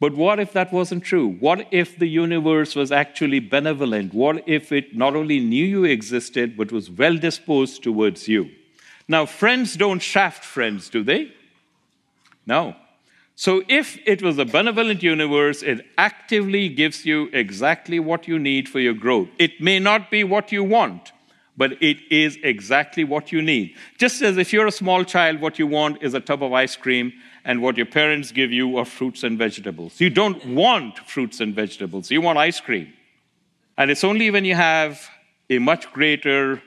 But 0.00 0.14
what 0.14 0.40
if 0.40 0.54
that 0.54 0.72
wasn't 0.72 1.04
true? 1.04 1.28
What 1.40 1.68
if 1.70 1.98
the 1.98 2.08
universe 2.08 2.74
was 2.74 2.90
actually 2.90 3.38
benevolent? 3.38 4.14
What 4.14 4.42
if 4.48 4.72
it 4.72 4.96
not 4.96 5.14
only 5.14 5.40
knew 5.40 5.64
you 5.64 5.84
existed, 5.84 6.56
but 6.56 6.72
was 6.72 6.90
well 6.90 7.18
disposed 7.18 7.82
towards 7.82 8.26
you? 8.26 8.50
Now, 9.06 9.26
friends 9.26 9.76
don't 9.76 10.00
shaft 10.00 10.42
friends, 10.42 10.88
do 10.88 11.04
they? 11.04 11.32
No. 12.46 12.74
So, 13.36 13.62
if 13.68 13.98
it 14.06 14.22
was 14.22 14.38
a 14.38 14.44
benevolent 14.44 15.02
universe, 15.02 15.62
it 15.62 15.86
actively 15.98 16.68
gives 16.68 17.04
you 17.04 17.28
exactly 17.32 17.98
what 17.98 18.26
you 18.26 18.38
need 18.38 18.68
for 18.68 18.80
your 18.80 18.94
growth. 18.94 19.28
It 19.38 19.60
may 19.60 19.78
not 19.78 20.10
be 20.10 20.24
what 20.24 20.52
you 20.52 20.64
want, 20.64 21.12
but 21.56 21.72
it 21.82 21.98
is 22.10 22.38
exactly 22.42 23.04
what 23.04 23.32
you 23.32 23.42
need. 23.42 23.74
Just 23.98 24.22
as 24.22 24.38
if 24.38 24.52
you're 24.52 24.66
a 24.66 24.72
small 24.72 25.04
child, 25.04 25.40
what 25.40 25.58
you 25.58 25.66
want 25.66 26.02
is 26.02 26.14
a 26.14 26.20
tub 26.20 26.42
of 26.42 26.52
ice 26.52 26.76
cream, 26.76 27.12
and 27.44 27.62
what 27.62 27.76
your 27.76 27.86
parents 27.86 28.32
give 28.32 28.52
you 28.52 28.76
are 28.76 28.84
fruits 28.84 29.22
and 29.22 29.38
vegetables. 29.38 30.00
You 30.00 30.10
don't 30.10 30.44
want 30.46 30.98
fruits 30.98 31.40
and 31.40 31.54
vegetables, 31.54 32.10
you 32.10 32.20
want 32.20 32.38
ice 32.38 32.60
cream. 32.60 32.92
And 33.76 33.90
it's 33.90 34.04
only 34.04 34.30
when 34.30 34.44
you 34.44 34.54
have 34.54 35.08
a 35.48 35.58
much 35.58 35.90
greater 35.92 36.62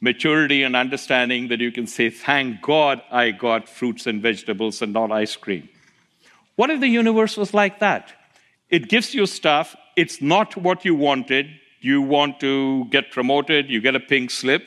maturity 0.00 0.62
and 0.62 0.76
understanding 0.76 1.48
that 1.48 1.60
you 1.60 1.72
can 1.72 1.86
say, 1.86 2.10
Thank 2.10 2.60
God 2.62 3.02
I 3.10 3.30
got 3.30 3.68
fruits 3.68 4.06
and 4.06 4.20
vegetables 4.20 4.82
and 4.82 4.92
not 4.92 5.12
ice 5.12 5.36
cream. 5.36 5.68
What 6.56 6.70
if 6.70 6.80
the 6.80 6.88
universe 6.88 7.36
was 7.36 7.54
like 7.54 7.80
that? 7.80 8.12
It 8.68 8.88
gives 8.88 9.14
you 9.14 9.26
stuff, 9.26 9.76
it's 9.94 10.20
not 10.20 10.56
what 10.56 10.84
you 10.84 10.94
wanted. 10.94 11.46
You 11.80 12.02
want 12.02 12.40
to 12.40 12.86
get 12.86 13.12
promoted, 13.12 13.70
you 13.70 13.80
get 13.80 13.94
a 13.94 14.00
pink 14.00 14.30
slip. 14.30 14.66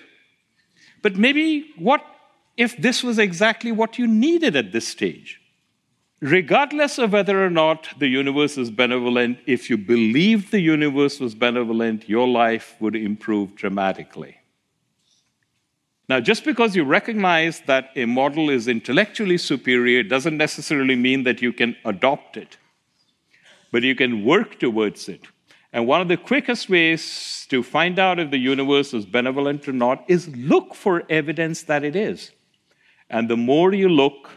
But 1.02 1.16
maybe 1.16 1.72
what 1.78 2.02
if 2.56 2.78
this 2.78 3.04
was 3.04 3.20
exactly 3.20 3.72
what 3.72 3.98
you 3.98 4.08
needed 4.08 4.56
at 4.56 4.72
this 4.72 4.88
stage? 4.88 5.40
Regardless 6.22 6.98
of 6.98 7.14
whether 7.14 7.46
or 7.46 7.50
not 7.50 7.88
the 8.00 8.08
universe 8.08 8.58
is 8.58 8.72
benevolent, 8.72 9.40
if 9.46 9.70
you 9.70 9.78
believed 9.78 10.52
the 10.52 10.60
universe 10.60 11.20
was 11.20 11.36
benevolent, 11.36 12.10
your 12.10 12.28
life 12.28 12.76
would 12.80 12.96
improve 12.96 13.56
dramatically. 13.56 14.38
Now, 16.10 16.20
just 16.20 16.44
because 16.44 16.76
you 16.76 16.84
recognize 16.84 17.62
that 17.68 17.92
a 17.96 18.06
model 18.06 18.50
is 18.50 18.68
intellectually 18.68 19.38
superior 19.38 20.02
doesn't 20.02 20.38
necessarily 20.38 20.96
mean 20.96 21.24
that 21.24 21.42
you 21.42 21.54
can 21.54 21.76
adopt 21.86 22.36
it, 22.36 22.58
but 23.72 23.84
you 23.84 23.94
can 23.94 24.26
work 24.26 24.60
towards 24.60 25.08
it. 25.08 25.22
And 25.72 25.86
one 25.86 26.02
of 26.02 26.08
the 26.08 26.18
quickest 26.18 26.68
ways 26.68 27.46
to 27.52 27.62
find 27.62 28.00
out 28.00 28.20
if 28.20 28.32
the 28.32 28.40
universe 28.40 28.92
is 28.92 29.06
benevolent 29.06 29.68
or 29.68 29.72
not 29.72 30.04
is 30.08 30.28
look 30.36 30.74
for 30.74 31.04
evidence 31.12 31.62
that 31.64 31.84
it 31.84 31.96
is. 31.96 32.32
And 33.12 33.30
the 33.30 33.38
more 33.38 33.72
you 33.72 33.88
look, 33.88 34.32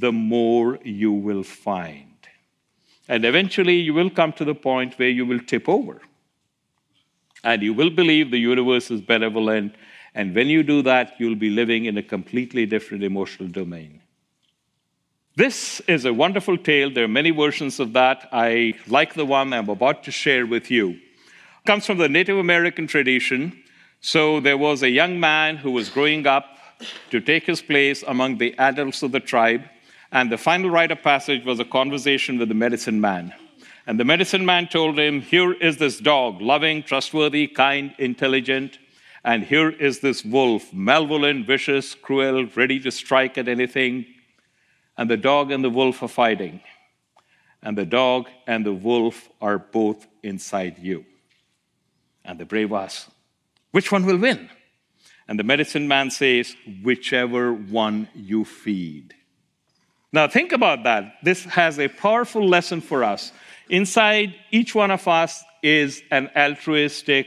the 0.00 0.12
more 0.12 0.78
you 0.82 1.12
will 1.12 1.42
find. 1.42 2.06
And 3.08 3.24
eventually, 3.24 3.76
you 3.76 3.92
will 3.92 4.10
come 4.10 4.32
to 4.34 4.44
the 4.44 4.54
point 4.54 4.98
where 4.98 5.08
you 5.08 5.26
will 5.26 5.40
tip 5.40 5.68
over. 5.68 6.00
And 7.42 7.62
you 7.62 7.74
will 7.74 7.90
believe 7.90 8.30
the 8.30 8.38
universe 8.38 8.90
is 8.90 9.00
benevolent. 9.00 9.74
And 10.14 10.34
when 10.34 10.48
you 10.48 10.62
do 10.62 10.82
that, 10.82 11.14
you'll 11.18 11.36
be 11.36 11.50
living 11.50 11.86
in 11.86 11.98
a 11.98 12.02
completely 12.02 12.66
different 12.66 13.02
emotional 13.04 13.48
domain. 13.48 14.00
This 15.36 15.80
is 15.80 16.04
a 16.04 16.12
wonderful 16.12 16.58
tale. 16.58 16.90
There 16.90 17.04
are 17.04 17.08
many 17.08 17.30
versions 17.30 17.80
of 17.80 17.92
that. 17.94 18.28
I 18.32 18.74
like 18.86 19.14
the 19.14 19.24
one 19.24 19.52
I'm 19.52 19.68
about 19.68 20.02
to 20.04 20.10
share 20.10 20.46
with 20.46 20.70
you. 20.70 20.90
It 20.90 21.66
comes 21.66 21.86
from 21.86 21.98
the 21.98 22.08
Native 22.08 22.36
American 22.36 22.86
tradition. 22.86 23.62
So 24.00 24.40
there 24.40 24.58
was 24.58 24.82
a 24.82 24.90
young 24.90 25.20
man 25.20 25.56
who 25.56 25.70
was 25.70 25.88
growing 25.88 26.26
up 26.26 26.58
to 27.10 27.20
take 27.20 27.46
his 27.46 27.62
place 27.62 28.02
among 28.06 28.38
the 28.38 28.58
adults 28.58 29.02
of 29.02 29.12
the 29.12 29.20
tribe. 29.20 29.62
And 30.12 30.30
the 30.30 30.38
final 30.38 30.70
rite 30.70 30.90
of 30.90 31.02
passage 31.02 31.44
was 31.44 31.60
a 31.60 31.64
conversation 31.64 32.38
with 32.38 32.48
the 32.48 32.54
medicine 32.54 33.00
man. 33.00 33.32
And 33.86 33.98
the 33.98 34.04
medicine 34.04 34.44
man 34.44 34.68
told 34.68 34.98
him, 34.98 35.20
Here 35.20 35.52
is 35.52 35.76
this 35.76 35.98
dog, 35.98 36.40
loving, 36.40 36.82
trustworthy, 36.82 37.46
kind, 37.46 37.94
intelligent. 37.98 38.78
And 39.24 39.44
here 39.44 39.70
is 39.70 40.00
this 40.00 40.24
wolf, 40.24 40.72
malevolent, 40.72 41.46
vicious, 41.46 41.94
cruel, 41.94 42.46
ready 42.56 42.80
to 42.80 42.90
strike 42.90 43.38
at 43.38 43.48
anything. 43.48 44.06
And 44.96 45.10
the 45.10 45.16
dog 45.16 45.50
and 45.50 45.62
the 45.62 45.70
wolf 45.70 46.02
are 46.02 46.08
fighting. 46.08 46.60
And 47.62 47.76
the 47.76 47.86
dog 47.86 48.28
and 48.46 48.64
the 48.64 48.72
wolf 48.72 49.28
are 49.40 49.58
both 49.58 50.06
inside 50.22 50.78
you. 50.78 51.04
And 52.24 52.38
the 52.38 52.44
brave 52.46 52.72
asks, 52.72 53.10
Which 53.70 53.92
one 53.92 54.06
will 54.06 54.18
win? 54.18 54.50
And 55.28 55.38
the 55.38 55.44
medicine 55.44 55.86
man 55.86 56.10
says, 56.10 56.56
Whichever 56.82 57.52
one 57.52 58.08
you 58.14 58.44
feed. 58.44 59.14
Now, 60.12 60.26
think 60.26 60.52
about 60.52 60.82
that. 60.84 61.18
This 61.22 61.44
has 61.44 61.78
a 61.78 61.88
powerful 61.88 62.46
lesson 62.46 62.80
for 62.80 63.04
us. 63.04 63.32
Inside 63.68 64.34
each 64.50 64.74
one 64.74 64.90
of 64.90 65.06
us 65.06 65.44
is 65.62 66.02
an 66.10 66.30
altruistic, 66.36 67.26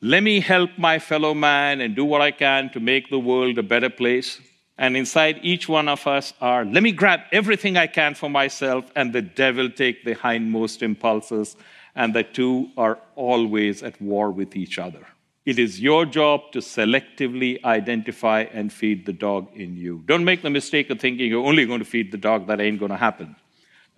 let 0.00 0.22
me 0.22 0.40
help 0.40 0.70
my 0.76 0.98
fellow 0.98 1.34
man 1.34 1.80
and 1.80 1.96
do 1.96 2.04
what 2.04 2.20
I 2.20 2.30
can 2.30 2.70
to 2.70 2.80
make 2.80 3.10
the 3.10 3.18
world 3.18 3.58
a 3.58 3.62
better 3.62 3.90
place. 3.90 4.40
And 4.78 4.96
inside 4.96 5.40
each 5.42 5.68
one 5.68 5.88
of 5.88 6.06
us 6.06 6.32
are, 6.40 6.64
let 6.64 6.84
me 6.84 6.92
grab 6.92 7.20
everything 7.32 7.76
I 7.76 7.88
can 7.88 8.14
for 8.14 8.30
myself, 8.30 8.84
and 8.94 9.12
the 9.12 9.22
devil 9.22 9.68
take 9.68 10.04
the 10.04 10.14
hindmost 10.14 10.82
impulses. 10.82 11.56
And 11.96 12.14
the 12.14 12.22
two 12.22 12.70
are 12.76 13.00
always 13.16 13.82
at 13.82 14.00
war 14.00 14.30
with 14.30 14.54
each 14.54 14.78
other. 14.78 15.04
It 15.46 15.58
is 15.58 15.80
your 15.80 16.04
job 16.04 16.52
to 16.52 16.58
selectively 16.58 17.62
identify 17.64 18.42
and 18.52 18.72
feed 18.72 19.06
the 19.06 19.12
dog 19.12 19.48
in 19.54 19.76
you. 19.76 20.02
Don't 20.06 20.24
make 20.24 20.42
the 20.42 20.50
mistake 20.50 20.90
of 20.90 21.00
thinking 21.00 21.28
you're 21.30 21.46
only 21.46 21.64
going 21.64 21.78
to 21.78 21.84
feed 21.86 22.12
the 22.12 22.18
dog, 22.18 22.46
that 22.48 22.60
ain't 22.60 22.78
going 22.78 22.90
to 22.90 22.96
happen 22.96 23.36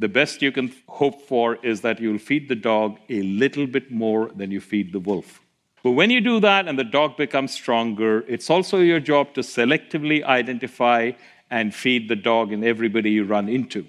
the 0.01 0.09
best 0.09 0.41
you 0.41 0.51
can 0.51 0.73
hope 0.89 1.21
for 1.29 1.57
is 1.57 1.83
that 1.83 2.01
you'll 2.01 2.19
feed 2.19 2.49
the 2.49 2.55
dog 2.55 2.99
a 3.11 3.23
little 3.23 3.67
bit 3.67 3.91
more 3.91 4.31
than 4.35 4.51
you 4.51 4.61
feed 4.61 4.93
the 4.93 4.99
wolf. 4.99 5.43
But 5.83 5.93
when 5.93 6.11
you 6.11 6.23
do 6.23 6.41
that 6.41 6.67
and 6.67 6.79
the 6.79 6.85
dog 6.85 7.19
becomes 7.19 7.53
stronger, 7.53 8.25
it's 8.27 8.49
also 8.49 8.79
your 8.79 9.01
job 9.01 9.35
to 9.35 9.43
selectively 9.43 10.25
identify 10.25 11.13
and 11.51 11.75
feed 11.75 12.09
the 12.09 12.17
dog 12.17 12.51
in 12.51 12.65
everybody 12.65 13.11
you 13.11 13.25
run 13.25 13.49
into. 13.49 13.87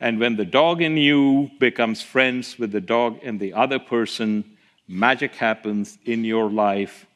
And 0.00 0.18
when 0.18 0.36
the 0.36 0.46
dog 0.46 0.80
in 0.80 0.96
you 0.96 1.50
becomes 1.58 2.02
friends 2.02 2.58
with 2.58 2.72
the 2.72 2.80
dog 2.80 3.18
and 3.22 3.38
the 3.38 3.52
other 3.52 3.78
person, 3.78 4.56
magic 4.88 5.34
happens 5.34 5.98
in 6.04 6.24
your 6.24 6.50
life 6.50 7.06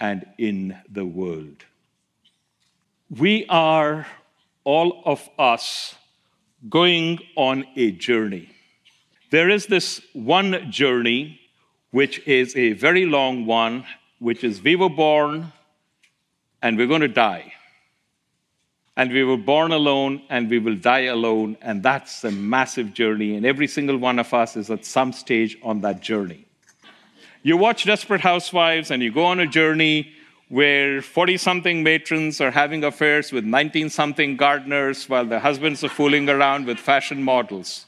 and 0.00 0.26
in 0.36 0.76
the 0.90 1.06
world. 1.06 1.64
We 3.08 3.46
are, 3.48 4.06
all 4.64 5.02
of 5.04 5.28
us, 5.38 5.94
going 6.68 7.20
on 7.36 7.64
a 7.76 7.92
journey. 7.92 8.50
There 9.30 9.48
is 9.48 9.66
this 9.66 10.00
one 10.12 10.70
journey, 10.70 11.40
which 11.90 12.26
is 12.26 12.56
a 12.56 12.72
very 12.72 13.06
long 13.06 13.46
one, 13.46 13.84
which 14.18 14.42
is 14.42 14.62
we 14.62 14.74
were 14.74 14.88
born 14.88 15.52
and 16.62 16.76
we're 16.76 16.86
going 16.86 17.02
to 17.02 17.08
die. 17.08 17.52
And 18.96 19.12
we 19.12 19.24
were 19.24 19.36
born 19.36 19.72
alone 19.72 20.22
and 20.28 20.48
we 20.48 20.58
will 20.58 20.76
die 20.76 21.06
alone. 21.06 21.56
And 21.60 21.82
that's 21.82 22.24
a 22.24 22.30
massive 22.30 22.94
journey. 22.94 23.34
And 23.36 23.44
every 23.44 23.66
single 23.66 23.98
one 23.98 24.18
of 24.18 24.32
us 24.32 24.56
is 24.56 24.70
at 24.70 24.84
some 24.84 25.12
stage 25.12 25.58
on 25.62 25.80
that 25.80 26.00
journey. 26.00 26.46
You 27.46 27.58
watch 27.58 27.84
Desperate 27.84 28.22
Housewives 28.22 28.90
and 28.90 29.02
you 29.02 29.12
go 29.12 29.26
on 29.26 29.38
a 29.38 29.46
journey 29.46 30.14
where 30.48 31.02
40 31.02 31.36
something 31.36 31.82
matrons 31.82 32.40
are 32.40 32.50
having 32.50 32.82
affairs 32.82 33.32
with 33.32 33.44
19 33.44 33.90
something 33.90 34.38
gardeners 34.38 35.10
while 35.10 35.26
their 35.26 35.40
husbands 35.40 35.84
are 35.84 35.90
fooling 35.90 36.30
around 36.30 36.64
with 36.64 36.78
fashion 36.78 37.22
models. 37.22 37.84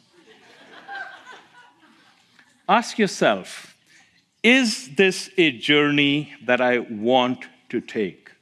Ask 2.68 2.98
yourself 2.98 3.74
is 4.42 4.94
this 4.94 5.30
a 5.38 5.52
journey 5.52 6.34
that 6.44 6.60
I 6.60 6.80
want 6.80 7.46
to 7.70 7.80
take? 7.80 8.32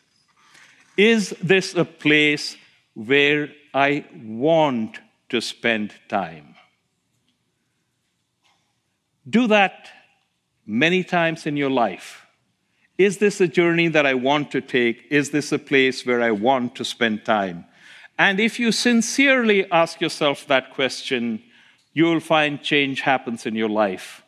Is 0.97 1.31
this 1.41 1.77
a 1.77 1.85
place 1.85 2.57
where 2.95 3.51
I 3.73 4.05
want 4.21 4.99
to 5.29 5.41
spend 5.41 5.95
time? 6.09 6.57
Do 9.31 9.47
that 9.47 9.94
many 10.67 11.05
times 11.05 11.47
in 11.47 11.57
your 11.57 11.71
life 11.71 12.25
is 12.97 13.19
this 13.19 13.41
a 13.41 13.49
journey 13.49 13.89
that 13.89 14.07
I 14.07 14.15
want 14.15 14.53
to 14.53 14.61
take? 14.61 15.07
Is 15.11 15.31
this 15.31 15.51
a 15.51 15.59
place 15.59 16.07
where 16.07 16.23
I 16.23 16.31
want 16.31 16.77
to 16.77 16.85
spend 16.85 17.25
time? 17.25 17.65
And 18.19 18.39
if 18.39 18.61
you 18.61 18.71
sincerely 18.71 19.69
ask 19.73 20.01
yourself 20.01 20.47
that 20.47 20.73
question, 20.73 21.43
you 21.93 22.05
will 22.05 22.21
find 22.21 22.63
change 22.63 23.01
happens 23.01 23.47
in 23.47 23.57
your 23.57 23.69
life. 23.69 24.23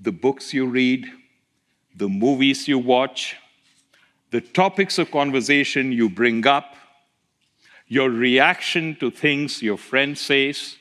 The 0.00 0.12
books 0.12 0.54
you 0.54 0.66
read, 0.66 1.06
the 1.94 2.08
movies 2.08 2.66
you 2.66 2.78
watch, 2.78 3.36
the 4.30 4.40
topics 4.40 4.98
of 4.98 5.10
conversation 5.10 5.92
you 5.92 6.08
bring 6.08 6.46
up, 6.46 6.74
your 7.86 8.08
reaction 8.08 8.96
to 8.96 9.10
things 9.10 9.62
your 9.62 9.76
friend 9.76 10.16
says, 10.16 10.76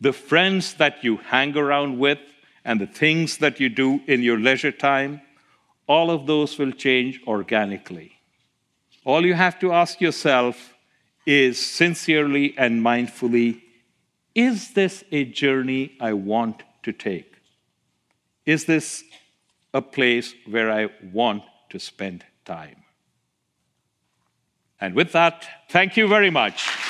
the 0.00 0.14
friends 0.14 0.74
that 0.74 1.04
you 1.04 1.18
hang 1.18 1.56
around 1.56 1.98
with, 1.98 2.18
and 2.64 2.80
the 2.80 2.86
things 2.86 3.38
that 3.38 3.60
you 3.60 3.68
do 3.68 4.00
in 4.06 4.22
your 4.22 4.38
leisure 4.38 4.72
time 4.72 5.20
all 5.86 6.10
of 6.12 6.26
those 6.26 6.56
will 6.56 6.70
change 6.70 7.20
organically. 7.26 8.12
All 9.04 9.26
you 9.26 9.34
have 9.34 9.58
to 9.58 9.72
ask 9.72 10.00
yourself 10.00 10.76
is 11.26 11.58
sincerely 11.58 12.54
and 12.56 12.80
mindfully 12.80 13.60
is 14.34 14.72
this 14.74 15.02
a 15.10 15.24
journey 15.24 15.96
I 16.00 16.12
want 16.12 16.62
to 16.84 16.92
take? 16.92 17.34
Is 18.46 18.64
this 18.66 19.02
a 19.74 19.82
place 19.82 20.34
where 20.48 20.70
I 20.70 20.90
want 21.12 21.42
to 21.70 21.78
spend 21.80 22.24
time? 22.44 22.84
And 24.80 24.94
with 24.94 25.12
that, 25.12 25.46
thank 25.68 25.96
you 25.96 26.08
very 26.08 26.30
much. 26.30 26.89